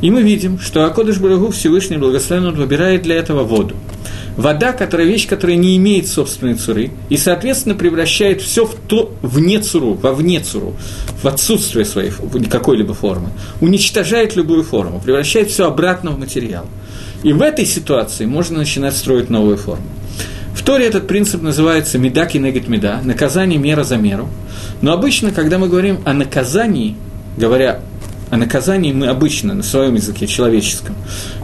И 0.02 0.10
мы 0.10 0.22
видим, 0.22 0.58
что 0.58 0.84
Акодыш 0.84 1.18
Барагу 1.18 1.50
Всевышний 1.50 1.96
Благословен 1.96 2.54
выбирает 2.54 3.02
для 3.02 3.16
этого 3.16 3.44
воду 3.44 3.74
вода, 4.36 4.72
которая 4.72 5.06
вещь, 5.06 5.26
которая 5.26 5.56
не 5.56 5.76
имеет 5.76 6.08
собственной 6.08 6.54
цуры, 6.54 6.90
и, 7.08 7.16
соответственно, 7.16 7.74
превращает 7.74 8.42
все 8.42 8.66
в 8.66 8.74
то, 8.74 9.12
вне 9.22 9.60
цуру, 9.60 9.94
во 9.94 10.12
вне 10.12 10.40
цуру, 10.40 10.76
в 11.22 11.26
отсутствие 11.26 11.84
своей 11.84 12.12
какой-либо 12.50 12.94
формы, 12.94 13.30
уничтожает 13.60 14.36
любую 14.36 14.62
форму, 14.62 15.00
превращает 15.00 15.50
все 15.50 15.66
обратно 15.66 16.10
в 16.10 16.18
материал. 16.18 16.66
И 17.22 17.32
в 17.32 17.42
этой 17.42 17.64
ситуации 17.64 18.26
можно 18.26 18.58
начинать 18.58 18.96
строить 18.96 19.30
новую 19.30 19.56
форму. 19.56 19.86
В 20.54 20.62
Торе 20.62 20.86
этот 20.86 21.06
принцип 21.06 21.42
называется 21.42 21.98
медаки 21.98 22.38
негет 22.38 22.68
меда, 22.68 23.00
наказание 23.04 23.58
мера 23.58 23.84
за 23.84 23.96
меру. 23.96 24.28
Но 24.80 24.92
обычно, 24.92 25.30
когда 25.30 25.58
мы 25.58 25.68
говорим 25.68 25.98
о 26.04 26.12
наказании, 26.12 26.96
говоря 27.36 27.80
о 28.30 28.36
наказании 28.36 28.92
мы 28.92 29.06
обычно 29.06 29.54
на 29.54 29.62
своем 29.62 29.94
языке 29.94 30.26
человеческом, 30.26 30.96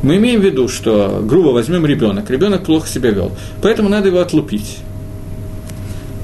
мы 0.03 0.17
имеем 0.17 0.41
в 0.41 0.45
виду, 0.45 0.69
что, 0.69 1.23
грубо 1.23 1.49
возьмем 1.49 1.87
ребенок, 1.87 2.29
ребенок 2.31 2.65
плохо 2.65 2.89
себя 2.89 3.11
вел, 3.11 3.33
поэтому 3.61 3.89
надо 3.89 4.09
его 4.09 4.21
отлупить. 4.21 4.79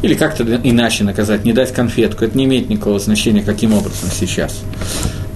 Или 0.03 0.15
как-то 0.15 0.45
иначе 0.45 1.03
наказать, 1.03 1.45
не 1.45 1.53
дать 1.53 1.73
конфетку. 1.73 2.25
Это 2.25 2.39
не 2.39 2.45
имеет 2.45 2.69
никакого 2.69 3.01
значения, 3.01 3.43
каким 3.43 3.75
образом 3.75 4.09
сейчас. 4.13 4.63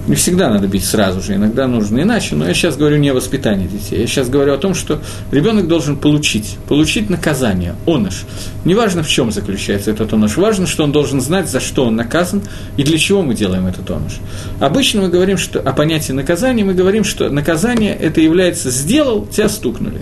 Не 0.05 0.15
всегда 0.15 0.49
надо 0.49 0.67
бить 0.67 0.83
сразу 0.83 1.21
же, 1.21 1.35
иногда 1.35 1.65
нужно 1.65 2.01
иначе, 2.01 2.35
но 2.35 2.45
я 2.45 2.53
сейчас 2.53 2.75
говорю 2.75 2.97
не 2.97 3.09
о 3.09 3.13
воспитании 3.13 3.67
детей, 3.67 4.01
я 4.01 4.07
сейчас 4.07 4.27
говорю 4.27 4.53
о 4.53 4.57
том, 4.57 4.75
что 4.75 5.01
ребенок 5.31 5.69
должен 5.69 5.95
получить, 5.95 6.57
получить 6.67 7.09
наказание, 7.09 7.75
оныш. 7.87 8.25
Неважно, 8.65 9.03
в 9.03 9.07
чем 9.07 9.31
заключается 9.31 9.91
этот 9.91 10.11
оныш, 10.11 10.35
важно, 10.35 10.67
что 10.67 10.83
он 10.83 10.91
должен 10.91 11.21
знать, 11.21 11.49
за 11.49 11.61
что 11.61 11.85
он 11.85 11.95
наказан 11.95 12.41
и 12.75 12.83
для 12.83 12.97
чего 12.97 13.21
мы 13.21 13.33
делаем 13.33 13.65
этот 13.65 13.89
оныш. 13.89 14.19
Обычно 14.59 15.03
мы 15.03 15.07
говорим 15.07 15.37
что, 15.37 15.61
о 15.61 15.71
понятии 15.71 16.11
наказания, 16.11 16.65
мы 16.65 16.73
говорим, 16.73 17.05
что 17.05 17.29
наказание 17.29 17.95
это 17.95 18.19
является 18.19 18.71
«сделал, 18.71 19.25
тебя 19.25 19.47
стукнули». 19.47 20.01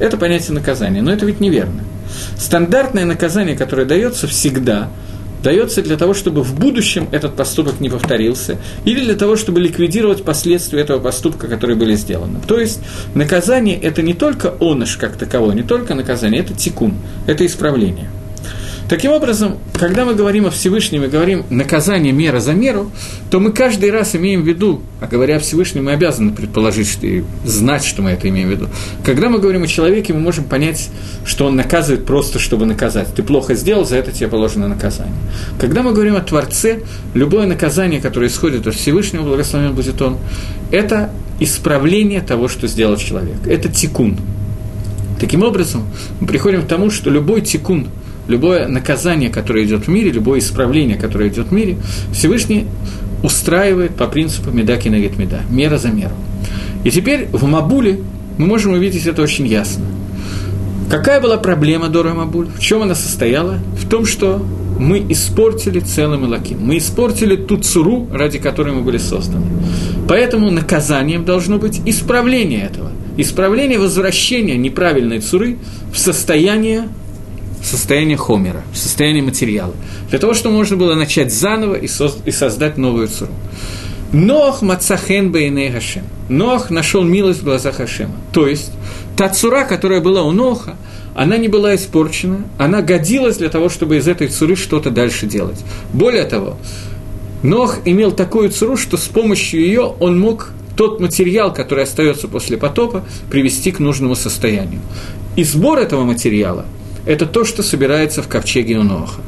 Это 0.00 0.16
понятие 0.16 0.54
наказания, 0.54 1.02
но 1.02 1.12
это 1.12 1.24
ведь 1.24 1.38
неверно. 1.38 1.84
Стандартное 2.36 3.04
наказание, 3.04 3.56
которое 3.56 3.84
дается 3.84 4.26
всегда– 4.26 4.90
дается 5.44 5.82
для 5.82 5.96
того, 5.96 6.14
чтобы 6.14 6.42
в 6.42 6.58
будущем 6.58 7.08
этот 7.12 7.36
поступок 7.36 7.78
не 7.78 7.88
повторился, 7.88 8.58
или 8.84 9.00
для 9.00 9.14
того, 9.14 9.36
чтобы 9.36 9.60
ликвидировать 9.60 10.24
последствия 10.24 10.80
этого 10.80 10.98
поступка, 10.98 11.46
которые 11.46 11.76
были 11.76 11.94
сделаны. 11.94 12.40
То 12.48 12.58
есть 12.58 12.80
наказание– 13.14 13.78
это 13.82 14.02
не 14.02 14.14
только 14.14 14.54
оныш 14.58 14.96
как 14.96 15.16
таковой, 15.16 15.54
не 15.54 15.62
только 15.62 15.94
наказание, 15.94 16.40
это 16.40 16.54
тикун, 16.54 16.94
это 17.26 17.46
исправление– 17.46 18.10
Таким 18.88 19.12
образом, 19.12 19.56
когда 19.72 20.04
мы 20.04 20.14
говорим 20.14 20.44
о 20.44 20.50
Всевышнем 20.50 21.04
и 21.04 21.08
говорим 21.08 21.44
наказание 21.48 22.12
мера 22.12 22.38
за 22.38 22.52
меру, 22.52 22.90
то 23.30 23.40
мы 23.40 23.50
каждый 23.50 23.90
раз 23.90 24.14
имеем 24.14 24.42
в 24.42 24.46
виду, 24.46 24.82
а 25.00 25.06
говоря 25.06 25.36
о 25.36 25.38
Всевышнем, 25.38 25.86
мы 25.86 25.92
обязаны 25.92 26.32
предположить 26.32 26.88
что, 26.88 27.06
и 27.06 27.24
знать, 27.46 27.82
что 27.82 28.02
мы 28.02 28.10
это 28.10 28.28
имеем 28.28 28.48
в 28.48 28.50
виду. 28.50 28.68
Когда 29.02 29.30
мы 29.30 29.38
говорим 29.38 29.62
о 29.62 29.66
человеке, 29.66 30.12
мы 30.12 30.20
можем 30.20 30.44
понять, 30.44 30.90
что 31.24 31.46
он 31.46 31.56
наказывает 31.56 32.04
просто, 32.04 32.38
чтобы 32.38 32.66
наказать. 32.66 33.08
Ты 33.14 33.22
плохо 33.22 33.54
сделал, 33.54 33.86
за 33.86 33.96
это 33.96 34.12
тебе 34.12 34.28
положено 34.28 34.68
наказание. 34.68 35.14
Когда 35.58 35.82
мы 35.82 35.92
говорим 35.94 36.16
о 36.16 36.20
Творце, 36.20 36.80
любое 37.14 37.46
наказание, 37.46 38.02
которое 38.02 38.26
исходит 38.26 38.66
от 38.66 38.74
Всевышнего, 38.74 39.22
благословен 39.22 39.72
будет 39.72 40.00
он, 40.02 40.18
это 40.70 41.10
исправление 41.40 42.20
того, 42.20 42.48
что 42.48 42.66
сделал 42.66 42.98
человек. 42.98 43.46
Это 43.46 43.70
тикун. 43.70 44.18
Таким 45.18 45.42
образом, 45.42 45.86
мы 46.20 46.26
приходим 46.26 46.62
к 46.62 46.66
тому, 46.66 46.90
что 46.90 47.08
любой 47.08 47.40
тикун– 47.40 47.88
любое 48.28 48.68
наказание, 48.68 49.30
которое 49.30 49.64
идет 49.64 49.86
в 49.86 49.88
мире, 49.88 50.10
любое 50.10 50.38
исправление, 50.38 50.96
которое 50.96 51.28
идет 51.28 51.48
в 51.48 51.52
мире, 51.52 51.76
Всевышний 52.12 52.66
устраивает 53.22 53.94
по 53.96 54.06
принципу 54.06 54.50
медаки 54.50 54.88
на 54.88 54.96
меда, 54.96 55.40
мера 55.50 55.78
за 55.78 55.88
меру. 55.88 56.14
И 56.84 56.90
теперь 56.90 57.28
в 57.32 57.44
Мабуле 57.46 58.00
мы 58.36 58.46
можем 58.46 58.72
увидеть 58.72 59.06
это 59.06 59.22
очень 59.22 59.46
ясно. 59.46 59.84
Какая 60.90 61.20
была 61.20 61.38
проблема 61.38 61.88
Дора 61.88 62.12
Мабуль? 62.12 62.48
В 62.48 62.60
чем 62.60 62.82
она 62.82 62.94
состояла? 62.94 63.58
В 63.80 63.88
том, 63.88 64.04
что 64.04 64.44
мы 64.78 65.04
испортили 65.08 65.80
целым 65.80 66.26
Илаким. 66.26 66.58
Мы 66.60 66.78
испортили 66.78 67.36
ту 67.36 67.56
цуру, 67.58 68.06
ради 68.12 68.38
которой 68.38 68.74
мы 68.74 68.82
были 68.82 68.98
созданы. 68.98 69.46
Поэтому 70.08 70.50
наказанием 70.50 71.24
должно 71.24 71.58
быть 71.58 71.80
исправление 71.86 72.64
этого. 72.64 72.90
Исправление 73.16 73.78
возвращения 73.78 74.56
неправильной 74.56 75.20
цуры 75.20 75.56
в 75.92 75.98
состояние 75.98 76.88
состояние 77.64 78.16
хомера, 78.16 78.62
состояние 78.74 79.22
материала, 79.22 79.74
для 80.10 80.18
того, 80.18 80.34
чтобы 80.34 80.56
можно 80.56 80.76
было 80.76 80.94
начать 80.94 81.32
заново 81.32 81.74
и, 81.74 81.86
соз- 81.86 82.18
и 82.26 82.30
создать 82.30 82.76
новую 82.76 83.08
цуру. 83.08 83.32
Нох 84.12 84.62
мацахен 84.62 85.32
бейней 85.32 85.70
Хашем. 85.72 86.04
Нох 86.28 86.70
нашел 86.70 87.02
милость 87.02 87.40
в 87.40 87.44
глазах 87.44 87.76
Хашема. 87.76 88.14
То 88.32 88.46
есть, 88.46 88.70
та 89.16 89.28
цура, 89.28 89.64
которая 89.64 90.00
была 90.00 90.22
у 90.22 90.30
Ноха, 90.30 90.76
она 91.16 91.36
не 91.36 91.48
была 91.48 91.74
испорчена, 91.74 92.44
она 92.58 92.82
годилась 92.82 93.38
для 93.38 93.48
того, 93.48 93.68
чтобы 93.68 93.96
из 93.96 94.06
этой 94.06 94.28
цуры 94.28 94.56
что-то 94.56 94.90
дальше 94.90 95.26
делать. 95.26 95.64
Более 95.92 96.24
того, 96.24 96.58
Нох 97.42 97.78
имел 97.84 98.12
такую 98.12 98.50
цуру, 98.50 98.76
что 98.76 98.96
с 98.96 99.06
помощью 99.06 99.60
ее 99.60 99.94
он 99.98 100.20
мог 100.20 100.50
тот 100.76 101.00
материал, 101.00 101.52
который 101.52 101.84
остается 101.84 102.28
после 102.28 102.56
потопа, 102.56 103.04
привести 103.30 103.72
к 103.72 103.78
нужному 103.78 104.14
состоянию. 104.14 104.80
И 105.34 105.44
сбор 105.44 105.78
этого 105.78 106.04
материала– 106.04 106.66
это 107.06 107.26
то, 107.26 107.44
что 107.44 107.62
собирается 107.62 108.22
в 108.22 108.28
ковчеге 108.28 108.78
у 108.78 108.82
Ноха. 108.82 109.20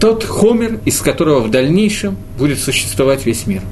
Тот 0.00 0.24
хомер, 0.24 0.80
из 0.84 1.00
которого 1.00 1.40
в 1.40 1.50
дальнейшем 1.50 2.16
будет 2.38 2.58
существовать 2.58 3.24
весь 3.24 3.46
мир, 3.46 3.62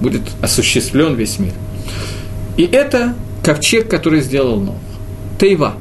будет 0.00 0.22
осуществлен 0.40 1.14
весь 1.14 1.38
мир. 1.38 1.52
И 2.56 2.64
это 2.64 3.14
ковчег, 3.42 3.88
который 3.88 4.20
сделал 4.20 4.60
Нох. 4.60 4.76
Тейва. 5.38 5.74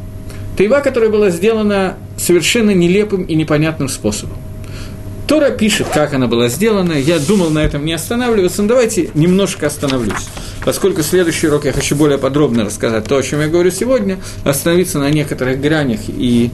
Тейва, 0.57 0.80
которая 0.80 1.09
была 1.09 1.30
сделана 1.30 1.97
совершенно 2.18 2.72
нелепым 2.72 3.24
и 3.24 3.36
непонятным 3.36 3.89
способом. 3.89 4.38
Тора 5.28 5.49
пишет, 5.51 5.88
как 5.93 6.14
она 6.14 6.28
была 6.28 6.49
сделана. 6.49 6.93
Я 6.93 7.20
думал 7.20 7.49
на 7.49 7.59
этом 7.59 7.86
не 7.86 7.93
останавливаться, 7.93 8.62
но 8.62 8.70
давайте 8.70 9.12
немножко 9.14 9.68
остановлюсь. 9.68 10.28
Поскольку 10.64 11.01
следующий 11.01 11.47
урок 11.47 11.66
я 11.66 11.74
хочу 11.74 11.95
более 11.95 12.18
подробно 12.18 12.66
рассказать 12.66 13.05
то, 13.05 13.18
о 13.18 13.24
чем 13.24 13.41
я 13.41 13.47
говорю 13.47 13.72
сегодня, 13.72 14.20
остановиться 14.43 14.99
на 14.99 15.09
некоторых 15.09 15.59
гранях 15.59 16.01
и 16.07 16.51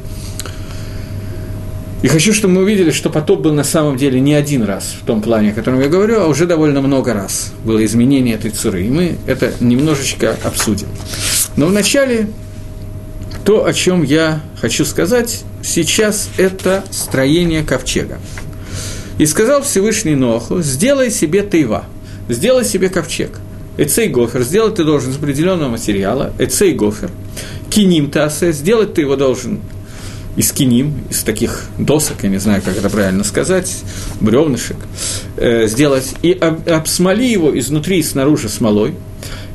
и 2.04 2.08
хочу, 2.10 2.32
чтобы 2.32 2.54
мы 2.54 2.62
увидели, 2.62 2.92
что 2.92 3.10
потоп 3.10 3.42
был 3.42 3.54
на 3.54 3.64
самом 3.64 3.98
деле 3.98 4.20
не 4.20 4.36
один 4.36 4.64
раз 4.64 4.96
в 5.02 5.06
том 5.06 5.20
плане, 5.22 5.50
о 5.50 5.54
котором 5.54 5.82
я 5.82 5.88
говорю, 5.88 6.22
а 6.22 6.28
уже 6.28 6.46
довольно 6.46 6.80
много 6.82 7.14
раз 7.14 7.52
было 7.64 7.84
изменение 7.84 8.36
этой 8.36 8.52
цуры. 8.52 8.86
И 8.86 8.90
мы 8.90 9.18
это 9.26 9.52
немножечко 9.60 10.38
обсудим. 10.44 10.88
Но 11.56 11.66
вначале 11.66 12.30
то, 13.44 13.66
о 13.66 13.74
чем 13.74 14.04
я 14.04 14.42
хочу 14.62 14.86
сказать 14.86 15.44
сейчас, 15.64 16.30
это 16.38 16.84
строение 16.92 17.64
ковчега. 17.64 18.20
И 19.18 19.26
сказал 19.26 19.64
Всевышний 19.64 20.16
Ноху, 20.16 20.62
сделай 20.62 21.10
себе 21.10 21.42
тайва, 21.42 21.86
сделай 22.30 22.64
себе 22.64 22.90
ковчег. 22.90 23.40
Эцей 23.78 24.08
гофер, 24.08 24.42
сделать 24.42 24.76
ты 24.76 24.84
должен 24.84 25.12
из 25.12 25.18
определенного 25.18 25.70
материала, 25.70 26.34
эцей 26.40 26.74
гофер. 26.74 27.12
Киним 27.70 28.10
тасе, 28.10 28.52
сделать 28.52 28.96
ты 28.96 29.02
его 29.02 29.16
должен 29.16 29.62
из 30.36 30.52
киним, 30.52 31.04
из 31.10 31.24
таких 31.24 31.66
досок, 31.78 32.18
я 32.24 32.30
не 32.30 32.38
знаю, 32.38 32.62
как 32.64 32.78
это 32.78 32.90
правильно 32.90 33.24
сказать, 33.24 33.84
бревнышек, 34.22 34.78
э, 35.38 35.68
сделать, 35.68 36.14
и 36.22 36.32
об, 36.32 36.68
обсмоли 36.70 37.26
его 37.26 37.58
изнутри 37.58 38.00
и 38.00 38.04
снаружи 38.04 38.50
смолой. 38.50 38.96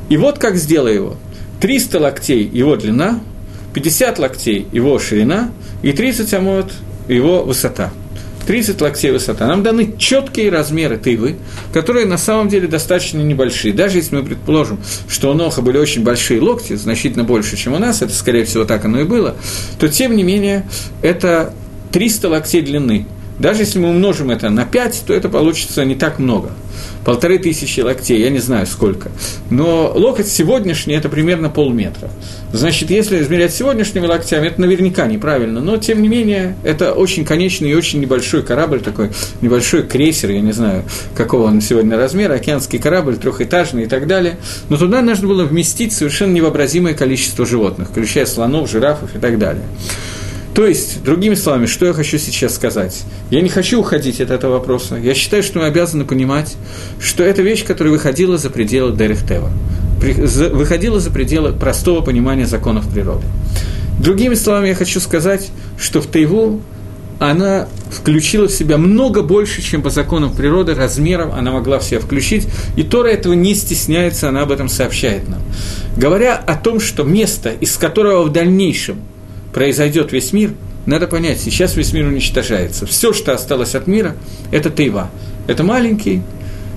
И 0.09 0.17
вот 0.17 0.39
как 0.39 0.55
сделай 0.57 0.95
его. 0.95 1.15
300 1.61 1.99
локтей 1.99 2.43
его 2.43 2.75
длина, 2.75 3.21
50 3.73 4.19
локтей 4.19 4.67
его 4.71 4.99
ширина 4.99 5.51
и 5.81 5.93
30 5.93 6.33
амот 6.33 6.71
его 7.07 7.43
высота– 7.43 7.91
30 8.45 8.81
локтей 8.81 9.11
высота. 9.11 9.47
Нам 9.47 9.63
даны 9.63 9.95
четкие 9.97 10.49
размеры 10.49 10.97
тывы, 10.97 11.35
которые 11.73 12.05
на 12.05 12.17
самом 12.17 12.49
деле 12.49 12.67
достаточно 12.67 13.19
небольшие. 13.19 13.73
Даже 13.73 13.97
если 13.97 14.15
мы 14.15 14.23
предположим, 14.23 14.79
что 15.07 15.31
у 15.31 15.33
Ноха 15.33 15.61
были 15.61 15.77
очень 15.77 16.03
большие 16.03 16.39
локти, 16.39 16.75
значительно 16.75 17.23
больше, 17.23 17.57
чем 17.57 17.73
у 17.73 17.79
нас, 17.79 18.01
это, 18.01 18.13
скорее 18.13 18.45
всего, 18.45 18.65
так 18.65 18.85
оно 18.85 19.01
и 19.01 19.03
было, 19.03 19.35
то, 19.79 19.87
тем 19.87 20.15
не 20.15 20.23
менее, 20.23 20.65
это 21.01 21.53
300 21.91 22.29
локтей 22.29 22.61
длины. 22.61 23.05
Даже 23.43 23.63
если 23.63 23.77
мы 23.77 23.89
умножим 23.89 24.31
это 24.31 24.49
на 24.49 24.65
5, 24.65 25.03
то 25.05 25.13
это 25.13 25.27
получится 25.27 25.83
не 25.83 25.95
так 25.95 26.17
много 26.17 26.51
полторы 27.03 27.37
тысячи 27.37 27.81
локтей, 27.81 28.21
я 28.21 28.29
не 28.29 28.39
знаю 28.39 28.65
сколько. 28.65 29.11
Но 29.49 29.91
локоть 29.93 30.27
сегодняшний– 30.27 30.93
это 30.95 31.09
примерно 31.09 31.49
полметра. 31.49 32.09
Значит, 32.51 32.89
если 32.89 33.21
измерять 33.21 33.53
сегодняшними 33.53 34.05
локтями, 34.05 34.47
это 34.47 34.61
наверняка 34.61 35.07
неправильно, 35.07 35.59
но, 35.59 35.77
тем 35.77 36.01
не 36.01 36.07
менее, 36.07 36.55
это 36.63 36.93
очень 36.93 37.25
конечный 37.25 37.71
и 37.71 37.75
очень 37.75 37.99
небольшой 37.99 38.43
корабль, 38.43 38.79
такой 38.79 39.11
небольшой 39.41 39.83
крейсер, 39.83 40.31
я 40.31 40.41
не 40.41 40.51
знаю, 40.51 40.83
какого 41.15 41.47
он 41.47 41.61
сегодня 41.61 41.97
размера, 41.97 42.35
океанский 42.35 42.79
корабль, 42.79 43.17
трехэтажный 43.17 43.83
и 43.83 43.87
так 43.87 44.07
далее. 44.07 44.37
Но 44.69 44.77
туда 44.77 45.01
нужно 45.01 45.27
было 45.27 45.43
вместить 45.43 45.93
совершенно 45.93 46.33
невообразимое 46.33 46.93
количество 46.93 47.45
животных, 47.45 47.89
включая 47.89 48.25
слонов, 48.25 48.69
жирафов 48.69 49.15
и 49.15 49.19
так 49.19 49.37
далее. 49.37 49.63
То 50.53 50.67
есть, 50.67 51.03
другими 51.03 51.33
словами, 51.33 51.65
что 51.65 51.87
я 51.87 51.93
хочу 51.93 52.19
сейчас 52.19 52.53
сказать? 52.53 53.03
Я 53.31 53.41
не 53.41 53.49
хочу 53.49 53.79
уходить 53.79 54.21
от 54.21 54.29
этого 54.29 54.53
вопроса. 54.53 54.97
Я 54.97 55.15
считаю, 55.15 55.41
что 55.41 55.59
мы 55.59 55.65
обязаны 55.65 56.05
понимать, 56.05 56.55
что 56.99 57.23
это 57.23 57.41
вещь, 57.41 57.65
которая 57.65 57.91
выходила 57.91 58.37
за 58.37 58.51
пределы 58.51 58.95
Дерехтева, 58.95 59.49
выходила 59.99 60.99
за 60.99 61.09
пределы 61.09 61.53
простого 61.53 62.01
понимания 62.01 62.45
законов 62.45 62.87
природы. 62.87 63.25
Другими 63.99 64.35
словами, 64.35 64.67
я 64.69 64.75
хочу 64.75 64.99
сказать, 64.99 65.49
что 65.79 66.01
в 66.01 66.07
Тайву 66.07 66.61
она 67.17 67.67
включила 67.89 68.47
в 68.47 68.51
себя 68.51 68.77
много 68.77 69.23
больше, 69.23 69.61
чем 69.61 69.81
по 69.81 69.89
законам 69.89 70.35
природы, 70.35 70.75
размером 70.75 71.31
она 71.31 71.51
могла 71.51 71.79
в 71.79 71.83
себя 71.83 71.99
включить, 71.99 72.47
и 72.75 72.83
Тора 72.83 73.07
этого 73.07 73.33
не 73.33 73.55
стесняется, 73.55 74.29
она 74.29 74.41
об 74.41 74.51
этом 74.51 74.67
сообщает 74.67 75.27
нам. 75.29 75.41
Говоря 75.95 76.35
о 76.35 76.55
том, 76.55 76.79
что 76.79 77.03
место, 77.03 77.51
из 77.51 77.77
которого 77.77 78.23
в 78.23 78.31
дальнейшем– 78.31 78.97
произойдет 79.53 80.11
весь 80.11 80.33
мир, 80.33 80.51
надо 80.85 81.07
понять, 81.07 81.39
сейчас 81.39 81.75
весь 81.75 81.93
мир 81.93 82.07
уничтожается. 82.07 82.85
Все, 82.85 83.13
что 83.13 83.33
осталось 83.33 83.75
от 83.75 83.87
мира, 83.87 84.15
это 84.51 84.69
Тайва. 84.69 85.09
Это 85.47 85.63
маленький 85.63 86.21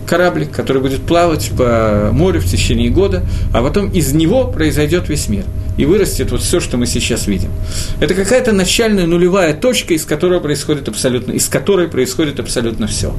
кораблик, 0.06 0.52
который 0.52 0.80
будет 0.80 1.02
плавать 1.02 1.50
по 1.56 2.10
морю 2.12 2.40
в 2.40 2.46
течение 2.46 2.90
года, 2.90 3.24
а 3.52 3.62
потом 3.62 3.90
из 3.90 4.12
него 4.12 4.44
произойдет 4.44 5.08
весь 5.08 5.28
мир. 5.28 5.44
И 5.76 5.84
вырастет 5.84 6.30
вот 6.30 6.40
все, 6.40 6.60
что 6.60 6.76
мы 6.76 6.86
сейчас 6.86 7.26
видим. 7.26 7.50
Это 8.00 8.14
какая-то 8.14 8.52
начальная 8.52 9.06
нулевая 9.06 9.52
точка, 9.52 9.94
из 9.94 10.04
которой 10.04 10.40
происходит 10.40 10.88
абсолютно, 10.88 11.32
из 11.32 11.48
которой 11.48 11.88
происходит 11.88 12.40
абсолютно 12.40 12.86
все. 12.86 13.14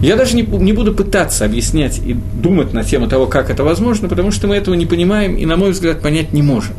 Я 0.00 0.16
даже 0.16 0.34
не, 0.34 0.42
не 0.42 0.72
буду 0.72 0.94
пытаться 0.94 1.44
объяснять 1.44 1.98
и 1.98 2.14
думать 2.14 2.72
на 2.72 2.84
тему 2.84 3.06
того, 3.06 3.26
как 3.26 3.50
это 3.50 3.64
возможно, 3.64 4.08
потому 4.08 4.30
что 4.30 4.46
мы 4.46 4.56
этого 4.56 4.74
не 4.74 4.86
понимаем 4.86 5.36
и, 5.36 5.44
на 5.44 5.56
мой 5.56 5.72
взгляд, 5.72 6.00
понять 6.00 6.32
не 6.32 6.42
можем. 6.42 6.74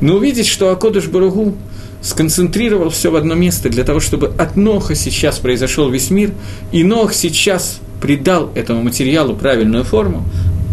Но 0.00 0.14
увидеть, 0.16 0.46
что 0.46 0.70
Акодыш 0.70 1.06
Баругу 1.06 1.56
сконцентрировал 2.02 2.90
все 2.90 3.10
в 3.10 3.16
одно 3.16 3.34
место 3.34 3.68
для 3.68 3.84
того, 3.84 4.00
чтобы 4.00 4.32
от 4.38 4.56
Ноха 4.56 4.94
сейчас 4.94 5.38
произошел 5.38 5.90
весь 5.90 6.10
мир, 6.10 6.32
и 6.72 6.84
Нох 6.84 7.14
сейчас 7.14 7.80
придал 8.00 8.50
этому 8.54 8.82
материалу 8.82 9.34
правильную 9.34 9.84
форму, 9.84 10.24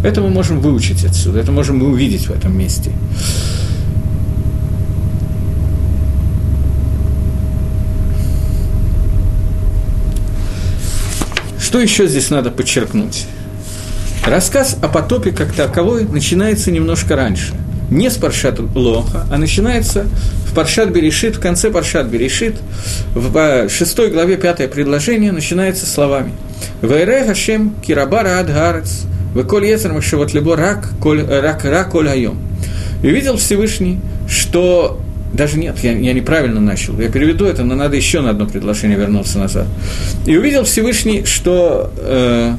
это 0.04 0.20
мы 0.20 0.28
можем 0.28 0.60
выучить 0.60 1.04
отсюда, 1.04 1.40
это 1.40 1.52
можем 1.52 1.78
мы 1.78 1.88
увидеть 1.88 2.28
в 2.28 2.30
этом 2.30 2.56
месте. 2.56 2.92
Что 11.68 11.80
еще 11.80 12.06
здесь 12.06 12.30
надо 12.30 12.50
подчеркнуть? 12.50 13.26
Рассказ 14.24 14.78
о 14.80 14.88
потопе 14.88 15.32
как 15.32 15.52
таковой 15.52 16.04
начинается 16.04 16.70
немножко 16.70 17.14
раньше. 17.14 17.52
Не 17.90 18.08
с 18.08 18.14
Паршат 18.14 18.58
Лоха, 18.74 19.26
а 19.30 19.36
начинается 19.36 20.06
в 20.46 20.54
Паршат 20.54 20.88
Берешит, 20.88 21.36
в 21.36 21.40
конце 21.40 21.70
Паршат 21.70 22.06
Берешит, 22.06 22.56
в 23.14 23.68
шестой 23.68 24.10
главе 24.10 24.38
пятое 24.38 24.66
предложение 24.66 25.30
начинается 25.30 25.84
словами 25.84 26.32
«Вайре 26.80 27.26
Хашем 27.26 27.74
кирабара 27.86 28.38
ад 28.38 28.46
гарец, 28.46 29.02
веколь 29.34 29.66
ецер 29.66 29.92
машевот 29.92 30.32
либо 30.32 30.56
рак, 30.56 30.88
коль, 31.02 31.22
рак, 31.22 31.66
рак, 31.66 31.90
коль 31.90 32.08
айом». 32.08 32.38
И 33.02 33.10
видел 33.10 33.36
Всевышний, 33.36 34.00
что 34.26 35.02
даже 35.32 35.58
нет, 35.58 35.76
я, 35.82 35.92
я 35.92 36.12
неправильно 36.12 36.60
начал. 36.60 36.98
Я 36.98 37.08
переведу 37.10 37.44
это, 37.44 37.62
но 37.62 37.74
надо 37.74 37.96
еще 37.96 38.20
на 38.20 38.30
одно 38.30 38.46
предложение 38.46 38.98
вернуться 38.98 39.38
назад. 39.38 39.66
И 40.26 40.36
увидел 40.36 40.64
Всевышний, 40.64 41.24
что 41.24 41.92
э, 41.98 42.54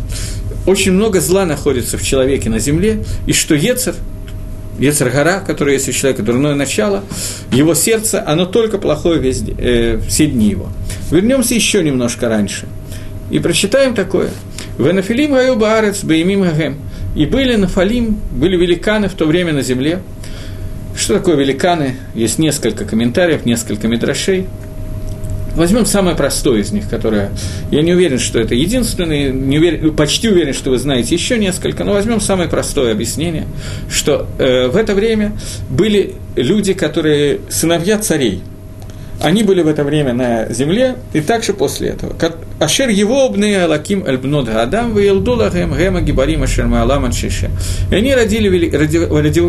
очень 0.65 0.91
много 0.91 1.19
зла 1.19 1.45
находится 1.45 1.97
в 1.97 2.03
человеке 2.03 2.49
на 2.49 2.59
земле, 2.59 3.03
и 3.25 3.33
что 3.33 3.55
Ецер, 3.55 3.95
Ецер-гора, 4.77 5.39
который 5.39 5.73
есть 5.73 5.89
у 5.89 5.91
человека, 5.91 6.21
дурное 6.21 6.55
начало, 6.55 7.03
его 7.51 7.73
сердце, 7.73 8.23
оно 8.25 8.45
только 8.45 8.77
плохое 8.77 9.19
весь, 9.19 9.41
э, 9.57 9.99
все 10.07 10.27
дни 10.27 10.49
его. 10.49 10.69
Вернемся 11.11 11.55
еще 11.55 11.83
немножко 11.83 12.29
раньше. 12.29 12.67
И 13.31 13.39
прочитаем 13.39 13.93
такое. 13.93 14.29
«Венафилим 14.77 15.33
гаю 15.33 15.55
баарец 15.55 16.03
баимим 16.03 16.41
гагем». 16.41 16.77
И 17.15 17.25
были 17.25 17.55
нафалим, 17.55 18.19
были 18.31 18.55
великаны 18.55 19.09
в 19.09 19.13
то 19.13 19.25
время 19.25 19.53
на 19.53 19.63
земле– 19.63 19.99
что 21.09 21.17
такое 21.17 21.37
великаны? 21.37 21.95
Есть 22.13 22.37
несколько 22.37 22.85
комментариев, 22.85 23.43
несколько 23.43 23.87
мидрашей. 23.87 24.45
Возьмем 25.55 25.87
самое 25.87 26.15
простое 26.15 26.61
из 26.61 26.71
них, 26.71 26.87
которое... 26.87 27.31
Я 27.71 27.81
не 27.81 27.93
уверен, 27.93 28.19
что 28.19 28.39
это 28.39 28.53
единственное, 28.53 29.31
не 29.31 29.57
уверен, 29.57 29.95
почти 29.95 30.29
уверен, 30.29 30.53
что 30.53 30.69
вы 30.69 30.77
знаете 30.77 31.15
еще 31.15 31.39
несколько, 31.39 31.83
но 31.83 31.93
возьмем 31.93 32.21
самое 32.21 32.47
простое 32.47 32.91
объяснение, 32.91 33.47
что 33.89 34.27
э, 34.37 34.67
в 34.67 34.75
это 34.75 34.93
время 34.93 35.31
были 35.67 36.13
люди, 36.35 36.73
которые 36.73 37.39
сыновья 37.49 37.97
царей. 37.97 38.43
Они 39.21 39.43
были 39.43 39.61
в 39.61 39.67
это 39.67 39.83
время 39.83 40.13
на 40.13 40.51
земле, 40.53 40.95
и 41.13 41.21
также 41.21 41.53
после 41.53 41.89
этого. 41.89 42.15
Ашер 42.59 42.89
его 42.89 43.25
обные 43.25 43.63
алаким 43.63 44.05
альбнот 44.05 44.47
гадам, 44.47 44.95
вейлдулахем 44.95 45.75
гема 45.77 46.01
гибарим 46.01 46.43
ашерма 46.43 46.81
аламан 46.81 47.11
шише. 47.11 47.49
И 47.91 47.95
они 47.95 48.13
родили, 48.13 48.75
роди, 48.75 48.99
роди, 48.99 49.41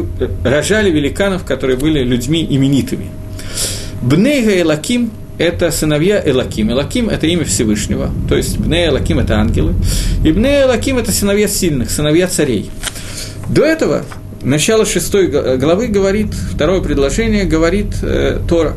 рожали 0.44 0.90
великанов, 0.90 1.44
которые 1.44 1.76
были 1.76 2.02
людьми 2.02 2.46
именитыми. 2.48 3.10
Бнейга 4.02 4.58
Элаким– 4.60 5.10
это 5.38 5.70
сыновья 5.70 6.22
Элаким. 6.24 6.70
Элаким– 6.72 7.08
это 7.10 7.26
имя 7.26 7.44
Всевышнего, 7.44 8.10
то 8.28 8.36
есть 8.36 8.58
Бней 8.58 8.88
Элаким– 8.88 9.18
это 9.20 9.36
ангелы. 9.36 9.74
И 10.24 10.32
Бней 10.32 10.62
Элаким– 10.62 10.98
это 10.98 11.12
сыновья 11.12 11.48
сильных, 11.48 11.90
сыновья 11.90 12.26
царей. 12.26 12.70
До 13.48 13.62
этого 13.62 14.04
начало 14.42 14.86
шестой 14.86 15.28
главы 15.56 15.88
говорит, 15.88 16.34
второе 16.34 16.80
предложение 16.80 17.44
говорит 17.44 17.94
э, 18.02 18.38
Тора. 18.48 18.74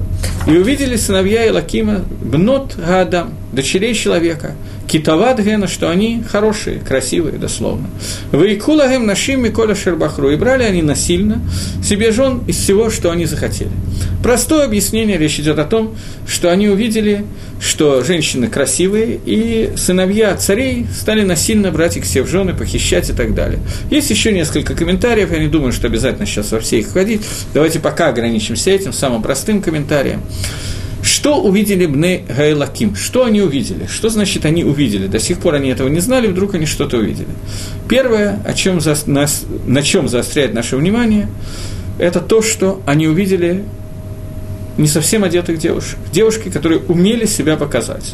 «И 0.47 0.51
увидели 0.51 0.95
сыновья 0.95 1.47
Илакима 1.47 2.01
бнот 2.22 2.76
Гаадам, 2.76 3.34
дочерей 3.51 3.93
человека, 3.93 4.55
китават 4.88 5.39
гена, 5.39 5.67
что 5.67 5.89
они 5.89 6.23
хорошие, 6.29 6.79
красивые, 6.79 7.38
дословно. 7.38 7.89
Вейкулагем 8.31 9.05
нашим 9.05 9.41
Миколя 9.43 9.75
Шербахру, 9.75 10.29
и 10.29 10.36
брали 10.36 10.63
они 10.63 10.81
насильно 10.81 11.41
себе 11.84 12.11
жен 12.11 12.41
из 12.47 12.57
всего, 12.57 12.89
что 12.89 13.11
они 13.11 13.25
захотели. 13.25 13.71
Простое 14.21 14.65
объяснение, 14.65 15.17
речь 15.17 15.39
идет 15.39 15.59
о 15.59 15.65
том, 15.65 15.95
что 16.27 16.51
они 16.51 16.69
увидели, 16.69 17.25
что 17.59 18.03
женщины 18.03 18.47
красивые, 18.47 19.19
и 19.25 19.73
сыновья 19.75 20.36
царей 20.38 20.86
стали 20.97 21.23
насильно 21.23 21.71
брать 21.71 21.97
их 21.97 22.03
все 22.03 22.21
в 22.21 22.27
жены, 22.27 22.53
похищать 22.53 23.09
и 23.09 23.13
так 23.13 23.34
далее. 23.36 23.59
Есть 23.89 24.09
еще 24.09 24.31
несколько 24.31 24.75
комментариев, 24.75 25.31
я 25.31 25.39
не 25.39 25.47
думаю, 25.47 25.73
что 25.73 25.88
обязательно 25.88 26.25
сейчас 26.25 26.51
во 26.51 26.59
все 26.59 26.79
их 26.79 26.88
входить. 26.88 27.21
Давайте 27.53 27.79
пока 27.79 28.09
ограничимся 28.09 28.71
этим, 28.71 28.93
самым 28.93 29.21
простым 29.21 29.61
комментарием. 29.61 30.21
Что 31.04 31.41
увидели 31.41 31.86
Бне 31.86 32.24
Гайлаким? 32.30 32.95
Что 32.95 33.26
они 33.26 33.41
увидели? 33.41 33.88
Что 33.88 34.08
значит 34.08 34.45
они 34.45 34.64
увидели? 34.64 35.08
До 35.08 35.20
сих 35.20 35.39
пор 35.39 35.56
они 35.56 35.70
этого 35.70 35.89
не 35.89 35.99
знали, 35.99 36.28
вдруг 36.28 36.56
они 36.56 36.66
что-то 36.66 36.97
увидели. 36.97 37.28
Первое, 37.89 38.39
о 38.45 38.54
чем 38.54 38.80
за, 38.80 38.95
нас, 39.06 39.43
на 39.68 39.84
чем 39.84 40.08
заостряет 40.08 40.54
наше 40.54 40.78
внимание, 40.78 41.28
это 41.99 42.22
то, 42.22 42.41
что 42.41 42.82
они 42.86 43.08
увидели 43.08 43.66
не 44.78 44.88
совсем 44.88 45.26
одетых 45.26 45.60
девушек. 45.60 45.99
Девушки, 46.14 46.49
которые 46.49 46.80
умели 46.80 47.26
себя 47.26 47.58
показать. 47.58 48.14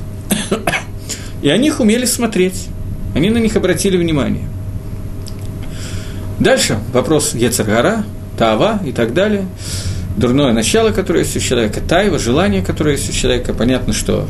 И 1.44 1.50
они 1.50 1.68
их 1.68 1.80
умели 1.80 2.06
смотреть. 2.06 2.68
Они 3.14 3.30
на 3.30 3.38
них 3.38 3.56
обратили 3.56 3.98
внимание. 3.98 4.48
Дальше 6.40 6.80
вопрос 6.92 7.36
Ецаргара, 7.36 8.04
Тава 8.36 8.80
и 8.84 8.92
так 8.92 9.14
далее. 9.14 9.46
Дурное 10.20 10.52
начало, 10.52 10.92
которое 10.92 11.22
есть 11.22 11.38
у 11.38 11.40
человека, 11.40 11.80
тайва, 11.80 12.20
желание, 12.20 12.62
которое 12.62 12.98
есть 12.98 13.10
у 13.10 13.14
человека. 13.14 13.54
Понятно, 13.54 13.94
что 13.94 14.28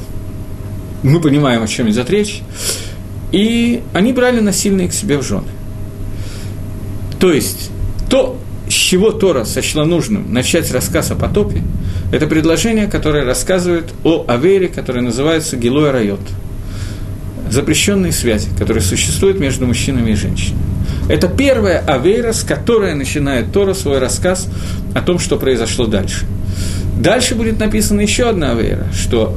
мы 1.02 1.20
понимаем, 1.20 1.64
о 1.64 1.68
чем 1.68 1.90
идет 1.90 2.12
речь. 2.12 2.44
И 3.32 3.82
они 3.92 4.14
брали 4.14 4.40
насильно 4.40 4.88
к 4.88 4.94
себе 4.94 5.18
в 5.18 5.24
жены. 5.24 5.48
То 7.20 7.34
есть, 7.34 7.72
то, 8.08 8.40
с 8.70 8.74
чего 8.74 9.12
Тора 9.12 9.46
сочла 9.46 9.84
нужным 9.84 10.32
начать 10.32 10.72
рассказ 10.72 11.10
о 11.10 11.16
потопе, 11.16 11.64
это 12.12 12.28
предложение, 12.28 12.86
которое 12.86 13.26
рассказывает 13.26 13.86
о 14.04 14.26
Авере, 14.28 14.68
которое 14.68 15.02
называется 15.02 15.58
Гилой 15.58 15.90
Райот. 15.90 16.22
Запрещенные 17.50 18.12
связи, 18.12 18.48
которые 18.60 18.84
существуют 18.84 19.40
между 19.40 19.66
мужчинами 19.66 20.12
и 20.12 20.16
женщинами. 20.16 20.62
Это 21.10 21.28
первая 21.28 21.80
Авейра, 21.80 22.34
с 22.34 22.44
которой 22.44 22.94
начинает 22.94 23.52
Тора 23.52 23.74
свой 23.74 23.98
рассказ 23.98 24.48
о 24.94 25.02
том, 25.02 25.18
что 25.18 25.38
произошло 25.38 25.88
дальше. 25.88 26.26
Дальше 27.00 27.34
будет 27.34 27.60
написана 27.60 28.02
еще 28.02 28.30
одна 28.30 28.52
авера, 28.52 28.86
что 28.94 29.34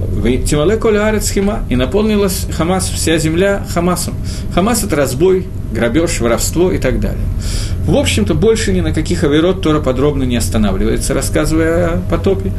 «Тимале 0.46 0.76
коля 0.76 1.06
арец 1.06 1.30
хима» 1.30 1.60
и 1.70 1.76
наполнилась 1.76 2.46
Хамас, 2.52 2.88
вся 2.90 3.16
земля 3.16 3.64
Хамасом. 3.72 4.14
Хамас– 4.54 4.82
это 4.84 4.96
разбой, 4.96 5.46
грабеж, 5.72 6.20
воровство 6.20 6.70
и 6.70 6.78
так 6.78 7.00
далее. 7.00 7.24
В 7.84 7.96
общем-то, 7.96 8.34
больше 8.34 8.72
ни 8.72 8.80
на 8.80 8.92
каких 8.92 9.24
аверот 9.24 9.60
Тора 9.60 9.80
подробно 9.80 10.22
не 10.22 10.36
останавливается, 10.36 11.14
рассказывая 11.14 11.86
о 11.86 12.02
потопе. 12.08 12.52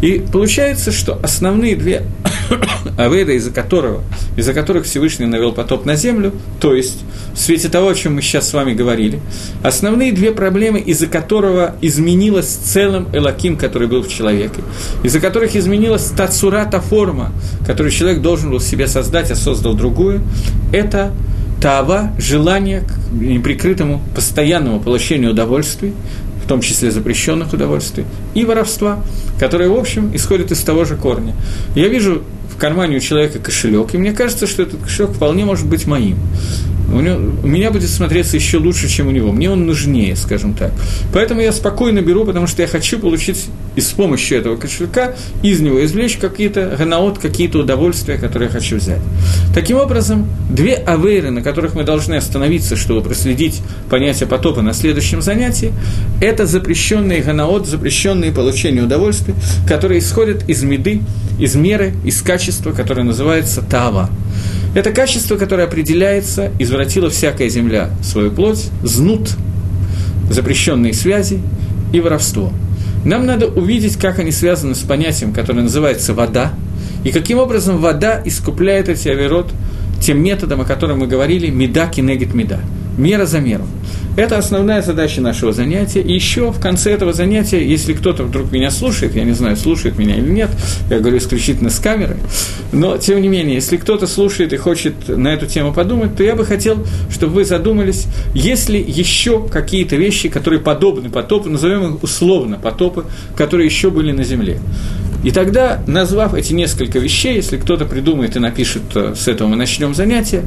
И 0.00 0.24
получается, 0.32 0.92
что 0.92 1.18
основные 1.20 1.74
две 1.74 2.04
аверы, 2.96 3.34
из-за, 3.36 3.50
которого, 3.50 4.02
из-за 4.36 4.54
которых 4.54 4.84
Всевышний 4.84 5.26
навел 5.26 5.52
потоп 5.52 5.84
на 5.84 5.96
землю, 5.96 6.32
то 6.60 6.74
есть 6.74 7.00
в 7.34 7.38
свете 7.38 7.68
того, 7.68 7.88
о 7.88 7.94
чем 7.94 8.14
мы 8.14 8.22
сейчас 8.22 8.48
с 8.48 8.52
вами 8.52 8.72
говорили, 8.72 9.20
основные 9.64 10.12
две 10.12 10.30
проблемы, 10.30 10.78
из-за 10.78 11.08
которого 11.08 11.74
изменилась 11.80 12.46
целым 12.46 13.08
Элаким, 13.12 13.56
который 13.56 13.88
был 13.88 14.02
в 14.02 14.08
человеке, 14.08 14.62
из-за 15.02 15.18
которых 15.18 15.56
изменилась 15.56 16.04
та 16.16 16.28
цура, 16.28 16.64
та 16.66 16.80
форма, 16.80 17.32
которую 17.66 17.90
человек 17.90 18.22
должен 18.22 18.50
был 18.50 18.60
себе 18.60 18.86
создать, 18.86 19.30
а 19.32 19.34
создал 19.34 19.74
другую, 19.74 20.22
это 20.72 21.12
Тава– 21.60 22.12
желание 22.18 22.82
к 22.82 23.12
неприкрытому 23.12 24.00
постоянному 24.14 24.80
получению 24.80 25.32
удовольствий, 25.32 25.92
в 26.44 26.48
том 26.48 26.60
числе 26.60 26.90
запрещенных 26.90 27.52
удовольствий, 27.52 28.04
и 28.34 28.44
воровства, 28.44 29.02
которое, 29.40 29.68
в 29.68 29.76
общем, 29.76 30.14
исходит 30.14 30.52
из 30.52 30.60
того 30.60 30.84
же 30.84 30.96
корня. 30.96 31.34
Я 31.74 31.88
вижу 31.88 32.22
в 32.48 32.56
кармане 32.60 32.98
у 32.98 33.00
человека 33.00 33.38
кошелек, 33.40 33.94
и 33.94 33.98
мне 33.98 34.12
кажется, 34.12 34.46
что 34.46 34.62
этот 34.62 34.80
кошелек 34.82 35.10
вполне 35.12 35.44
может 35.44 35.66
быть 35.66 35.86
моим 35.86 36.16
у, 36.92 37.00
него, 37.00 37.18
у 37.42 37.46
меня 37.46 37.70
будет 37.70 37.90
смотреться 37.90 38.36
еще 38.36 38.58
лучше, 38.58 38.88
чем 38.88 39.08
у 39.08 39.10
него. 39.10 39.32
Мне 39.32 39.50
он 39.50 39.66
нужнее, 39.66 40.16
скажем 40.16 40.54
так. 40.54 40.72
Поэтому 41.12 41.40
я 41.40 41.52
спокойно 41.52 42.00
беру, 42.00 42.24
потому 42.24 42.46
что 42.46 42.62
я 42.62 42.68
хочу 42.68 42.98
получить 42.98 43.46
и 43.76 43.80
с 43.80 43.90
помощью 43.90 44.38
этого 44.38 44.56
кошелька 44.56 45.14
из 45.42 45.60
него 45.60 45.84
извлечь 45.84 46.16
какие-то 46.16 46.76
ганаот, 46.78 47.18
какие-то 47.18 47.58
удовольствия, 47.58 48.16
которые 48.16 48.48
я 48.48 48.52
хочу 48.52 48.76
взять. 48.76 49.00
Таким 49.54 49.78
образом, 49.78 50.28
две 50.50 50.74
авейры, 50.74 51.30
на 51.30 51.42
которых 51.42 51.74
мы 51.74 51.84
должны 51.84 52.14
остановиться, 52.14 52.76
чтобы 52.76 53.02
проследить 53.02 53.60
понятие 53.90 54.28
потопа 54.28 54.62
на 54.62 54.72
следующем 54.72 55.22
занятии, 55.22 55.72
это 56.20 56.46
запрещенные 56.46 57.20
ганаот, 57.22 57.66
запрещенные 57.66 58.32
получения 58.32 58.82
удовольствия, 58.82 59.34
которые 59.68 60.00
исходят 60.00 60.48
из 60.48 60.62
меды, 60.62 61.02
из 61.38 61.54
меры, 61.54 61.94
из 62.04 62.22
качества, 62.22 62.72
которое 62.72 63.02
называется 63.02 63.62
тава. 63.62 64.10
Это 64.74 64.92
качество, 64.92 65.36
которое 65.36 65.64
определяется, 65.64 66.50
извратила 66.58 67.10
всякая 67.10 67.48
земля 67.48 67.90
свою 68.02 68.30
плоть, 68.30 68.68
знут, 68.82 69.30
запрещенные 70.30 70.92
связи 70.92 71.40
и 71.92 72.00
воровство. 72.00 72.52
Нам 73.04 73.26
надо 73.26 73.46
увидеть, 73.46 73.96
как 73.96 74.18
они 74.18 74.30
связаны 74.30 74.74
с 74.74 74.80
понятием, 74.80 75.32
которое 75.32 75.62
называется 75.62 76.14
вода, 76.14 76.52
и 77.04 77.10
каким 77.10 77.38
образом 77.38 77.78
вода 77.78 78.20
искупляет 78.24 78.88
эти 78.88 79.08
авирот 79.08 79.50
тем 80.00 80.22
методом, 80.22 80.60
о 80.60 80.64
котором 80.64 81.00
мы 81.00 81.06
говорили, 81.06 81.48
меда 81.48 81.86
кинегит 81.86 82.34
меда, 82.34 82.60
мера 82.98 83.24
за 83.24 83.40
меру. 83.40 83.66
Это 84.16 84.36
основная 84.36 84.82
задача 84.82 85.20
нашего 85.20 85.52
занятия. 85.52 86.00
И 86.00 86.12
еще 86.12 86.50
в 86.50 86.60
конце 86.60 86.92
этого 86.92 87.12
занятия, 87.12 87.64
если 87.64 87.92
кто-то 87.92 88.24
вдруг 88.24 88.50
меня 88.50 88.70
слушает, 88.72 89.14
я 89.14 89.22
не 89.22 89.32
знаю, 89.32 89.56
слушает 89.56 89.96
меня 89.96 90.16
или 90.16 90.28
нет, 90.28 90.50
я 90.90 90.98
говорю 90.98 91.18
исключительно 91.18 91.70
с 91.70 91.78
камерой, 91.78 92.16
но 92.72 92.98
тем 92.98 93.22
не 93.22 93.28
менее, 93.28 93.54
если 93.54 93.76
кто-то 93.76 94.08
слушает 94.08 94.52
и 94.52 94.56
хочет 94.56 95.08
на 95.08 95.28
эту 95.28 95.46
тему 95.46 95.72
подумать, 95.72 96.16
то 96.16 96.24
я 96.24 96.34
бы 96.34 96.44
хотел, 96.44 96.84
чтобы 97.10 97.34
вы 97.34 97.44
задумались, 97.44 98.06
есть 98.34 98.68
ли 98.68 98.80
еще 98.80 99.46
какие-то 99.48 99.94
вещи, 99.94 100.28
которые 100.28 100.60
подобны 100.60 101.10
потопу, 101.10 101.48
назовем 101.48 101.94
их 101.94 102.02
условно 102.02 102.58
потопы, 102.60 103.04
которые 103.36 103.66
еще 103.66 103.90
были 103.90 104.10
на 104.10 104.24
Земле. 104.24 104.58
И 105.24 105.30
тогда, 105.30 105.82
назвав 105.86 106.34
эти 106.34 106.52
несколько 106.52 106.98
вещей, 106.98 107.36
если 107.36 107.56
кто-то 107.56 107.84
придумает 107.86 108.36
и 108.36 108.38
напишет, 108.38 108.82
с 108.94 109.26
этого 109.26 109.48
мы 109.48 109.56
начнем 109.56 109.94
занятие, 109.94 110.44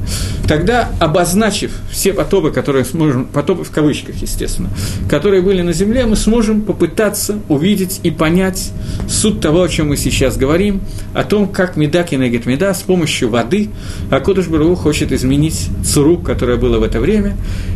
тогда, 0.47 0.89
обозначив 0.99 1.72
все 1.91 2.13
потопы, 2.13 2.51
которые 2.51 2.86
сможем, 2.86 3.26
потопы 3.26 3.63
в 3.63 3.72
кавычках, 3.72 4.15
естественно, 4.22 4.69
которые 5.09 5.41
были 5.41 5.61
на 5.61 5.74
Земле, 5.74 6.05
мы 6.05 6.15
сможем 6.15 6.61
попытаться 6.61 7.39
увидеть 7.49 7.99
и 8.03 8.11
понять 8.11 8.72
суть 9.09 9.41
того, 9.41 9.63
о 9.63 9.67
чем 9.69 9.89
мы 9.89 9.97
сейчас 9.97 10.38
говорим, 10.38 10.82
о 11.13 11.24
том, 11.24 11.47
как 11.47 11.76
Меда 11.76 12.03
кинегет 12.03 12.45
Меда 12.45 12.74
с 12.74 12.82
помощью 12.82 13.30
воды 13.30 13.69
Акудыш 14.09 14.47
Бару 14.47 14.76
хочет 14.76 15.11
изменить 15.11 15.67
цуру, 15.86 16.17
которая 16.17 16.57
была 16.57 16.80
в 16.80 16.84
это 16.84 16.99
время, 16.99 17.36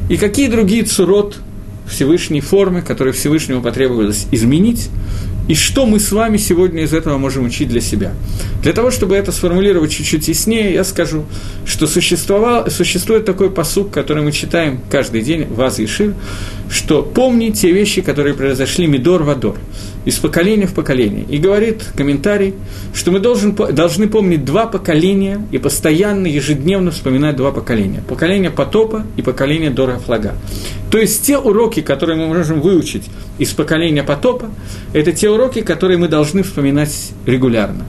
и 0.10 0.18
какие 0.18 0.48
другие 0.48 0.84
цурот 0.84 1.38
Всевышней 1.88 2.42
формы, 2.42 2.82
которые 2.82 3.14
Всевышнему 3.14 3.62
потребовалось 3.62 4.28
изменить, 4.32 4.90
и 5.48 5.56
что 5.56 5.86
мы 5.86 6.00
с 6.00 6.12
вами 6.12 6.38
сегодня 6.38 6.84
из 6.84 6.94
этого 6.94 7.18
можем 7.18 7.46
учить 7.46 7.70
для 7.70 7.82
себя. 7.82 8.14
Для 8.64 8.74
того, 8.74 8.92
чтобы 8.92 9.16
это 9.16 9.32
сформулировать 9.32 9.92
чуть-чуть 9.92 10.28
яснее, 10.28 10.74
я 10.74 10.84
скажу, 10.84 11.26
что 11.66 11.88
существовал, 11.88 12.70
существует 12.70 13.26
такой 13.26 13.52
посук, 13.52 13.92
который 13.92 14.24
мы 14.24 14.32
читаем 14.32 14.80
каждый 14.90 15.22
день 15.22 15.46
в 15.46 15.62
Аз 15.62 15.80
Шир, 15.88 16.16
что 16.70 17.04
помни 17.04 17.50
те 17.50 17.72
вещи, 17.72 18.02
которые 18.02 18.34
произошли 18.34 18.88
Мидор 18.88 19.24
Вадор, 19.24 19.58
из 20.06 20.18
поколения 20.18 20.68
в 20.68 20.74
поколение. 20.74 21.26
И 21.30 21.38
говорит 21.38 21.84
комментарий, 21.96 22.54
что 22.94 23.12
мы 23.12 23.20
должен, 23.20 23.54
должны 23.54 24.08
помнить 24.08 24.46
два 24.46 24.68
поколения 24.68 25.42
и 25.52 25.58
постоянно, 25.58 26.28
ежедневно 26.28 26.92
вспоминать 26.92 27.36
два 27.36 27.52
поколения. 27.52 28.04
Поколение 28.08 28.52
потопа 28.52 29.06
и 29.18 29.22
поколение 29.22 29.72
Дора 29.72 29.98
Флага. 29.98 30.36
То 30.96 31.02
есть 31.02 31.26
те 31.26 31.38
уроки, 31.38 31.82
которые 31.82 32.18
мы 32.18 32.28
можем 32.28 32.62
выучить 32.62 33.04
из 33.38 33.52
поколения 33.52 34.02
потопа, 34.02 34.50
это 34.94 35.12
те 35.12 35.30
уроки, 35.30 35.60
которые 35.60 35.98
мы 35.98 36.08
должны 36.08 36.42
вспоминать 36.42 37.12
регулярно. 37.26 37.84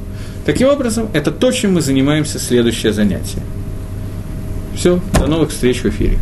Таким 0.45 0.67
образом, 0.67 1.09
это 1.13 1.31
то, 1.31 1.53
чем 1.53 1.75
мы 1.75 1.83
занимаемся 1.83 2.41
следующее 2.41 2.93
занятие. 2.93 3.43
Все, 4.75 4.99
до 5.21 5.29
новых 5.29 5.51
встреч 5.51 5.83
в 5.83 5.87
эфире. 5.87 6.19